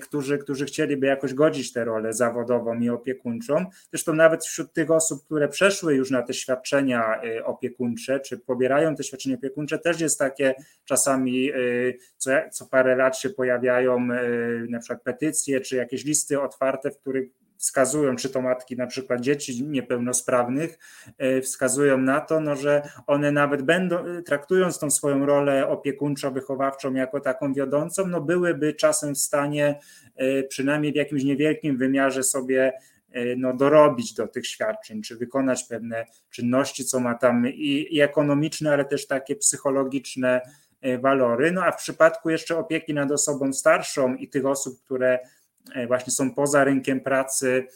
którzy, 0.02 0.38
którzy 0.38 0.66
chcieliby 0.66 1.08
jakoś 1.08 1.34
godzić 1.34 1.74
tę 1.74 1.86
rolę 1.86 2.14
zawodową 2.14 2.80
i 2.80 2.90
opiekuńczą. 2.90 3.66
Zresztą 3.92 4.14
nawet 4.14 4.46
wśród 4.46 4.74
tych 4.74 4.92
osób, 4.92 5.26
które 5.26 5.48
przeszły 5.48 5.96
już 5.96 6.12
na 6.12 6.22
te 6.22 6.34
świadczenia 6.34 7.22
e, 7.22 7.46
opiekuńcze, 7.46 8.20
czy 8.20 8.38
pobierają 8.38 8.96
te 8.96 9.04
świadczenia 9.04 9.36
opiekuńcze, 9.36 9.80
też 9.80 10.02
jest 10.02 10.20
takie 10.20 10.56
czasami 10.86 11.52
e, 11.52 11.56
co, 12.18 12.32
co 12.52 12.66
parę 12.66 12.96
lat 12.96 13.18
się 13.18 13.30
pojawiają 13.30 14.08
na 14.70 14.80
przykład 14.80 15.04
petycje, 15.04 15.62
czy 15.62 15.76
jakieś 15.76 16.06
listy 16.06 16.42
otwarte, 16.42 16.92
w 16.92 16.98
których 16.98 17.43
wskazują, 17.64 18.16
czy 18.16 18.30
to 18.30 18.42
matki 18.42 18.78
na 18.78 18.88
przykład 18.88 19.22
dzieci 19.22 19.64
niepełnosprawnych, 19.66 20.80
e, 21.18 21.42
wskazują 21.42 21.98
na 21.98 22.22
to, 22.22 22.40
no, 22.40 22.56
że 22.56 22.90
one 23.08 23.32
nawet 23.32 23.62
będą, 23.62 23.98
traktując 24.26 24.80
tą 24.80 24.92
swoją 24.92 25.26
rolę 25.26 25.68
opiekuńczo-wychowawczą 25.68 26.96
jako 26.96 27.20
taką 27.20 27.54
wiodącą, 27.54 28.08
no 28.08 28.22
byłyby 28.22 28.74
czasem 28.74 29.16
w 29.16 29.18
stanie 29.18 29.80
e, 30.16 30.44
przynajmniej 30.44 30.94
w 30.94 30.96
jakimś 30.96 31.24
niewielkim 31.24 31.78
wymiarze 31.78 32.24
sobie 32.24 32.74
e, 33.12 33.36
no, 33.36 33.54
dorobić 33.54 34.14
do 34.14 34.28
tych 34.28 34.48
świadczeń, 34.48 35.02
czy 35.02 35.16
wykonać 35.16 35.64
pewne 35.64 36.06
czynności, 36.30 36.86
co 36.86 37.00
ma 37.00 37.16
tam 37.16 37.48
i, 37.48 37.88
i 37.92 38.02
ekonomiczne, 38.02 38.74
ale 38.74 38.86
też 38.86 39.08
takie 39.08 39.36
psychologiczne 39.36 40.42
walory. 41.02 41.52
No 41.52 41.64
a 41.64 41.72
w 41.72 41.78
przypadku 41.78 42.30
jeszcze 42.30 42.58
opieki 42.58 42.94
nad 42.94 43.12
osobą 43.12 43.54
starszą 43.54 44.16
i 44.16 44.28
tych 44.28 44.46
osób, 44.46 44.80
które 44.86 45.20
E, 45.20 45.43
właśnie 45.88 46.14
są 46.14 46.34
poza 46.34 46.64
rynkiem 46.64 47.02
pracy 47.02 47.68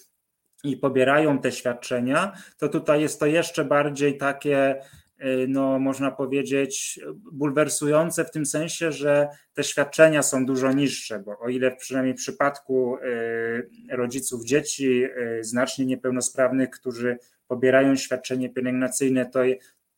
i 0.64 0.78
pobierają 0.78 1.40
te 1.40 1.52
świadczenia, 1.52 2.34
to 2.58 2.70
tutaj 2.70 3.02
jest 3.02 3.20
to 3.20 3.26
jeszcze 3.26 3.66
bardziej 3.66 4.18
takie, 4.18 4.76
e, 5.18 5.48
no 5.48 5.80
można 5.80 6.12
powiedzieć, 6.12 7.00
bulwersujące 7.32 8.26
w 8.26 8.32
tym 8.32 8.46
sensie, 8.46 8.92
że 8.92 9.28
te 9.54 9.64
świadczenia 9.64 10.24
są 10.24 10.46
dużo 10.46 10.72
niższe, 10.72 11.20
bo 11.20 11.40
o 11.40 11.50
ile 11.50 11.76
przynajmniej 11.76 12.14
w 12.14 12.18
przypadku 12.18 12.98
e, 12.98 13.96
rodziców 13.96 14.46
dzieci 14.46 15.04
znacznie 15.42 15.86
niepełnosprawnych, 15.86 16.70
którzy 16.70 17.18
pobierają 17.48 17.96
świadczenie 17.96 18.50
pielęgnacyjne, 18.50 19.26
to 19.26 19.40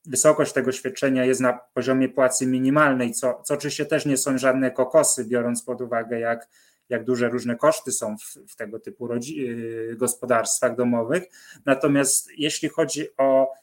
wysokość 0.06 0.54
tego 0.54 0.71
świadczenia 0.71 1.25
jest 1.25 1.41
na 1.41 1.60
poziomie 1.73 2.10
płacy 2.10 2.47
minimalnej, 2.47 3.12
co, 3.12 3.41
co 3.43 3.54
oczywiście 3.54 3.86
też 3.86 4.06
nie 4.06 4.17
są 4.17 4.38
żadne 4.38 4.71
kokosy, 4.71 5.25
biorąc 5.25 5.63
pod 5.63 5.82
uwagę, 5.82 6.19
jak 6.19 6.47
jak 6.89 7.04
duże 7.04 7.30
różne 7.30 7.56
koszty 7.56 7.91
są 7.91 8.17
w, 8.17 8.52
w 8.52 8.56
tego 8.56 8.80
typu 8.80 9.10
y, 9.13 9.95
gospodarstwach 9.97 10.75
domowych. 10.75 11.23
Natomiast 11.65 12.30
jeśli 12.38 12.69
chodzi 12.69 13.08
o 13.17 13.54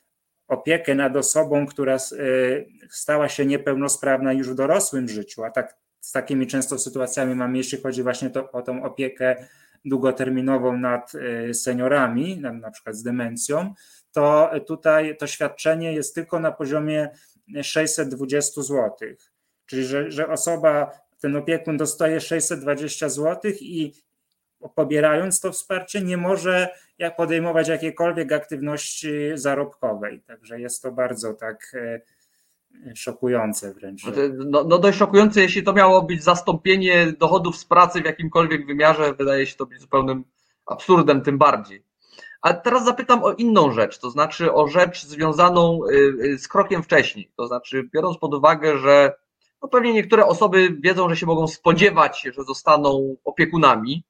opiekę 0.49 0.95
nad 0.95 1.17
osobą, 1.17 1.67
która 1.67 1.97
stała 2.91 3.29
się 3.29 3.47
niepełnosprawna 3.47 4.33
już 4.33 4.51
w 4.51 4.55
dorosłym 4.55 5.09
życiu, 5.09 5.45
a 5.45 5.51
tak 5.51 5.77
z 6.01 6.12
takimi 6.12 6.47
często 6.47 6.79
sytuacjami 6.79 7.35
mamy, 7.35 7.59
jeśli 7.59 7.81
chodzi 7.81 8.03
właśnie 8.03 8.31
to, 8.31 8.53
o 8.53 8.62
tą 8.62 8.83
opiekę 8.83 9.47
długoterminową 9.85 10.79
nad 10.79 11.12
seniorami, 11.53 12.41
na, 12.41 12.53
na 12.53 12.71
przykład 12.71 12.97
z 12.97 13.03
demencją, 13.03 13.75
to 14.12 14.51
tutaj 14.67 15.17
to 15.17 15.27
świadczenie 15.27 15.93
jest 15.93 16.15
tylko 16.15 16.41
na 16.41 16.53
poziomie 16.53 17.09
620 17.62 18.62
zł. 18.62 18.93
Czyli, 19.67 19.85
że, 19.85 20.11
że 20.11 20.29
osoba, 20.29 20.91
ten 21.20 21.37
opiekun 21.37 21.76
dostaje 21.76 22.20
620 22.20 23.09
zł 23.09 23.52
i 23.61 23.92
pobierając 24.74 25.40
to 25.40 25.52
wsparcie, 25.52 26.02
nie 26.02 26.16
może 26.16 26.68
podejmować 27.16 27.68
jakiejkolwiek 27.68 28.33
aktywności 28.33 29.09
zarobkowej. 29.35 30.20
Także 30.20 30.61
jest 30.61 30.83
to 30.83 30.92
bardzo 30.92 31.35
tak 31.35 31.72
e, 31.74 32.00
szokujące 32.94 33.74
wręcz. 33.74 34.02
No, 34.37 34.64
no 34.64 34.79
dość 34.79 34.98
szokujące, 34.98 35.40
jeśli 35.40 35.62
to 35.62 35.72
miało 35.72 36.02
być 36.02 36.22
zastąpienie 36.22 37.12
dochodów 37.18 37.57
z 37.57 37.64
pracy 37.64 38.02
w 38.02 38.05
jakimkolwiek 38.05 38.66
wymiarze, 38.66 39.14
wydaje 39.14 39.46
się 39.46 39.57
to 39.57 39.66
być 39.66 39.81
zupełnym 39.81 40.24
absurdem 40.66 41.22
tym 41.22 41.38
bardziej. 41.38 41.85
A 42.42 42.55
teraz 42.55 42.85
zapytam 42.85 43.24
o 43.24 43.33
inną 43.33 43.72
rzecz, 43.72 43.98
to 43.98 44.11
znaczy 44.11 44.52
o 44.52 44.68
rzecz 44.68 45.05
związaną 45.05 45.81
y, 45.85 45.94
y, 46.24 46.38
z 46.38 46.48
krokiem 46.48 46.83
wcześniej. 46.83 47.31
To 47.37 47.46
znaczy, 47.46 47.88
biorąc 47.94 48.18
pod 48.18 48.35
uwagę, 48.35 48.79
że 48.79 49.12
no 49.62 49.69
pewnie 49.69 49.92
niektóre 49.92 50.27
osoby 50.27 50.77
wiedzą, 50.81 51.09
że 51.09 51.16
się 51.16 51.27
mogą 51.27 51.49
spodziewać, 51.49 52.29
że 52.35 52.45
zostaną 52.45 53.16
opiekunami, 53.25 54.05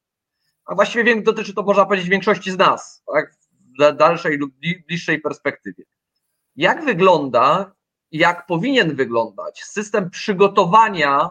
a 0.67 0.75
właściwie 0.75 1.23
dotyczy 1.23 1.55
to, 1.55 1.63
można 1.63 1.87
powiedzieć, 1.87 2.09
większości 2.09 2.51
z 2.51 2.59
nas, 2.59 3.03
tak? 3.15 3.35
w 3.79 3.97
dalszej 3.97 4.39
lub 4.39 4.55
bliższej 4.89 5.21
perspektywie. 5.21 5.85
Jak 6.57 6.85
wygląda, 6.85 7.75
jak 8.13 8.47
powinien 8.47 8.95
wyglądać 8.95 9.65
system 9.65 10.11
przygotowania 10.11 11.31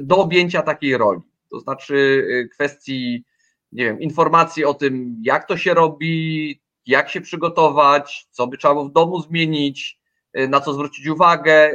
do 0.00 0.16
objęcia 0.16 0.62
takiej 0.62 0.96
roli? 0.96 1.20
To 1.50 1.60
znaczy 1.60 1.94
y, 1.94 2.48
kwestii 2.52 3.24
nie 3.72 3.84
wiem, 3.84 4.00
informacji 4.00 4.64
o 4.64 4.74
tym, 4.74 5.16
jak 5.22 5.48
to 5.48 5.56
się 5.56 5.74
robi, 5.74 6.60
jak 6.86 7.08
się 7.08 7.20
przygotować, 7.20 8.26
co 8.30 8.46
by 8.46 8.58
trzeba 8.58 8.74
było 8.74 8.88
w 8.88 8.92
domu 8.92 9.20
zmienić, 9.20 10.00
y, 10.38 10.48
na 10.48 10.60
co 10.60 10.72
zwrócić 10.72 11.06
uwagę 11.06 11.72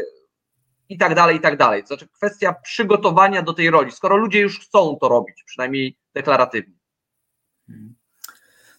i 0.93 0.97
tak 0.97 1.15
dalej, 1.15 1.37
i 1.37 1.39
tak 1.39 1.57
dalej. 1.57 1.81
To 1.81 1.87
znaczy 1.87 2.07
kwestia 2.07 2.53
przygotowania 2.53 3.41
do 3.41 3.53
tej 3.53 3.69
roli, 3.69 3.91
skoro 3.91 4.17
ludzie 4.17 4.39
już 4.39 4.59
chcą 4.59 4.97
to 5.01 5.09
robić, 5.09 5.43
przynajmniej 5.45 5.97
deklaratywnie. 6.13 6.75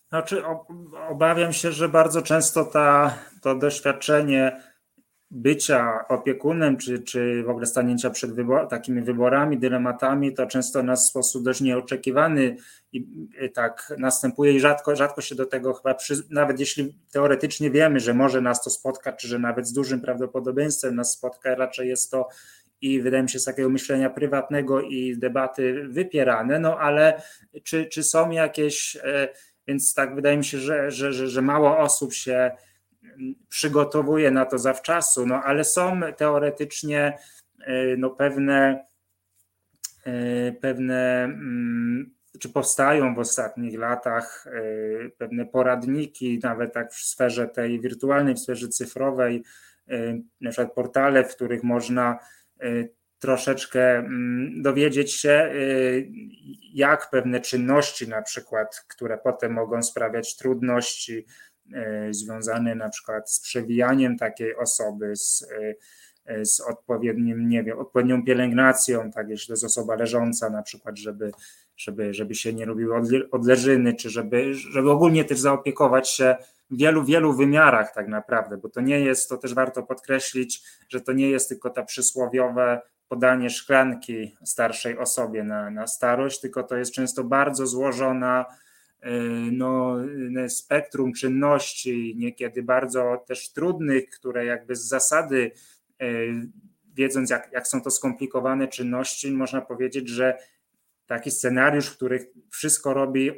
Znaczy, 0.09 0.43
obawiam 1.09 1.53
się, 1.53 1.73
że 1.73 1.89
bardzo 1.89 2.23
często 2.23 2.65
ta, 2.65 3.19
to 3.43 3.55
doświadczenie 3.55 4.63
bycia 5.31 6.05
opiekunem, 6.09 6.77
czy, 6.77 6.99
czy 6.99 7.43
w 7.43 7.49
ogóle 7.49 7.67
stanięcia 7.67 8.11
przed 8.11 8.33
wybor 8.33 8.69
takimi 8.69 9.03
wyborami, 9.03 9.59
dylematami, 9.59 10.35
to 10.35 10.47
często 10.47 10.83
nas 10.83 11.07
w 11.07 11.11
sposób 11.11 11.45
dość 11.45 11.61
nieoczekiwany 11.61 12.57
i, 12.93 13.29
tak 13.55 13.93
następuje 13.99 14.53
i 14.53 14.61
rzadko, 14.61 14.97
rzadko 14.97 15.21
się 15.21 15.35
do 15.35 15.47
tego 15.47 15.75
chyba, 15.75 15.95
przy, 15.95 16.15
nawet 16.31 16.61
jeśli 16.61 16.99
teoretycznie 17.13 17.71
wiemy, 17.71 18.01
że 18.01 18.15
może 18.15 18.41
nas 18.41 18.65
to 18.65 18.71
spotkać, 18.71 19.15
czy 19.21 19.29
że 19.29 19.39
nawet 19.39 19.67
z 19.67 19.73
dużym 19.73 20.01
prawdopodobieństwem 20.01 20.95
nas 20.95 21.13
spotka, 21.13 21.55
raczej 21.55 21.89
jest 21.89 22.11
to 22.11 22.29
i 22.81 23.01
wydaje 23.01 23.23
mi 23.23 23.31
się 23.31 23.39
z 23.39 23.45
takiego 23.45 23.69
myślenia 23.69 24.11
prywatnego 24.11 24.81
i 24.81 25.17
debaty 25.19 25.89
wypierane, 25.89 26.59
no 26.59 26.79
ale 26.79 27.23
czy, 27.63 27.87
czy 27.87 28.03
są 28.03 28.31
jakieś, 28.31 28.97
e, 28.97 29.29
więc 29.67 29.95
tak 29.95 30.15
wydaje 30.15 30.37
mi 30.37 30.45
się, 30.45 30.59
że, 30.59 30.91
że, 30.91 31.13
że, 31.13 31.29
że 31.29 31.43
mało 31.43 31.79
osób 31.79 32.13
się 32.13 32.51
przygotowuje 33.49 34.31
na 34.31 34.45
to 34.45 34.59
zawczasu, 34.59 35.27
no 35.27 35.43
ale 35.43 35.65
są 35.65 36.01
teoretycznie 36.17 37.19
e, 37.61 37.97
no, 37.97 38.11
pewne, 38.11 38.85
e, 40.05 40.53
pewne 40.53 41.25
mm, 41.25 42.15
czy 42.41 42.49
powstają 42.49 43.15
w 43.15 43.19
ostatnich 43.19 43.79
latach 43.79 44.47
e, 44.47 45.11
pewne 45.11 45.47
poradniki, 45.47 46.41
nawet 46.43 46.73
tak 46.73 46.93
w 46.93 47.05
sferze 47.05 47.49
tej 47.49 47.81
wirtualnej, 47.81 48.35
w 48.35 48.41
sferze 48.41 48.69
cyfrowej, 48.69 49.45
na 50.41 50.51
przykład 50.51 50.75
portale, 50.75 51.25
w 51.25 51.35
których 51.35 51.63
można 51.63 52.19
troszeczkę 53.19 53.99
mm, 53.99 54.63
dowiedzieć 54.63 55.13
się, 55.13 55.53
jak 56.75 57.11
pewne 57.11 57.41
czynności, 57.41 58.09
na 58.09 58.23
przykład, 58.23 58.85
które 58.89 59.19
potem 59.19 59.53
mogą 59.53 59.83
sprawiać 59.83 60.37
trudności, 60.37 61.27
związany 62.11 62.75
na 62.75 62.89
przykład 62.89 63.31
z 63.31 63.41
przewijaniem 63.41 64.19
takiej 64.19 64.57
osoby, 64.57 65.17
z, 65.17 65.47
e, 66.27 66.45
z 66.45 66.61
odpowiednim, 66.61 67.49
nie 67.49 67.63
wiem, 67.63 67.79
odpowiednią 67.79 68.25
pielęgnacją, 68.25 69.11
tak 69.11 69.29
jeśli 69.29 69.47
to 69.47 69.53
jest 69.53 69.65
osoba 69.65 69.95
leżąca 69.95 70.51
na 70.51 70.63
przykład, 70.63 70.99
żeby, 70.99 71.33
żeby, 71.77 72.15
żeby 72.15 72.35
się 72.35 72.55
nie 72.55 72.65
robiły 72.65 72.97
odleżyny, 73.31 73.95
czy 73.95 74.11
żeby, 74.11 74.55
żeby 74.55 74.91
ogólnie 74.91 75.25
też 75.25 75.39
zaopiekować 75.39 76.11
się 76.11 76.37
w 76.71 76.77
wielu, 76.77 77.05
wielu 77.05 77.33
wymiarach 77.33 77.95
tak 77.95 78.09
naprawdę, 78.09 78.57
bo 78.57 78.69
to 78.69 78.81
nie 78.81 79.01
jest, 79.01 79.29
to 79.29 79.37
też 79.37 79.55
warto 79.55 79.83
podkreślić, 79.83 80.63
że 80.89 81.01
to 81.01 81.13
nie 81.13 81.31
jest 81.31 81.49
tylko 81.49 81.71
ta 81.71 81.83
przysłowiowe 81.83 82.81
podanie 83.09 83.51
szklanki 83.51 84.37
starszej 84.45 84.99
osobie 84.99 85.45
na, 85.45 85.71
na 85.71 85.87
starość, 85.87 86.41
tylko 86.41 86.63
to 86.63 86.77
jest 86.77 86.93
często 86.93 87.25
bardzo 87.25 87.67
złożona 87.67 88.45
E, 88.47 88.64
no, 89.53 89.97
spektrum 90.49 91.13
czynności, 91.13 92.15
niekiedy 92.19 92.63
bardzo 92.63 93.25
też 93.27 93.53
trudnych, 93.53 94.09
które 94.11 94.45
jakby 94.45 94.77
z 94.77 94.89
zasady, 94.89 95.53
e, 96.01 96.07
wiedząc 96.95 97.31
jak, 97.31 97.53
jak 97.53 97.69
są 97.69 97.83
to 97.83 97.91
skomplikowane 97.91 98.69
czynności, 98.69 99.31
można 99.31 99.61
powiedzieć, 99.61 100.09
że 100.09 100.39
taki 101.07 101.31
scenariusz, 101.31 101.87
w 101.87 101.97
którym 101.97 102.21
wszystko 102.51 102.95
robi, 102.95 103.31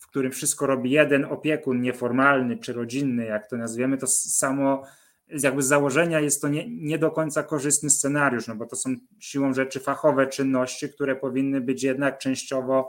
w 0.00 0.06
którym 0.06 0.32
wszystko 0.32 0.66
robi 0.66 0.90
jeden 0.90 1.24
opiekun 1.24 1.80
nieformalny 1.80 2.56
czy 2.56 2.72
rodzinny, 2.72 3.24
jak 3.24 3.50
to 3.50 3.56
nazwiemy, 3.56 3.98
to 3.98 4.06
samo 4.06 4.84
jakby 5.28 5.62
z 5.62 5.66
założenia 5.66 6.20
jest 6.20 6.42
to 6.42 6.48
nie, 6.48 6.68
nie 6.68 6.98
do 6.98 7.10
końca 7.10 7.42
korzystny 7.42 7.90
scenariusz, 7.90 8.48
no 8.48 8.56
bo 8.56 8.66
to 8.66 8.76
są 8.76 8.96
siłą 9.18 9.54
rzeczy 9.54 9.80
fachowe 9.80 10.26
czynności, 10.26 10.88
które 10.88 11.16
powinny 11.16 11.60
być 11.60 11.82
jednak 11.82 12.18
częściowo 12.18 12.88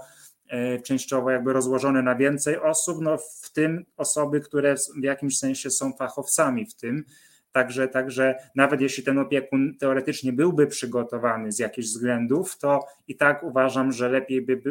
częściowo 0.84 1.32
jakby 1.32 1.54
rozłożone 1.54 2.02
na 2.02 2.16
więcej 2.16 2.58
osób, 2.58 3.02
no 3.02 3.18
w 3.18 3.52
tym 3.54 3.86
osoby, 3.98 4.40
które 4.40 4.76
w 4.76 5.04
jakimś 5.04 5.38
sensie 5.38 5.72
są 5.72 5.94
fachowcami 5.94 6.66
w 6.66 6.76
tym. 6.76 7.04
Także, 7.52 7.88
także 7.88 8.36
nawet 8.56 8.82
jeśli 8.82 9.04
ten 9.04 9.20
opiekun 9.20 9.78
teoretycznie 9.80 10.34
byłby 10.34 10.68
przygotowany 10.68 11.52
z 11.52 11.60
jakichś 11.60 11.88
względów, 11.88 12.58
to 12.58 12.86
i 13.08 13.16
tak 13.16 13.44
uważam, 13.44 13.92
że 13.92 14.10
lepiej 14.10 14.42
by, 14.42 14.62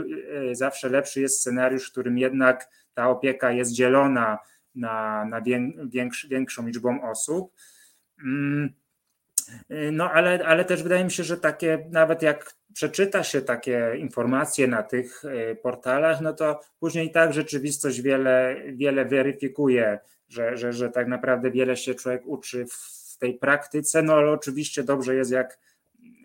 e, 0.51 0.55
zawsze 0.55 0.89
lepszy 0.89 1.21
jest 1.21 1.41
scenariusz, 1.41 1.89
w 1.89 1.91
którym 1.91 2.19
jednak 2.19 2.69
ta 2.95 3.09
opieka 3.09 3.53
jest 3.53 3.73
dzielona 3.73 4.39
na, 4.75 5.25
na 5.25 5.43
większ, 5.87 6.27
większą 6.27 6.67
liczbą 6.67 7.11
osób. 7.11 7.53
Mm, 8.25 8.65
e, 8.65 8.84
no 9.93 10.11
ale, 10.11 10.47
ale 10.47 10.65
też 10.65 10.83
wydaje 10.83 11.05
mi 11.05 11.11
się, 11.11 11.25
że 11.25 11.37
takie 11.37 11.87
nawet 11.91 12.23
jak 12.23 12.55
przeczyta 12.75 13.23
się 13.23 13.41
takie 13.43 13.93
informacje 13.99 14.69
na 14.69 14.83
tych 14.83 15.23
e, 15.25 15.55
portalach, 15.55 16.21
no 16.21 16.33
to 16.33 16.61
później 16.81 17.11
tak 17.11 17.33
rzeczywistość 17.33 18.01
wiele, 18.01 18.57
wiele 18.73 19.05
weryfikuje, 19.05 19.99
że, 20.29 20.57
że, 20.57 20.73
że 20.73 20.91
tak 20.91 21.09
naprawdę 21.09 21.51
wiele 21.51 21.77
się 21.77 21.95
człowiek 21.95 22.23
uczy 22.27 22.67
w 22.67 23.17
tej 23.19 23.35
praktyce, 23.35 24.03
no 24.03 24.13
ale 24.15 24.31
oczywiście 24.31 24.83
dobrze 24.83 25.15
jest, 25.15 25.31
jak 25.31 25.59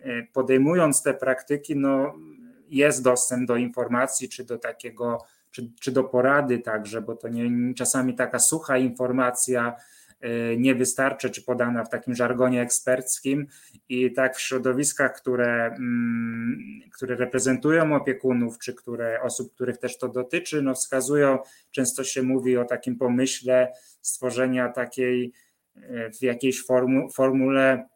e, 0.02 0.22
podejmując 0.32 1.02
te 1.02 1.14
praktyki, 1.14 1.76
no 1.76 2.14
jest 2.68 3.04
dostęp 3.04 3.48
do 3.48 3.56
informacji, 3.56 4.28
czy 4.28 4.44
do 4.44 4.58
takiego, 4.58 5.24
czy, 5.50 5.70
czy 5.80 5.92
do 5.92 6.04
porady 6.04 6.58
także, 6.58 7.02
bo 7.02 7.16
to 7.16 7.28
nie 7.28 7.74
czasami 7.74 8.14
taka 8.14 8.38
sucha 8.38 8.78
informacja, 8.78 9.76
Y, 9.76 9.99
nie 10.56 10.74
wystarczy, 10.74 11.30
czy 11.30 11.42
podana 11.42 11.84
w 11.84 11.88
takim 11.88 12.14
żargonie 12.14 12.62
eksperckim. 12.62 13.46
I 13.88 14.12
tak 14.12 14.36
w 14.36 14.40
środowiskach, 14.40 15.16
które, 15.16 15.66
mm, 15.66 16.80
które 16.92 17.16
reprezentują 17.16 17.94
opiekunów, 17.94 18.58
czy 18.58 18.74
które 18.74 19.22
osób, 19.22 19.54
których 19.54 19.78
też 19.78 19.98
to 19.98 20.08
dotyczy, 20.08 20.62
no 20.62 20.74
wskazują, 20.74 21.38
często 21.70 22.04
się 22.04 22.22
mówi 22.22 22.56
o 22.56 22.64
takim 22.64 22.96
pomyśle 22.96 23.72
stworzenia 24.02 24.68
takiej 24.68 25.32
y, 25.76 26.10
w 26.20 26.22
jakiejś 26.22 26.64
formu, 26.64 27.10
formule 27.10 27.88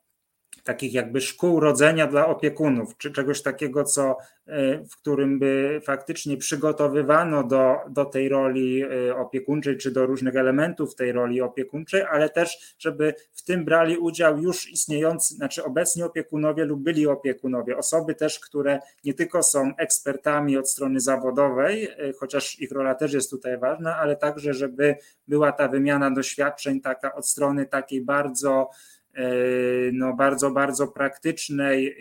takich 0.64 0.94
jakby 0.94 1.20
szkół 1.20 1.60
rodzenia 1.60 2.06
dla 2.06 2.26
opiekunów, 2.26 2.96
czy 2.98 3.12
czegoś 3.12 3.42
takiego, 3.42 3.84
co, 3.84 4.16
e, 4.46 4.78
w 4.84 4.96
którym 4.96 5.38
by 5.38 5.80
faktycznie 5.84 6.36
przygotowywano 6.36 7.44
do, 7.44 7.76
do 7.90 8.04
tej 8.04 8.28
roli 8.28 8.82
e, 8.82 9.16
opiekuńczej, 9.16 9.76
czy 9.76 9.90
do 9.90 10.06
różnych 10.06 10.36
elementów 10.36 10.94
tej 10.94 11.12
roli 11.12 11.40
opiekuńczej, 11.40 12.02
ale 12.02 12.28
też, 12.30 12.74
żeby 12.78 13.14
w 13.32 13.42
tym 13.42 13.64
brali 13.64 13.98
udział 13.98 14.38
już 14.38 14.70
istniejący, 14.70 15.34
znaczy 15.34 15.64
obecni 15.64 16.02
opiekunowie 16.02 16.64
lub 16.64 16.82
byli 16.82 17.06
opiekunowie, 17.06 17.76
osoby 17.76 18.14
też, 18.14 18.40
które 18.40 18.80
nie 19.04 19.14
tylko 19.14 19.42
są 19.42 19.76
ekspertami 19.76 20.56
od 20.56 20.70
strony 20.70 21.00
zawodowej, 21.00 21.84
e, 21.84 22.12
chociaż 22.20 22.60
ich 22.60 22.72
rola 22.72 22.94
też 22.94 23.12
jest 23.12 23.30
tutaj 23.30 23.58
ważna, 23.58 23.96
ale 23.96 24.16
także, 24.16 24.54
żeby 24.54 24.96
była 25.28 25.52
ta 25.52 25.68
wymiana 25.68 26.10
doświadczeń 26.10 26.80
taka 26.80 27.14
od 27.14 27.28
strony 27.28 27.66
takiej 27.66 28.00
bardzo 28.00 28.70
no 29.92 30.12
bardzo, 30.12 30.50
bardzo 30.50 30.88
praktycznej 30.88 31.96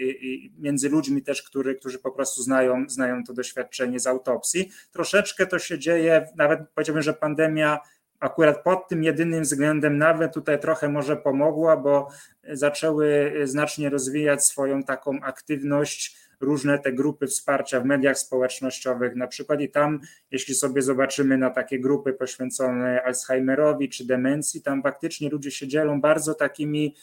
między 0.60 0.90
ludźmi 0.90 1.22
też, 1.22 1.44
który, 1.44 1.76
którzy 1.76 2.00
po 2.00 2.12
prostu 2.12 2.42
znają, 2.42 2.90
znają 2.90 3.24
to 3.24 3.34
doświadczenie 3.34 4.00
z 4.00 4.08
autopsji. 4.08 4.72
Troszeczkę 4.92 5.48
to 5.48 5.60
się 5.60 5.80
dzieje, 5.80 6.28
nawet 6.36 6.60
powiedziałbym, 6.76 7.04
że 7.04 7.14
pandemia 7.14 7.80
akurat 8.20 8.64
pod 8.64 8.88
tym 8.88 9.04
jedynym 9.04 9.44
względem 9.44 9.98
nawet 9.98 10.34
tutaj 10.34 10.60
trochę 10.60 10.90
może 10.90 11.18
pomogła, 11.18 11.78
bo 11.78 12.08
zaczęły 12.52 13.34
znacznie 13.44 13.90
rozwijać 13.90 14.46
swoją 14.46 14.84
taką 14.84 15.20
aktywność 15.22 16.23
różne 16.44 16.80
te 16.80 16.94
grupy 16.94 17.28
wsparcia 17.28 17.80
w 17.80 17.86
mediach 17.86 18.18
społecznościowych. 18.18 19.16
Na 19.16 19.28
przykład 19.28 19.62
i 19.62 19.70
tam, 19.70 20.00
jeśli 20.32 20.56
sobie 20.56 20.82
zobaczymy 20.82 21.38
na 21.38 21.50
takie 21.50 21.80
grupy 21.80 22.14
poświęcone 22.14 23.04
Alzheimerowi 23.04 23.90
czy 23.90 24.08
demencji, 24.08 24.62
tam 24.62 24.84
faktycznie 24.84 25.30
ludzie 25.30 25.52
się 25.52 25.68
dzielą 25.68 26.02
bardzo 26.02 26.34
takimi 26.34 26.96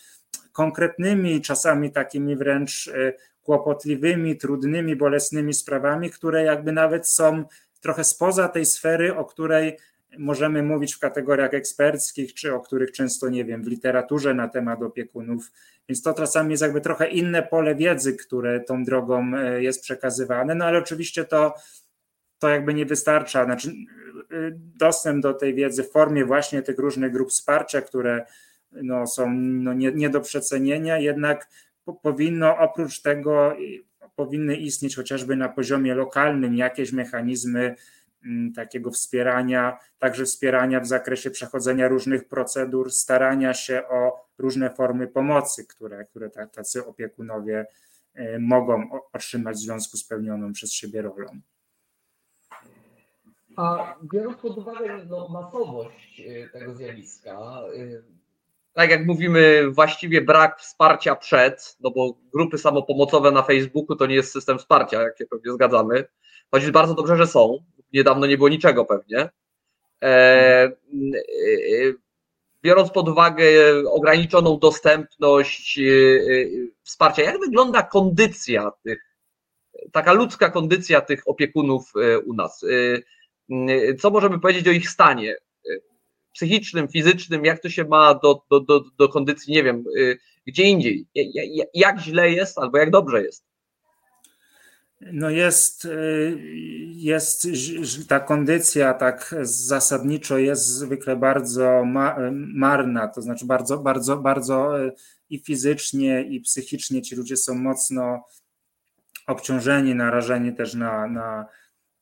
konkretnymi, 0.53 1.41
czasami 1.41 1.93
takimi 1.93 2.36
wręcz 2.36 2.88
e, 2.88 3.12
kłopotliwymi, 3.43 4.36
trudnymi, 4.36 4.97
bolesnymi 4.97 5.55
sprawami, 5.55 6.11
które 6.11 6.45
jakby 6.45 6.72
nawet 6.72 7.09
są 7.09 7.45
trochę 7.80 8.05
spoza 8.05 8.49
tej 8.49 8.66
sfery, 8.66 9.16
o 9.16 9.24
której 9.24 9.76
możemy 10.18 10.62
mówić 10.62 10.94
w 10.94 10.98
kategoriach 10.98 11.54
eksperckich, 11.54 12.34
czy 12.34 12.54
o 12.54 12.61
których 12.61 12.92
często 12.92 13.28
nie 13.28 13.44
wiem, 13.44 13.62
w 13.62 13.66
literaturze 13.66 14.34
na 14.34 14.48
temat 14.48 14.82
opiekunów. 14.82 15.52
Więc 15.88 16.02
to 16.02 16.14
czasami 16.14 16.50
jest 16.50 16.62
jakby 16.62 16.80
trochę 16.80 17.08
inne 17.08 17.42
pole 17.42 17.74
wiedzy, 17.74 18.16
które 18.16 18.61
tą 18.61 18.84
drogą 18.84 19.32
e, 19.36 19.62
jest 19.62 19.82
przekazywane. 19.82 20.54
No 20.54 20.64
ale 20.64 20.78
oczywiście 20.78 21.24
to, 21.24 21.54
to 22.38 22.48
jakby 22.48 22.74
nie 22.74 22.86
wystarcza. 22.86 23.44
Znaczy, 23.44 23.68
e, 23.70 23.74
dostęp 24.54 25.22
do 25.22 25.34
tej 25.34 25.54
wiedzy 25.54 25.82
w 25.82 25.90
formie 25.90 26.24
właśnie 26.24 26.62
tych 26.62 26.78
różnych 26.78 27.12
grup 27.12 27.30
wsparcia, 27.30 27.82
które 27.82 28.26
no, 28.72 29.06
są 29.06 29.30
no, 29.36 29.72
nie, 29.72 29.92
nie 29.92 30.11
do 30.11 30.20
przecenienia, 30.20 30.98
jednak 30.98 31.48
po, 31.84 31.94
powinno 31.94 32.58
oprócz 32.58 33.02
tego 33.02 33.56
powinny 34.16 34.56
istnieć 34.56 34.96
chociażby 34.96 35.36
na 35.36 35.48
poziomie 35.48 35.94
lokalnym 35.94 36.54
jakieś 36.54 36.92
mechanizmy 36.92 37.74
takiego 38.55 38.91
wspierania, 38.91 39.79
także 39.99 40.25
wspierania 40.25 40.81
w 40.81 40.87
zakresie 40.87 41.31
przechodzenia 41.31 41.89
różnych 41.89 42.29
procedur, 42.29 42.93
starania 42.93 43.55
się 43.55 43.89
o 43.89 44.27
różne 44.39 44.71
formy 44.71 45.09
pomocy, 45.09 45.66
które, 45.66 46.05
które 46.05 46.31
tacy 46.31 46.87
opiekunowie 46.87 47.66
e, 48.14 48.39
mogą 48.39 48.91
otrzymać 49.12 49.57
w 49.57 49.61
związku 49.61 49.97
z 49.97 50.05
pełnioną 50.05 50.53
przez 50.53 50.73
siebie 50.73 51.03
rolą. 51.03 51.41
A 53.57 53.95
biorąc 54.12 54.39
pod 54.39 54.59
uwagę 54.59 55.05
no, 55.09 55.29
masowość 55.29 56.23
e, 56.27 56.49
tego 56.49 56.75
zjawiska, 56.75 57.62
e, 57.77 58.03
tak 58.73 58.91
jak 58.91 59.07
mówimy, 59.07 59.71
właściwie 59.71 60.21
brak 60.21 60.61
wsparcia 60.61 61.16
przed, 61.16 61.77
no 61.81 61.91
bo 61.91 62.14
grupy 62.35 62.59
samopomocowe 62.59 63.31
na 63.31 63.43
Facebooku 63.43 63.97
to 63.97 64.07
nie 64.07 64.14
jest 64.14 64.33
system 64.33 64.59
wsparcia, 64.59 65.03
jak 65.03 65.18
się 65.18 65.27
pewnie 65.27 65.53
zgadzamy, 65.53 66.05
choć 66.51 66.71
bardzo 66.71 66.95
dobrze, 66.95 67.16
że 67.16 67.27
są, 67.27 67.59
niedawno 67.93 68.26
nie 68.26 68.36
było 68.36 68.49
niczego 68.49 68.84
pewnie. 68.84 69.28
E, 70.03 70.07
e, 70.07 70.72
biorąc 72.62 72.91
pod 72.91 73.09
uwagę 73.09 73.45
ograniczoną 73.86 74.59
dostępność 74.59 75.78
e, 75.78 75.82
wsparcia, 76.82 77.22
jak 77.22 77.41
wygląda 77.41 77.82
kondycja 77.82 78.72
tych, 78.84 79.05
taka 79.93 80.12
ludzka 80.12 80.51
kondycja 80.51 81.01
tych 81.01 81.28
opiekunów 81.28 81.93
u 82.24 82.34
nas? 82.34 82.64
Co 83.99 84.11
możemy 84.11 84.41
powiedzieć 84.41 84.68
o 84.68 84.70
ich 84.70 84.91
stanie 84.91 85.36
psychicznym, 86.32 86.88
fizycznym, 86.88 87.45
jak 87.45 87.62
to 87.62 87.68
się 87.68 87.84
ma 87.84 88.14
do, 88.14 88.43
do, 88.51 88.61
do, 88.61 88.84
do 88.99 89.09
kondycji, 89.09 89.55
nie 89.55 89.62
wiem, 89.62 89.84
gdzie 90.47 90.62
indziej? 90.64 91.07
Jak 91.74 92.01
źle 92.01 92.30
jest 92.30 92.59
albo 92.59 92.78
jak 92.78 92.91
dobrze 92.91 93.22
jest? 93.22 93.49
No 95.01 95.30
jest, 95.30 95.84
y, 95.84 96.38
jest 96.86 97.48
ta 98.09 98.20
kondycja 98.20 98.94
tak 98.94 99.34
zasadniczo 99.42 100.38
jest 100.38 100.66
zwykle 100.66 101.16
bardzo 101.16 101.82
marna, 102.32 103.09
to 103.09 103.22
znaczy 103.22 103.46
bardzo, 103.46 103.78
bardzo, 103.78 104.16
bardzo 104.16 104.84
y, 104.84 104.92
i 105.30 105.38
fizycznie, 105.38 106.22
i 106.22 106.40
psychicznie 106.40 107.03
ci 107.03 107.16
ludzie 107.16 107.36
są 107.36 107.55
mocno 107.55 108.24
obciążeni, 109.26 109.94
narażeni 109.94 110.53
też 110.53 110.74
na, 110.74 111.07
na, 111.07 111.46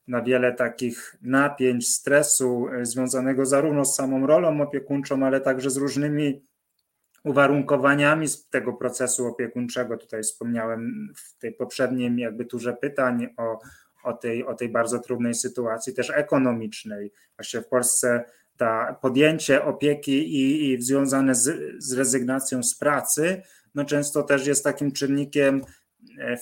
na 0.08 0.22
wiele 0.22 0.52
takich 0.52 1.16
napięć, 1.22 1.88
stresu 1.88 2.68
y, 2.68 2.86
związanego 2.86 3.46
zarówno 3.46 3.84
z 3.84 3.94
samą 3.94 4.26
rolą 4.26 4.60
opiekuńczą, 4.60 5.26
ale 5.26 5.40
także 5.40 5.70
z 5.70 5.76
różnymi 5.76 6.42
uwarunkowaniami 7.28 8.26
tego 8.50 8.72
procesu 8.72 9.26
opiekuńczego. 9.26 9.96
Tutaj 9.96 10.22
wspomniałem 10.22 11.12
w 11.16 11.38
tej 11.38 11.52
poprzednim 11.54 12.18
jakby 12.18 12.44
turze 12.44 12.72
pytań 12.72 13.28
o, 13.36 13.58
o, 14.04 14.12
tej, 14.12 14.44
o 14.44 14.54
tej 14.54 14.68
bardzo 14.68 14.98
trudnej 14.98 15.34
sytuacji, 15.34 15.94
też 15.94 16.10
ekonomicznej. 16.14 17.12
Właśnie 17.36 17.60
w 17.60 17.68
Polsce 17.68 18.24
ta 18.56 18.98
podjęcie 19.02 19.64
opieki 19.64 20.12
i, 20.12 20.72
i 20.72 20.82
związane 20.82 21.34
z, 21.34 21.74
z 21.78 21.92
rezygnacją 21.92 22.62
z 22.62 22.74
pracy, 22.74 23.42
no 23.74 23.84
często 23.84 24.22
też 24.22 24.46
jest 24.46 24.64
takim 24.64 24.92
czynnikiem 24.92 25.62
e, 26.18 26.36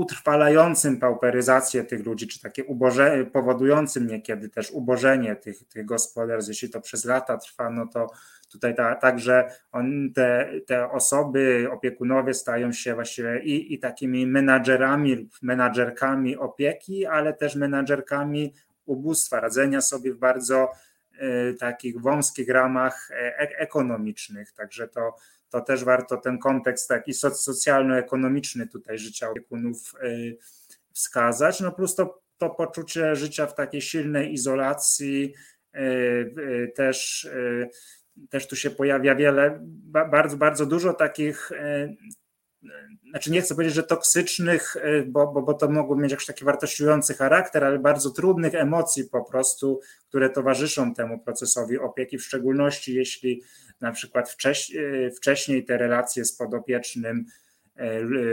utrwalającym 0.00 0.98
pauperyzację 0.98 1.84
tych 1.84 2.06
ludzi, 2.06 2.26
czy 2.28 2.40
takie 2.40 2.64
uboże, 2.64 3.26
powodującym 3.32 4.06
niekiedy 4.06 4.48
też 4.48 4.70
ubożenie 4.70 5.36
tych, 5.36 5.64
tych 5.64 5.84
gospodarstw, 5.84 6.48
jeśli 6.48 6.70
to 6.70 6.80
przez 6.80 7.04
lata 7.04 7.38
trwa, 7.38 7.70
no 7.70 7.86
to 7.86 8.06
Tutaj 8.50 8.74
ta, 8.74 8.94
także 8.94 9.50
on, 9.72 10.12
te, 10.12 10.50
te 10.66 10.90
osoby, 10.90 11.68
opiekunowie 11.72 12.34
stają 12.34 12.72
się 12.72 12.94
właściwie 12.94 13.42
i, 13.42 13.74
i 13.74 13.78
takimi 13.78 14.26
menadżerami 14.26 15.28
menadżerkami 15.42 16.36
opieki, 16.36 17.06
ale 17.06 17.32
też 17.34 17.56
menadżerkami 17.56 18.54
ubóstwa, 18.86 19.40
radzenia 19.40 19.80
sobie 19.80 20.14
w 20.14 20.18
bardzo 20.18 20.72
y, 21.22 21.54
takich 21.54 22.00
wąskich 22.00 22.48
ramach 22.48 23.10
e, 23.10 23.58
ekonomicznych. 23.58 24.52
Także 24.52 24.88
to, 24.88 25.16
to 25.50 25.60
też 25.60 25.84
warto 25.84 26.16
ten 26.16 26.38
kontekst 26.38 26.88
taki 26.88 27.12
socjalno-ekonomiczny 27.14 28.66
tutaj 28.66 28.98
życia 28.98 29.30
opiekunów 29.30 29.94
y, 30.02 30.38
wskazać. 30.92 31.60
No 31.60 31.72
plus 31.72 31.94
to, 31.94 32.22
to 32.38 32.50
poczucie 32.50 33.16
życia 33.16 33.46
w 33.46 33.54
takiej 33.54 33.80
silnej 33.82 34.32
izolacji, 34.32 35.34
y, 35.76 36.72
też 36.74 37.28
też 38.30 38.48
tu 38.48 38.56
się 38.56 38.70
pojawia 38.70 39.14
wiele, 39.14 39.58
bardzo, 40.10 40.36
bardzo 40.36 40.66
dużo 40.66 40.92
takich, 40.92 41.50
znaczy 43.10 43.30
nie 43.30 43.42
chcę 43.42 43.54
powiedzieć, 43.54 43.74
że 43.74 43.82
toksycznych, 43.82 44.76
e, 44.76 45.02
bo, 45.02 45.26
bo, 45.26 45.42
bo 45.42 45.54
to 45.54 45.68
mogło 45.68 45.96
mieć 45.96 46.10
jakiś 46.10 46.26
taki 46.26 46.44
wartościujący 46.44 47.14
charakter, 47.14 47.64
ale 47.64 47.78
bardzo 47.78 48.10
trudnych 48.10 48.54
emocji 48.54 49.04
po 49.04 49.24
prostu, 49.24 49.80
które 50.08 50.30
towarzyszą 50.30 50.94
temu 50.94 51.18
procesowi 51.18 51.78
opieki, 51.78 52.18
w 52.18 52.24
szczególności 52.24 52.94
jeśli 52.94 53.42
na 53.80 53.92
przykład 53.92 54.30
wcześniej, 54.30 55.06
e, 55.06 55.10
wcześniej 55.10 55.64
te 55.64 55.78
relacje 55.78 56.24
z 56.24 56.36
podopiecznym 56.36 57.24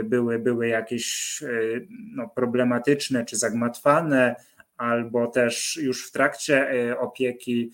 były, 0.04 0.40
były 0.40 0.68
jakieś 0.68 1.40
no, 2.16 2.28
problematyczne 2.28 3.26
czy 3.26 3.38
zagmatwane, 3.38 4.36
albo 4.78 5.28
też 5.28 5.80
już 5.82 6.08
w 6.08 6.12
trakcie 6.12 6.70
opieki 7.00 7.72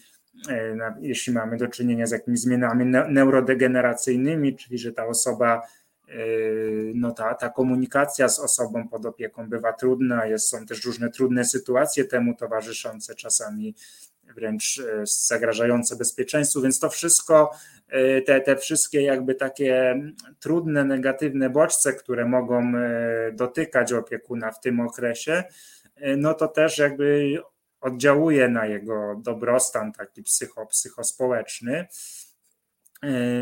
E, 0.49 0.95
jeśli 1.01 1.33
mamy 1.33 1.57
do 1.57 1.67
czynienia 1.67 2.07
z 2.07 2.11
jakimiś 2.11 2.39
zmianami 2.39 2.85
neurodegeneracyjnymi, 3.09 4.55
czyli 4.55 4.77
że 4.77 4.93
ta 4.93 5.05
osoba, 5.05 5.57
e, 5.57 5.82
no 6.93 7.11
ta, 7.11 7.33
ta 7.33 7.49
komunikacja 7.49 8.29
z 8.29 8.39
osobą 8.39 8.87
pod 8.87 9.05
opieką 9.05 9.49
bywa 9.49 9.73
trudna, 9.73 10.25
jest, 10.25 10.49
są 10.49 10.65
też 10.65 10.85
różne 10.85 11.09
trudne 11.09 11.45
sytuacje 11.45 12.05
temu 12.05 12.35
towarzyszące, 12.35 13.15
czasami 13.15 13.75
wręcz 14.35 14.79
e, 14.79 15.03
zagrażające 15.05 15.95
bezpieczeństwu, 15.95 16.61
więc 16.61 16.79
to 16.79 16.89
wszystko, 16.89 17.51
te, 18.25 18.41
te 18.41 18.57
wszystkie 18.57 19.01
jakby 19.01 19.35
takie 19.35 20.01
trudne, 20.39 20.85
negatywne 20.85 21.49
bodźce, 21.49 21.93
które 21.93 22.25
mogą 22.25 22.71
dotykać 23.33 23.93
opiekuna 23.93 24.51
w 24.51 24.59
tym 24.59 24.79
okresie, 24.79 25.43
no 26.17 26.33
to 26.33 26.47
też 26.47 26.77
jakby 26.77 27.37
oddziałuje 27.83 28.49
na 28.49 28.65
jego 28.65 29.15
dobrostan 29.15 29.91
taki 29.91 30.23
psycho, 30.23 30.65
psychospołeczny. 30.65 31.87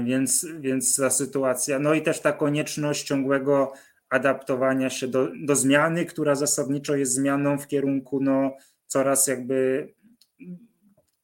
Więc, 0.04 0.48
więc 0.60 0.96
ta 0.96 1.10
sytuacja, 1.10 1.80
no 1.80 1.94
i 1.94 2.02
też 2.02 2.20
ta 2.20 2.32
konieczność 2.32 3.04
ciągłego 3.04 3.74
adaptowania 4.10 4.90
się 4.90 5.08
do, 5.08 5.28
do 5.44 5.56
zmiany, 5.56 6.06
która 6.06 6.36
zasadniczo 6.36 6.96
jest 6.96 7.14
zmianą 7.14 7.58
w 7.58 7.68
kierunku 7.68 8.20
no, 8.22 8.56
coraz 8.88 9.28
jakby 9.28 9.88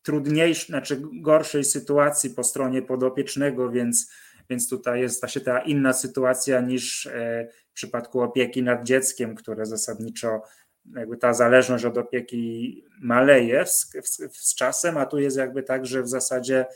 trudniejszej, 0.01 0.65
znaczy 0.65 1.01
gorszej 1.21 1.63
sytuacji 1.63 2.29
po 2.29 2.43
stronie 2.43 2.81
podopiecznego, 2.81 3.69
więc, 3.69 4.11
więc 4.49 4.69
tutaj 4.69 5.01
jest 5.01 5.29
się 5.29 5.41
ta 5.41 5.59
inna 5.59 5.93
sytuacja 5.93 6.61
niż 6.61 7.05
e, 7.05 7.47
w 7.69 7.73
przypadku 7.73 8.21
opieki 8.21 8.63
nad 8.63 8.83
dzieckiem, 8.83 9.35
które 9.35 9.65
zasadniczo 9.65 10.41
jakby 10.95 11.17
ta 11.17 11.33
zależność 11.33 11.85
od 11.85 11.97
opieki 11.97 12.83
maleje 13.01 13.65
z, 13.65 13.91
z, 14.03 14.37
z 14.37 14.55
czasem, 14.55 14.97
a 14.97 15.05
tu 15.05 15.19
jest 15.19 15.37
jakby 15.37 15.63
tak, 15.63 15.85
że 15.85 16.03
w 16.03 16.07
zasadzie 16.07 16.59
e, 16.59 16.67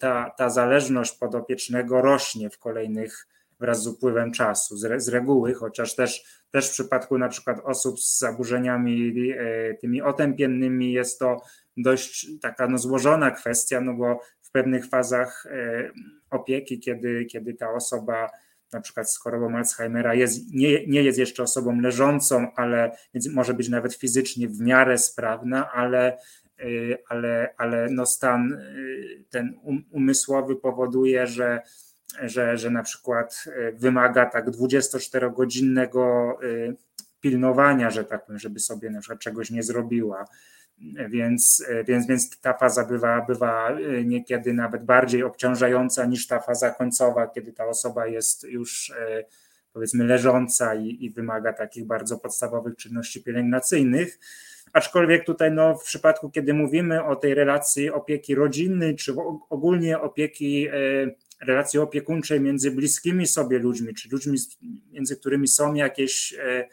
ta, 0.00 0.30
ta 0.30 0.50
zależność 0.50 1.12
podopiecznego 1.18 2.02
rośnie 2.02 2.50
w 2.50 2.58
kolejnych 2.58 3.26
wraz 3.60 3.82
z 3.82 3.86
upływem 3.86 4.32
czasu, 4.32 4.76
z, 4.76 5.02
z 5.02 5.08
reguły, 5.08 5.54
chociaż 5.54 5.94
też, 5.94 6.24
też 6.50 6.68
w 6.68 6.72
przypadku 6.72 7.18
na 7.18 7.28
przykład 7.28 7.60
osób 7.64 8.00
z 8.00 8.18
zaburzeniami 8.18 9.12
e, 9.38 9.74
tymi 9.74 10.02
otępiennymi 10.02 10.92
jest 10.92 11.18
to 11.18 11.42
dość 11.76 12.26
taka 12.40 12.68
no, 12.68 12.78
złożona 12.78 13.30
kwestia, 13.30 13.80
no 13.80 13.94
bo 13.94 14.20
w 14.42 14.50
pewnych 14.50 14.86
fazach 14.86 15.46
e, 15.46 15.90
opieki, 16.30 16.80
kiedy, 16.80 17.24
kiedy 17.24 17.54
ta 17.54 17.72
osoba 17.72 18.30
na 18.72 18.80
przykład 18.80 19.12
z 19.12 19.18
chorobą 19.18 19.56
Alzheimera 19.56 20.14
jest, 20.14 20.54
nie, 20.54 20.86
nie 20.86 21.02
jest 21.02 21.18
jeszcze 21.18 21.42
osobą 21.42 21.80
leżącą, 21.80 22.54
ale 22.54 22.96
więc 23.14 23.28
może 23.28 23.54
być 23.54 23.68
nawet 23.68 23.94
fizycznie 23.94 24.48
w 24.48 24.60
miarę 24.60 24.98
sprawna, 24.98 25.72
ale, 25.72 26.18
e, 26.18 26.18
ale, 27.08 27.54
ale 27.56 27.88
no 27.90 28.06
stan 28.06 28.58
ten 29.30 29.58
um, 29.62 29.84
umysłowy 29.90 30.56
powoduje, 30.56 31.26
że 31.26 31.62
że, 32.22 32.58
że 32.58 32.70
na 32.70 32.82
przykład 32.82 33.44
e, 33.46 33.72
wymaga 33.72 34.26
tak 34.26 34.46
24-godzinnego 34.50 36.32
e, 36.32 36.74
pilnowania, 37.20 37.90
że 37.90 38.04
tak 38.04 38.26
powiem, 38.26 38.38
żeby 38.38 38.60
sobie 38.60 38.90
na 38.90 39.00
przykład 39.00 39.20
czegoś 39.20 39.50
nie 39.50 39.62
zrobiła. 39.62 40.24
Więc, 41.08 41.66
więc, 41.84 42.06
więc 42.06 42.40
ta 42.40 42.52
faza 42.52 42.84
bywa, 42.84 43.26
bywa 43.26 43.76
niekiedy 44.04 44.52
nawet 44.52 44.84
bardziej 44.84 45.22
obciążająca 45.22 46.06
niż 46.06 46.26
ta 46.26 46.40
faza 46.40 46.70
końcowa, 46.70 47.26
kiedy 47.26 47.52
ta 47.52 47.66
osoba 47.66 48.06
jest 48.06 48.44
już 48.44 48.92
powiedzmy 49.72 50.04
leżąca 50.04 50.74
i, 50.74 51.04
i 51.04 51.10
wymaga 51.10 51.52
takich 51.52 51.84
bardzo 51.84 52.18
podstawowych 52.18 52.76
czynności 52.76 53.22
pielęgnacyjnych. 53.22 54.18
Aczkolwiek 54.76 55.24
tutaj 55.24 55.52
no, 55.52 55.74
w 55.74 55.84
przypadku, 55.84 56.30
kiedy 56.30 56.54
mówimy 56.54 57.04
o 57.04 57.16
tej 57.16 57.34
relacji 57.34 57.90
opieki 57.90 58.34
rodzinnej, 58.34 58.96
czy 58.96 59.14
ogólnie 59.50 60.00
opieki 60.00 60.68
relacji 61.40 61.78
opiekuńczej 61.78 62.40
między 62.40 62.70
bliskimi 62.70 63.26
sobie 63.26 63.58
ludźmi, 63.58 63.94
czy 63.94 64.08
ludźmi, 64.12 64.38
między 64.92 65.16
którymi 65.16 65.48
są 65.48 65.74
jakieś 65.74 66.34
e, 66.34 66.68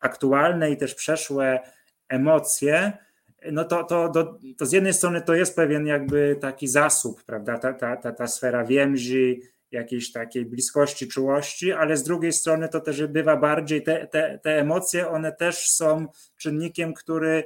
aktualne 0.00 0.70
i 0.70 0.76
też 0.76 0.94
przeszłe 0.94 1.60
emocje, 2.08 2.92
no 3.52 3.64
to, 3.64 3.84
to, 3.84 4.08
to, 4.08 4.38
to 4.58 4.66
z 4.66 4.72
jednej 4.72 4.94
strony 4.94 5.22
to 5.22 5.34
jest 5.34 5.56
pewien 5.56 5.86
jakby 5.86 6.36
taki 6.40 6.68
zasób, 6.68 7.24
prawda, 7.24 7.58
ta, 7.58 7.72
ta, 7.72 7.96
ta, 7.96 8.12
ta 8.12 8.26
sfera 8.26 8.64
więzi, 8.64 9.40
jakiejś 9.74 10.12
takiej 10.12 10.44
bliskości, 10.46 11.08
czułości, 11.08 11.72
ale 11.72 11.96
z 11.96 12.02
drugiej 12.02 12.32
strony 12.32 12.68
to 12.68 12.80
też 12.80 13.06
bywa 13.06 13.36
bardziej, 13.36 13.82
te, 13.82 14.06
te, 14.06 14.38
te 14.42 14.60
emocje, 14.60 15.08
one 15.08 15.32
też 15.32 15.70
są 15.70 16.06
czynnikiem, 16.36 16.94
który 16.94 17.44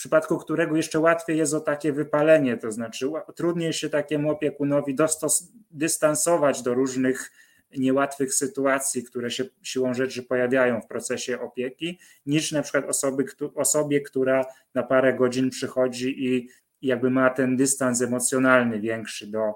przypadku 0.00 0.38
którego 0.38 0.76
jeszcze 0.76 1.00
łatwiej 1.00 1.38
jest 1.38 1.54
o 1.54 1.60
takie 1.60 1.92
wypalenie, 1.92 2.56
to 2.56 2.72
znaczy 2.72 3.10
trudniej 3.36 3.72
się 3.72 3.90
takiemu 3.90 4.30
opiekunowi 4.30 4.94
dostos, 4.94 5.52
dystansować 5.70 6.62
do 6.62 6.74
różnych 6.74 7.32
niełatwych 7.76 8.34
sytuacji, 8.34 9.04
które 9.04 9.30
się 9.30 9.44
siłą 9.62 9.94
rzeczy 9.94 10.22
pojawiają 10.22 10.80
w 10.80 10.86
procesie 10.86 11.40
opieki, 11.40 11.98
niż 12.26 12.52
na 12.52 12.62
przykład 12.62 12.84
osoby, 12.84 13.24
osobie, 13.54 14.00
która 14.00 14.44
na 14.74 14.82
parę 14.82 15.14
godzin 15.14 15.50
przychodzi 15.50 16.26
i 16.26 16.48
jakby 16.82 17.10
ma 17.10 17.30
ten 17.30 17.56
dystans 17.56 18.02
emocjonalny 18.02 18.80
większy 18.80 19.26
do 19.26 19.52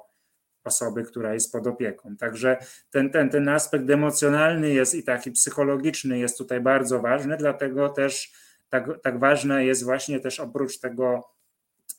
osoby, 0.64 1.04
która 1.04 1.34
jest 1.34 1.52
pod 1.52 1.66
opieką. 1.66 2.16
Także 2.16 2.56
ten, 2.90 3.10
ten, 3.10 3.30
ten 3.30 3.48
aspekt 3.48 3.90
emocjonalny 3.90 4.70
jest 4.70 4.94
i 4.94 5.04
taki 5.04 5.30
psychologiczny 5.30 6.18
jest 6.18 6.38
tutaj 6.38 6.60
bardzo 6.60 7.00
ważny, 7.00 7.36
dlatego 7.36 7.88
też 7.88 8.32
tak, 8.68 8.88
tak 9.02 9.18
ważne 9.18 9.64
jest 9.64 9.84
właśnie 9.84 10.20
też 10.20 10.40
oprócz 10.40 10.78
tego 10.78 11.34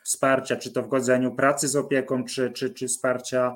wsparcia, 0.03 0.55
czy 0.55 0.71
to 0.71 0.83
w 0.83 0.87
godzeniu 0.87 1.35
pracy 1.35 1.67
z 1.67 1.75
opieką, 1.75 2.23
czy, 2.23 2.51
czy, 2.51 2.69
czy 2.69 2.87
wsparcia 2.87 3.55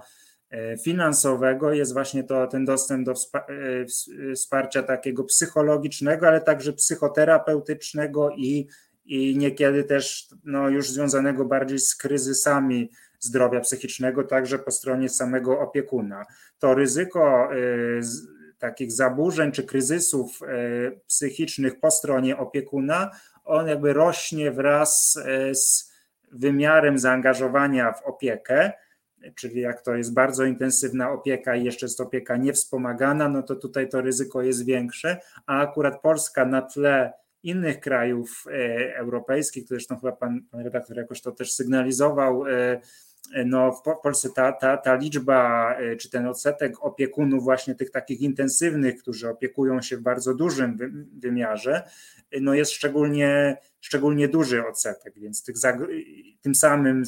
e, 0.49 0.77
finansowego, 0.77 1.73
jest 1.73 1.93
właśnie 1.93 2.23
to 2.23 2.47
ten 2.47 2.65
dostęp 2.65 3.05
do 3.05 3.13
e, 3.13 4.35
wsparcia 4.35 4.83
takiego 4.83 5.23
psychologicznego, 5.23 6.27
ale 6.27 6.41
także 6.41 6.73
psychoterapeutycznego 6.73 8.29
i, 8.29 8.67
i 9.05 9.37
niekiedy 9.37 9.83
też 9.83 10.27
no, 10.43 10.69
już 10.69 10.89
związanego 10.89 11.45
bardziej 11.45 11.79
z 11.79 11.95
kryzysami 11.95 12.91
zdrowia 13.19 13.59
psychicznego, 13.59 14.23
także 14.23 14.59
po 14.59 14.71
stronie 14.71 15.09
samego 15.09 15.59
opiekuna. 15.59 16.25
To 16.59 16.73
ryzyko 16.73 17.53
e, 17.53 17.57
takich 18.59 18.91
zaburzeń 18.91 19.51
czy 19.51 19.63
kryzysów 19.63 20.39
e, 20.41 20.47
psychicznych 21.07 21.79
po 21.79 21.91
stronie 21.91 22.37
opiekuna, 22.37 23.11
on 23.45 23.67
jakby 23.67 23.93
rośnie 23.93 24.51
wraz 24.51 25.19
e, 25.25 25.55
z 25.55 25.91
wymiarem 26.31 26.99
zaangażowania 26.99 27.93
w 27.93 28.03
opiekę, 28.03 28.71
czyli 29.35 29.61
jak 29.61 29.81
to 29.81 29.95
jest 29.95 30.13
bardzo 30.13 30.45
intensywna 30.45 31.11
opieka 31.11 31.55
i 31.55 31.63
jeszcze 31.63 31.85
jest 31.85 32.01
opieka 32.01 32.37
niewspomagana, 32.37 33.29
no 33.29 33.43
to 33.43 33.55
tutaj 33.55 33.89
to 33.89 34.01
ryzyko 34.01 34.41
jest 34.41 34.65
większe, 34.65 35.17
a 35.45 35.61
akurat 35.61 36.01
Polska 36.01 36.45
na 36.45 36.61
tle 36.61 37.13
innych 37.43 37.79
krajów 37.79 38.45
e, 38.47 38.95
europejskich, 38.95 39.63
to 39.63 39.67
zresztą 39.67 39.95
chyba 39.95 40.11
pan, 40.11 40.41
pan 40.51 40.61
redaktor 40.61 40.97
jakoś 40.97 41.21
to 41.21 41.31
też 41.31 41.53
sygnalizował, 41.53 42.43
no 43.45 43.71
w 43.71 44.01
Polsce 44.03 44.29
ta, 44.29 44.51
ta, 44.51 44.77
ta 44.77 44.95
liczba, 44.95 45.73
e, 45.75 45.95
czy 45.95 46.09
ten 46.09 46.27
odsetek 46.27 46.83
opiekunów 46.83 47.43
właśnie 47.43 47.75
tych 47.75 47.91
takich 47.91 48.21
intensywnych, 48.21 48.97
którzy 48.97 49.29
opiekują 49.29 49.81
się 49.81 49.97
w 49.97 50.01
bardzo 50.01 50.33
dużym 50.33 50.77
wymiarze, 51.19 51.83
no 52.41 52.53
jest 52.53 52.71
szczególnie, 52.71 53.57
szczególnie 53.81 54.27
duży 54.27 54.67
odsetek, 54.67 55.13
więc 55.19 55.43
tych, 55.43 55.55
tym 56.41 56.55
samym 56.55 57.03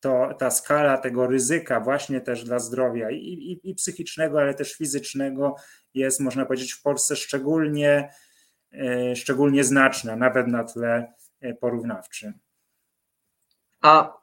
to, 0.00 0.34
ta 0.38 0.50
skala 0.50 0.98
tego 0.98 1.26
ryzyka 1.26 1.80
właśnie 1.80 2.20
też 2.20 2.44
dla 2.44 2.58
zdrowia 2.58 3.10
i, 3.10 3.16
i, 3.16 3.70
i 3.70 3.74
psychicznego, 3.74 4.40
ale 4.40 4.54
też 4.54 4.74
fizycznego 4.74 5.56
jest, 5.94 6.20
można 6.20 6.46
powiedzieć, 6.46 6.72
w 6.72 6.82
Polsce 6.82 7.16
szczególnie, 7.16 7.90
e, 7.90 8.10
szczególnie 9.14 9.64
znaczna, 9.64 10.16
nawet 10.16 10.46
na 10.46 10.64
tle 10.64 11.12
e, 11.40 11.54
porównawczym. 11.54 12.32
A 13.80 14.20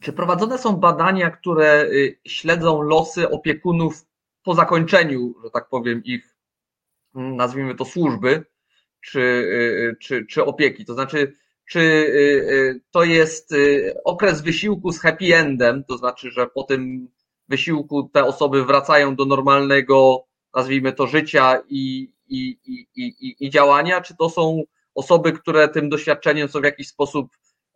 czy 0.00 0.12
prowadzone 0.12 0.58
są 0.58 0.76
badania, 0.76 1.30
które 1.30 1.84
y, 1.84 2.18
śledzą 2.26 2.82
losy 2.82 3.30
opiekunów 3.30 4.06
po 4.42 4.54
zakończeniu, 4.54 5.34
że 5.44 5.50
tak 5.50 5.68
powiem, 5.68 6.04
ich, 6.04 6.36
mm, 7.14 7.36
nazwijmy 7.36 7.74
to, 7.74 7.84
służby 7.84 8.44
czy, 9.00 9.20
y, 9.20 9.22
y, 9.92 9.96
czy, 10.00 10.26
czy 10.26 10.44
opieki? 10.44 10.84
To 10.84 10.94
znaczy, 10.94 11.36
czy 11.70 12.12
to 12.90 13.04
jest 13.04 13.54
okres 14.04 14.42
wysiłku 14.42 14.92
z 14.92 15.00
happy 15.00 15.36
endem, 15.36 15.84
to 15.84 15.98
znaczy, 15.98 16.30
że 16.30 16.46
po 16.46 16.62
tym 16.62 17.08
wysiłku 17.48 18.10
te 18.12 18.24
osoby 18.24 18.64
wracają 18.64 19.16
do 19.16 19.24
normalnego, 19.24 20.24
nazwijmy 20.54 20.92
to, 20.92 21.06
życia 21.06 21.62
i, 21.68 22.12
i, 22.28 22.58
i, 22.66 22.86
i, 22.96 23.36
i 23.40 23.50
działania, 23.50 24.00
czy 24.00 24.16
to 24.16 24.30
są 24.30 24.62
osoby, 24.94 25.32
które 25.32 25.68
tym 25.68 25.88
doświadczeniem 25.88 26.48
są 26.48 26.60
w 26.60 26.64
jakiś 26.64 26.88
sposób 26.88 27.28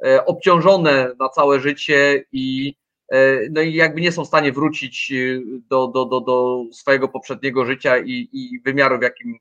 E, 0.05 0.25
obciążone 0.25 1.15
na 1.21 1.29
całe 1.29 1.61
życie 1.61 2.25
i 2.33 2.75
e, 3.09 3.49
no 3.51 3.61
i 3.61 3.75
jakby 3.75 4.01
nie 4.01 4.13
są 4.13 4.25
w 4.25 4.29
stanie 4.29 4.53
wrócić 4.53 5.13
e, 5.13 5.41
do, 5.69 5.87
do, 5.87 6.05
do, 6.05 6.21
do 6.21 6.65
swojego 6.73 7.09
poprzedniego 7.09 7.65
życia 7.65 7.99
i, 7.99 8.29
i 8.33 8.61
wymiaru, 8.65 8.99
w 8.99 9.03
jakim, 9.03 9.39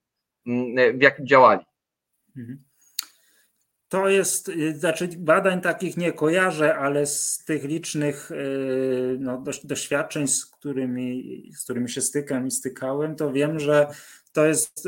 mm, 0.48 1.00
w 1.00 1.02
jakim 1.02 1.28
działali. 1.28 1.66
Mhm. 2.38 2.64
To 3.90 4.10
jest, 4.10 4.52
znaczy 4.74 5.10
badań 5.18 5.62
takich 5.62 5.98
nie 5.98 6.14
kojarzę, 6.14 6.78
ale 6.78 7.06
z 7.06 7.44
tych 7.46 7.64
licznych 7.64 8.32
no, 9.20 9.44
doświadczeń, 9.64 10.28
z 10.28 10.46
którymi, 10.46 11.52
z 11.56 11.64
którymi 11.64 11.90
się 11.90 12.02
stykam 12.02 12.48
i 12.48 12.52
stykałem, 12.52 13.16
to 13.16 13.32
wiem, 13.32 13.60
że 13.60 13.88
to 14.32 14.46
jest 14.46 14.88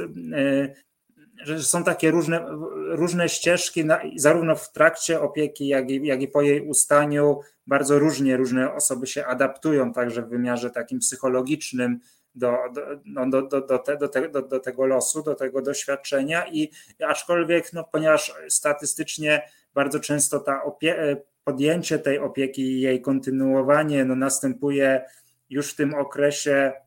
że 1.43 1.63
są 1.63 1.83
takie 1.83 2.11
różne, 2.11 2.45
różne 2.89 3.29
ścieżki, 3.29 3.83
zarówno 4.15 4.55
w 4.55 4.71
trakcie 4.71 5.21
opieki, 5.21 5.67
jak 5.67 5.89
i, 5.89 6.07
jak 6.07 6.21
i 6.21 6.27
po 6.27 6.41
jej 6.41 6.61
ustaniu. 6.61 7.39
Bardzo 7.67 7.99
różnie 7.99 8.37
różne 8.37 8.73
osoby 8.73 9.07
się 9.07 9.25
adaptują, 9.25 9.93
także 9.93 10.21
w 10.21 10.29
wymiarze 10.29 10.69
takim 10.69 10.99
psychologicznym 10.99 11.99
do, 12.35 12.57
do, 12.73 12.81
no, 13.05 13.29
do, 13.29 13.41
do, 13.41 13.61
do, 13.61 13.79
te, 13.79 13.97
do, 13.97 14.07
te, 14.07 14.29
do, 14.29 14.41
do 14.41 14.59
tego 14.59 14.85
losu, 14.85 15.23
do 15.23 15.35
tego 15.35 15.61
doświadczenia. 15.61 16.47
I 16.51 16.71
aczkolwiek, 17.07 17.73
no, 17.73 17.83
ponieważ 17.83 18.33
statystycznie 18.49 19.49
bardzo 19.73 19.99
często 19.99 20.39
ta 20.39 20.63
opie, 20.63 21.17
podjęcie 21.43 21.99
tej 21.99 22.19
opieki 22.19 22.61
i 22.61 22.81
jej 22.81 23.01
kontynuowanie 23.01 24.05
no, 24.05 24.15
następuje 24.15 25.01
już 25.49 25.73
w 25.73 25.75
tym 25.75 25.93
okresie, 25.93 26.51
e, 26.51 26.82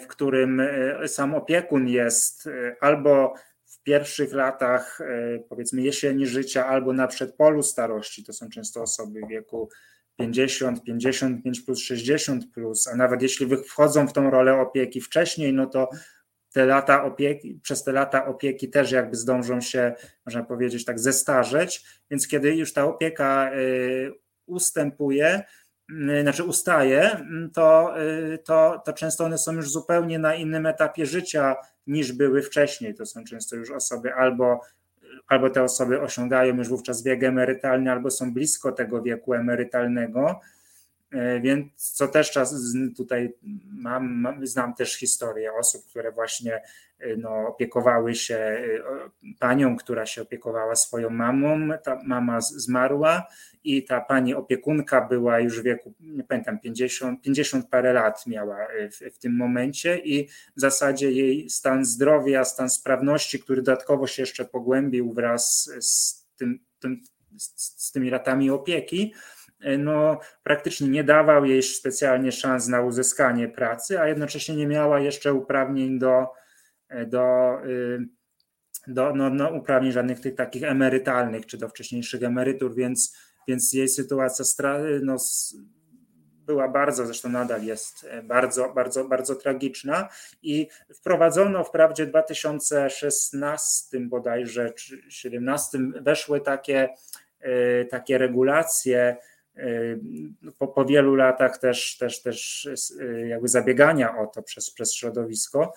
w 0.00 0.06
którym 0.06 0.60
e, 0.60 1.08
sam 1.08 1.34
opiekun 1.34 1.88
jest 1.88 2.46
e, 2.46 2.76
albo 2.80 3.34
w 3.66 3.82
pierwszych 3.82 4.32
latach, 4.32 4.98
powiedzmy, 5.48 5.82
jesieni 5.82 6.26
życia, 6.26 6.66
albo 6.66 6.92
na 6.92 7.06
przedpolu 7.06 7.62
starości. 7.62 8.24
To 8.24 8.32
są 8.32 8.48
często 8.48 8.82
osoby 8.82 9.20
w 9.20 9.28
wieku 9.28 9.68
50, 10.16 10.84
55 10.84 11.60
plus, 11.60 11.78
60 11.78 12.52
plus, 12.54 12.88
a 12.88 12.96
nawet 12.96 13.22
jeśli 13.22 13.46
wchodzą 13.56 14.08
w 14.08 14.12
tą 14.12 14.30
rolę 14.30 14.60
opieki 14.60 15.00
wcześniej, 15.00 15.52
no 15.52 15.66
to 15.66 15.88
te 16.52 16.66
lata 16.66 17.04
opieki, 17.04 17.60
przez 17.62 17.84
te 17.84 17.92
lata 17.92 18.26
opieki 18.26 18.70
też 18.70 18.92
jakby 18.92 19.16
zdążą 19.16 19.60
się, 19.60 19.94
można 20.26 20.44
powiedzieć, 20.44 20.84
tak 20.84 20.98
zestarzeć, 20.98 21.84
więc 22.10 22.28
kiedy 22.28 22.56
już 22.56 22.72
ta 22.72 22.84
opieka 22.84 23.50
ustępuje, 24.46 25.42
znaczy 26.22 26.44
ustaje, 26.44 27.20
y, 27.46 27.48
to, 27.54 27.94
to, 28.44 28.82
to 28.84 28.92
często 28.92 29.24
one 29.24 29.38
są 29.38 29.52
już 29.52 29.70
zupełnie 29.70 30.18
na 30.18 30.34
innym 30.34 30.66
etapie 30.66 31.06
życia 31.06 31.56
niż 31.86 32.12
były 32.12 32.42
wcześniej. 32.42 32.94
To 32.94 33.06
są 33.06 33.24
często 33.24 33.56
już 33.56 33.70
osoby 33.70 34.14
albo, 34.14 34.60
albo 35.28 35.50
te 35.50 35.62
osoby 35.62 36.00
osiągają 36.00 36.56
już 36.56 36.68
wówczas 36.68 37.02
wiek 37.02 37.22
emerytalny, 37.22 37.92
albo 37.92 38.10
są 38.10 38.32
blisko 38.34 38.72
tego 38.72 39.02
wieku 39.02 39.34
emerytalnego. 39.34 40.40
E, 41.16 41.40
więc 41.40 41.92
co 41.92 42.08
też 42.08 42.30
czas 42.30 42.54
tutaj 42.96 43.32
mam, 43.72 44.26
znam 44.42 44.74
też 44.74 44.98
historię 44.98 45.52
osób, 45.52 45.86
które 45.86 46.12
właśnie 46.12 46.62
e, 46.98 47.16
no, 47.16 47.48
opiekowały 47.48 48.14
się 48.14 48.34
e, 48.36 48.68
panią, 49.38 49.76
która 49.76 50.06
się 50.06 50.22
opiekowała 50.22 50.74
swoją 50.74 51.10
mamą. 51.10 51.68
Ta 51.84 51.98
mama 52.04 52.40
zmarła 52.40 53.26
i 53.64 53.84
ta 53.84 54.00
pani 54.00 54.34
opiekunka 54.34 55.00
była 55.00 55.40
już 55.40 55.60
w 55.60 55.62
wieku, 55.62 55.94
nie 56.00 56.24
pamiętam, 56.24 56.60
50, 56.60 57.22
50 57.22 57.68
parę 57.70 57.92
lat 57.92 58.26
miała 58.26 58.56
w, 58.92 59.14
w 59.14 59.18
tym 59.18 59.36
momencie 59.36 59.98
i 59.98 60.28
w 60.56 60.60
zasadzie 60.60 61.10
jej 61.12 61.50
stan 61.50 61.84
zdrowia, 61.84 62.44
stan 62.44 62.70
sprawności, 62.70 63.38
który 63.38 63.62
dodatkowo 63.62 64.06
się 64.06 64.22
jeszcze 64.22 64.44
pogłębił 64.44 65.12
wraz 65.12 65.70
z, 65.80 66.26
tym, 66.36 66.58
tym, 66.78 67.02
z 67.56 67.92
tymi 67.92 68.10
latami 68.10 68.50
opieki, 68.50 69.14
no, 69.78 70.20
praktycznie 70.42 70.88
nie 70.88 71.04
dawał 71.04 71.44
jej 71.44 71.62
specjalnie 71.62 72.32
szans 72.32 72.68
na 72.68 72.80
uzyskanie 72.80 73.48
pracy, 73.48 74.00
a 74.00 74.08
jednocześnie 74.08 74.56
nie 74.56 74.66
miała 74.66 75.00
jeszcze 75.00 75.34
uprawnień 75.34 75.98
do, 75.98 76.26
do, 77.06 77.58
y, 77.66 77.98
do 78.86 79.14
no, 79.14 79.30
no, 79.30 79.50
uprawnień 79.50 79.92
żadnych 79.92 80.20
tych 80.20 80.34
takich 80.34 80.62
emerytalnych 80.62 81.46
czy 81.46 81.58
do 81.58 81.68
wcześniejszych 81.68 82.22
emerytur, 82.22 82.74
więc, 82.74 83.16
więc 83.48 83.72
jej 83.72 83.88
sytuacja 83.88 84.44
no, 85.02 85.16
była 86.46 86.68
bardzo, 86.68 87.06
zresztą 87.06 87.28
nadal 87.28 87.64
jest 87.64 88.04
e, 88.04 88.22
bardzo, 88.22 88.72
bardzo, 88.74 89.04
bardzo 89.04 89.34
tragiczna 89.34 90.08
i 90.42 90.68
wprowadzono 90.94 91.64
wprawdzie 91.64 92.06
w 92.06 92.08
2016 92.08 94.00
bodajże 94.00 94.70
czy 94.70 94.96
2017 94.96 95.78
weszły 96.00 96.40
takie, 96.40 96.88
e, 97.40 97.84
takie 97.84 98.18
regulacje, 98.18 99.16
po, 100.58 100.68
po 100.68 100.84
wielu 100.84 101.14
latach 101.14 101.58
też, 101.58 101.96
też, 101.98 102.22
też 102.22 102.68
jakby 103.26 103.48
zabiegania 103.48 104.18
o 104.18 104.26
to 104.26 104.42
przez, 104.42 104.70
przez 104.70 104.94
środowisko, 104.94 105.72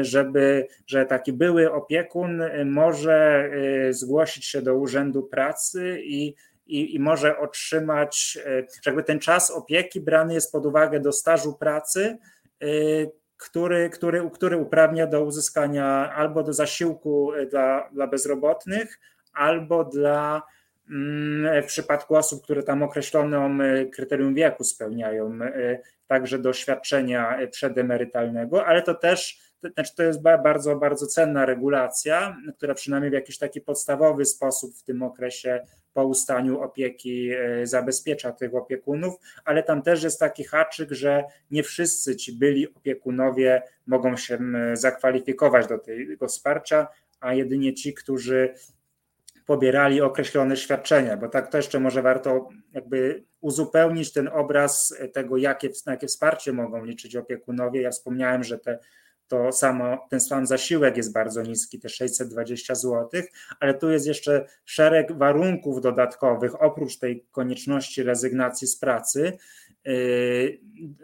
żeby, 0.00 0.66
że 0.86 1.06
taki 1.06 1.32
były 1.32 1.72
opiekun 1.72 2.42
może 2.64 3.50
y, 3.88 3.94
zgłosić 3.94 4.44
się 4.44 4.62
do 4.62 4.74
Urzędu 4.74 5.22
Pracy 5.22 6.00
i, 6.02 6.34
i, 6.66 6.94
i 6.94 6.98
może 6.98 7.38
otrzymać, 7.38 8.38
y, 8.46 8.66
jakby 8.86 9.02
ten 9.02 9.18
czas 9.18 9.50
opieki 9.50 10.00
brany 10.00 10.34
jest 10.34 10.52
pod 10.52 10.66
uwagę 10.66 11.00
do 11.00 11.12
stażu 11.12 11.54
pracy, 11.54 12.18
y, 12.62 13.10
który, 13.36 13.90
który, 13.90 14.30
który 14.30 14.56
uprawnia 14.56 15.06
do 15.06 15.24
uzyskania 15.24 16.12
albo 16.14 16.42
do 16.42 16.52
zasiłku 16.52 17.32
dla, 17.50 17.88
dla 17.92 18.06
bezrobotnych, 18.06 19.00
albo 19.32 19.84
dla 19.84 20.42
w 21.62 21.66
przypadku 21.66 22.16
osób, 22.16 22.44
które 22.44 22.62
tam 22.62 22.82
określoną 22.82 23.58
e, 23.62 23.86
kryterium 23.86 24.34
wieku 24.34 24.64
spełniają, 24.64 25.38
e, 25.42 25.78
także 26.06 26.38
do 26.38 26.52
świadczenia 26.52 27.38
przedemerytalnego, 27.50 28.66
ale 28.66 28.82
to 28.82 28.94
też 28.94 29.50
znaczy 29.74 29.94
to 29.96 30.02
jest 30.02 30.22
bardzo, 30.22 30.76
bardzo 30.76 31.06
cenna 31.06 31.46
regulacja, 31.46 32.36
która 32.56 32.74
przynajmniej 32.74 33.10
w 33.10 33.14
jakiś 33.14 33.38
taki 33.38 33.60
podstawowy 33.60 34.24
sposób 34.24 34.74
w 34.74 34.82
tym 34.82 35.02
okresie 35.02 35.66
po 35.92 36.04
ustaniu 36.04 36.60
opieki 36.60 37.30
e, 37.30 37.66
zabezpiecza 37.66 38.32
tych 38.32 38.54
opiekunów, 38.54 39.14
ale 39.44 39.62
tam 39.62 39.82
też 39.82 40.02
jest 40.02 40.20
taki 40.20 40.44
haczyk, 40.44 40.90
że 40.90 41.24
nie 41.50 41.62
wszyscy 41.62 42.16
ci 42.16 42.32
byli 42.32 42.74
opiekunowie 42.74 43.62
mogą 43.86 44.16
się 44.16 44.38
zakwalifikować 44.72 45.66
do 45.66 45.78
tego 45.78 46.28
wsparcia, 46.28 46.88
a 47.20 47.34
jedynie 47.34 47.74
ci, 47.74 47.94
którzy 47.94 48.54
pobierali 49.50 50.00
określone 50.00 50.56
świadczenia, 50.56 51.16
bo 51.16 51.28
tak 51.28 51.50
to 51.50 51.56
jeszcze 51.56 51.80
może 51.80 52.02
warto 52.02 52.48
jakby 52.72 53.24
uzupełnić 53.40 54.12
ten 54.12 54.28
obraz 54.28 54.94
tego, 55.12 55.36
jakie, 55.36 55.70
na 55.86 55.92
jakie 55.92 56.06
wsparcie 56.06 56.52
mogą 56.52 56.84
liczyć 56.84 57.16
opiekunowie. 57.16 57.82
Ja 57.82 57.90
wspomniałem, 57.90 58.44
że 58.44 58.58
te, 58.58 58.78
to 59.28 59.52
samo, 59.52 60.06
ten 60.10 60.20
sam 60.20 60.46
zasiłek 60.46 60.96
jest 60.96 61.12
bardzo 61.12 61.42
niski, 61.42 61.80
te 61.80 61.88
620 61.88 62.74
zł, 62.74 63.22
ale 63.60 63.74
tu 63.74 63.90
jest 63.90 64.06
jeszcze 64.06 64.46
szereg 64.64 65.12
warunków 65.12 65.80
dodatkowych, 65.80 66.62
oprócz 66.62 66.98
tej 66.98 67.26
konieczności 67.30 68.02
rezygnacji 68.02 68.66
z 68.66 68.76
pracy, 68.76 69.38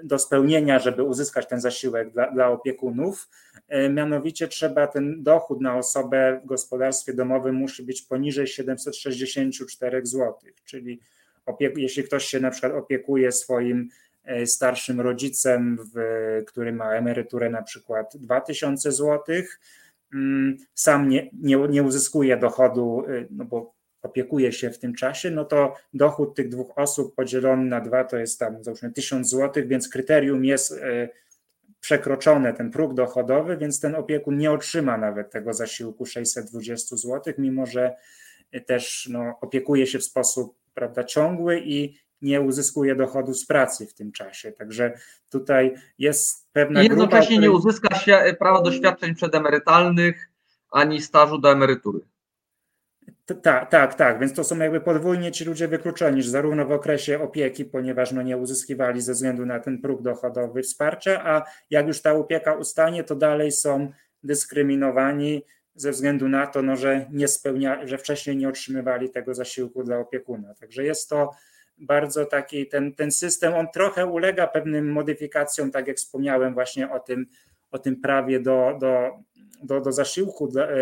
do 0.04 0.18
spełnienia, 0.18 0.78
żeby 0.78 1.02
uzyskać 1.02 1.48
ten 1.48 1.60
zasiłek 1.60 2.10
dla, 2.10 2.30
dla 2.30 2.48
opiekunów. 2.48 3.28
E, 3.68 3.88
mianowicie 3.88 4.48
trzeba 4.48 4.86
ten 4.86 5.22
dochód 5.22 5.60
na 5.60 5.76
osobę 5.76 6.40
w 6.44 6.46
gospodarstwie 6.46 7.12
domowym 7.12 7.54
musi 7.54 7.82
być 7.82 8.02
poniżej 8.02 8.46
764 8.46 10.06
zł, 10.06 10.34
czyli 10.64 11.00
jeśli 11.76 12.04
ktoś 12.04 12.24
się 12.24 12.40
na 12.40 12.50
przykład 12.50 12.72
opiekuje 12.72 13.32
swoim 13.32 13.88
e, 14.24 14.46
starszym 14.46 15.00
rodzicem, 15.00 15.78
w, 15.94 15.98
który 16.46 16.72
ma 16.72 16.92
emeryturę 16.92 17.50
na 17.50 17.62
przykład 17.62 18.16
2000 18.16 18.92
zł, 18.92 19.24
mm, 20.14 20.56
sam 20.74 21.08
nie, 21.08 21.30
nie, 21.42 21.56
nie 21.56 21.82
uzyskuje 21.82 22.36
dochodu, 22.36 23.04
no 23.30 23.44
bo 23.44 23.75
opiekuje 24.02 24.52
się 24.52 24.70
w 24.70 24.78
tym 24.78 24.94
czasie, 24.94 25.30
no 25.30 25.44
to 25.44 25.74
dochód 25.94 26.34
tych 26.34 26.48
dwóch 26.48 26.78
osób 26.78 27.14
podzielony 27.14 27.64
na 27.64 27.80
dwa 27.80 28.04
to 28.04 28.16
jest 28.16 28.38
tam 28.38 28.64
załóżmy 28.64 28.92
1000 28.92 29.30
zł, 29.30 29.64
więc 29.66 29.88
kryterium 29.88 30.44
jest 30.44 30.80
przekroczone 31.80 32.52
ten 32.52 32.70
próg 32.70 32.94
dochodowy, 32.94 33.56
więc 33.56 33.80
ten 33.80 33.94
opiekun 33.94 34.38
nie 34.38 34.52
otrzyma 34.52 34.98
nawet 34.98 35.30
tego 35.30 35.54
zasiłku 35.54 36.06
620 36.06 36.96
zł, 36.96 37.34
mimo 37.38 37.66
że 37.66 37.96
też 38.66 39.08
no, 39.12 39.38
opiekuje 39.40 39.86
się 39.86 39.98
w 39.98 40.04
sposób 40.04 40.56
prawda, 40.74 41.04
ciągły 41.04 41.60
i 41.64 41.98
nie 42.22 42.40
uzyskuje 42.40 42.94
dochodu 42.94 43.34
z 43.34 43.46
pracy 43.46 43.86
w 43.86 43.94
tym 43.94 44.12
czasie. 44.12 44.52
Także 44.52 44.98
tutaj 45.30 45.74
jest 45.98 46.48
pewna. 46.52 46.82
I 46.82 46.86
jednocześnie 46.86 47.36
grupa, 47.36 47.42
nie 47.42 47.50
uzyska 47.50 47.94
się 47.94 48.36
prawa 48.38 48.62
do 48.62 48.72
świadczeń 48.72 49.14
przedemerytalnych 49.14 50.28
ani 50.70 51.00
stażu 51.00 51.38
do 51.38 51.52
emerytury. 51.52 52.00
Tak, 53.26 53.70
tak, 53.70 53.94
tak. 53.94 54.20
Więc 54.20 54.32
to 54.32 54.44
są 54.44 54.58
jakby 54.58 54.80
podwójnie 54.80 55.32
ci 55.32 55.44
ludzie 55.44 55.68
wykluczeni, 55.68 56.22
że 56.22 56.30
zarówno 56.30 56.66
w 56.66 56.72
okresie 56.72 57.20
opieki, 57.20 57.64
ponieważ 57.64 58.12
no 58.12 58.22
nie 58.22 58.36
uzyskiwali 58.36 59.00
ze 59.00 59.12
względu 59.12 59.46
na 59.46 59.60
ten 59.60 59.80
próg 59.80 60.02
dochodowy 60.02 60.62
wsparcia, 60.62 61.24
a 61.24 61.42
jak 61.70 61.86
już 61.86 62.02
ta 62.02 62.12
opieka 62.12 62.54
ustanie, 62.54 63.04
to 63.04 63.16
dalej 63.16 63.52
są 63.52 63.92
dyskryminowani 64.22 65.42
ze 65.74 65.90
względu 65.90 66.28
na 66.28 66.46
to, 66.46 66.62
no, 66.62 66.76
że 66.76 67.06
nie 67.12 67.28
spełnia, 67.28 67.86
że 67.86 67.98
wcześniej 67.98 68.36
nie 68.36 68.48
otrzymywali 68.48 69.10
tego 69.10 69.34
zasiłku 69.34 69.84
dla 69.84 69.98
opiekuna. 69.98 70.54
Także 70.54 70.84
jest 70.84 71.08
to 71.08 71.30
bardzo 71.78 72.26
taki, 72.26 72.66
ten, 72.66 72.94
ten 72.94 73.12
system, 73.12 73.54
on 73.54 73.66
trochę 73.74 74.06
ulega 74.06 74.46
pewnym 74.46 74.92
modyfikacjom, 74.92 75.70
tak 75.70 75.88
jak 75.88 75.96
wspomniałem 75.96 76.54
właśnie 76.54 76.90
o 76.90 77.00
tym, 77.00 77.26
o 77.70 77.78
tym 77.78 78.00
prawie 78.00 78.40
do, 78.40 78.76
do 78.80 79.10
do, 79.62 79.80
do 79.80 79.92
zasiłku 79.92 80.48
dla, 80.48 80.64
e, 80.64 80.76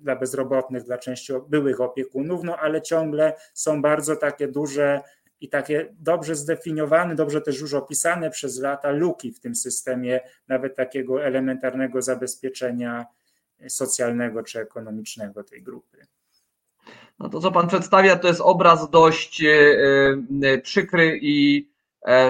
dla 0.00 0.16
bezrobotnych, 0.16 0.82
dla 0.82 0.98
części 0.98 1.32
byłych 1.48 1.80
opiekunów, 1.80 2.44
no 2.44 2.56
ale 2.56 2.82
ciągle 2.82 3.36
są 3.54 3.82
bardzo 3.82 4.16
takie 4.16 4.48
duże 4.48 5.00
i 5.40 5.48
takie 5.48 5.94
dobrze 5.98 6.34
zdefiniowane, 6.34 7.14
dobrze 7.14 7.40
też 7.40 7.60
już 7.60 7.74
opisane 7.74 8.30
przez 8.30 8.60
lata 8.60 8.90
luki 8.90 9.32
w 9.32 9.40
tym 9.40 9.54
systemie, 9.54 10.20
nawet 10.48 10.76
takiego 10.76 11.24
elementarnego 11.24 12.02
zabezpieczenia 12.02 13.06
socjalnego 13.68 14.42
czy 14.42 14.60
ekonomicznego 14.60 15.44
tej 15.44 15.62
grupy. 15.62 16.06
No 17.18 17.28
to, 17.28 17.40
co 17.40 17.52
Pan 17.52 17.68
przedstawia, 17.68 18.16
to 18.16 18.28
jest 18.28 18.40
obraz 18.40 18.90
dość 18.90 19.42
e, 19.42 19.48
e, 20.42 20.58
przykry 20.58 21.18
i 21.22 21.68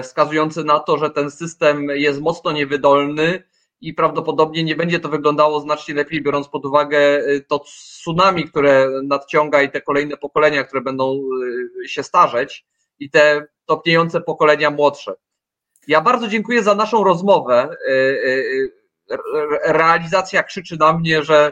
wskazujący 0.03 0.63
na 0.63 0.79
to, 0.79 0.97
że 0.97 1.09
ten 1.09 1.31
system 1.31 1.87
jest 1.89 2.21
mocno 2.21 2.51
niewydolny 2.51 3.43
i 3.81 3.93
prawdopodobnie 3.93 4.63
nie 4.63 4.75
będzie 4.75 4.99
to 4.99 5.09
wyglądało 5.09 5.59
znacznie 5.59 5.93
lepiej, 5.93 6.23
biorąc 6.23 6.49
pod 6.49 6.65
uwagę 6.65 7.21
to 7.47 7.59
tsunami, 7.59 8.43
które 8.43 8.89
nadciąga 9.03 9.61
i 9.61 9.71
te 9.71 9.81
kolejne 9.81 10.17
pokolenia, 10.17 10.63
które 10.63 10.81
będą 10.81 11.19
się 11.87 12.03
starzeć 12.03 12.65
i 12.99 13.09
te 13.09 13.47
topniejące 13.65 14.21
pokolenia 14.21 14.71
młodsze. 14.71 15.13
Ja 15.87 16.01
bardzo 16.01 16.27
dziękuję 16.27 16.63
za 16.63 16.75
naszą 16.75 17.03
rozmowę. 17.03 17.69
Realizacja 19.63 20.43
krzyczy 20.43 20.77
na 20.79 20.93
mnie, 20.93 21.23
że 21.23 21.51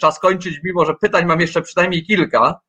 czas 0.00 0.20
kończyć, 0.20 0.60
mimo 0.64 0.84
że 0.84 0.94
pytań 0.94 1.26
mam 1.26 1.40
jeszcze 1.40 1.62
przynajmniej 1.62 2.06
kilka. 2.06 2.60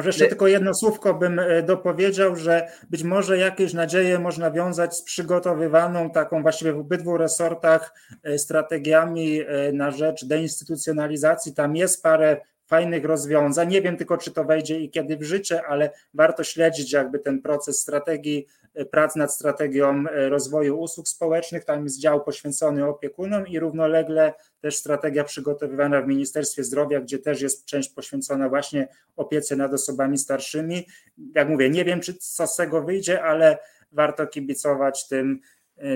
Może 0.00 0.08
jeszcze 0.08 0.26
tylko 0.26 0.46
jedno 0.46 0.74
słówko 0.74 1.14
bym 1.14 1.38
e, 1.38 1.62
dopowiedział, 1.62 2.36
że 2.36 2.68
być 2.90 3.02
może 3.02 3.38
jakieś 3.38 3.72
nadzieje 3.72 4.18
można 4.18 4.50
wiązać 4.50 4.96
z 4.96 5.02
przygotowywaną 5.02 6.10
taką 6.10 6.42
właściwie 6.42 6.72
w 6.72 6.78
obydwu 6.78 7.16
resortach 7.16 7.94
e, 8.22 8.38
strategiami 8.38 9.40
e, 9.40 9.72
na 9.72 9.90
rzecz 9.90 10.24
deinstytucjonalizacji. 10.24 11.54
Tam 11.54 11.76
jest 11.76 12.02
parę 12.02 12.40
fajnych 12.70 13.04
rozwiązań. 13.04 13.68
Nie 13.68 13.82
wiem 13.82 13.96
tylko, 13.96 14.16
czy 14.16 14.30
to 14.30 14.44
wejdzie 14.44 14.80
i 14.80 14.90
kiedy 14.90 15.16
w 15.16 15.22
życie, 15.22 15.66
ale 15.66 15.90
warto 16.14 16.44
śledzić 16.44 16.92
jakby 16.92 17.18
ten 17.18 17.42
proces 17.42 17.80
strategii, 17.80 18.46
prac 18.90 19.16
nad 19.16 19.34
strategią 19.34 20.04
rozwoju 20.28 20.78
usług 20.78 21.08
społecznych. 21.08 21.64
Tam 21.64 21.84
jest 21.84 22.00
dział 22.00 22.24
poświęcony 22.24 22.86
opiekunom 22.86 23.46
i 23.46 23.58
równolegle 23.58 24.34
też 24.60 24.76
strategia 24.76 25.24
przygotowywana 25.24 26.02
w 26.02 26.06
Ministerstwie 26.06 26.64
Zdrowia, 26.64 27.00
gdzie 27.00 27.18
też 27.18 27.42
jest 27.42 27.64
część 27.64 27.88
poświęcona 27.88 28.48
właśnie 28.48 28.88
opiece 29.16 29.56
nad 29.56 29.72
osobami 29.74 30.18
starszymi. 30.18 30.86
Jak 31.34 31.48
mówię, 31.48 31.70
nie 31.70 31.84
wiem, 31.84 32.00
czy 32.00 32.14
co 32.14 32.46
z 32.46 32.56
tego 32.56 32.82
wyjdzie, 32.82 33.22
ale 33.22 33.58
warto 33.92 34.26
kibicować 34.26 35.08
tym, 35.08 35.40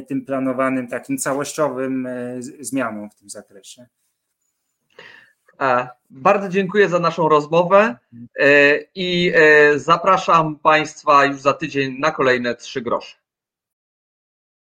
tym 0.08 0.24
planowanym 0.24 0.88
takim 0.88 1.18
całościowym 1.18 2.08
zmianom 2.60 3.10
w 3.10 3.14
tym 3.14 3.30
zakresie. 3.30 3.86
Bardzo 6.10 6.48
dziękuję 6.48 6.88
za 6.88 6.98
naszą 6.98 7.28
rozmowę 7.28 7.96
e, 8.38 8.78
i 8.94 9.32
e, 9.34 9.78
zapraszam 9.78 10.58
Państwa 10.58 11.24
już 11.24 11.40
za 11.40 11.52
tydzień 11.52 11.98
na 11.98 12.10
kolejne 12.10 12.54
trzy 12.54 12.82
grosze. 12.82 13.23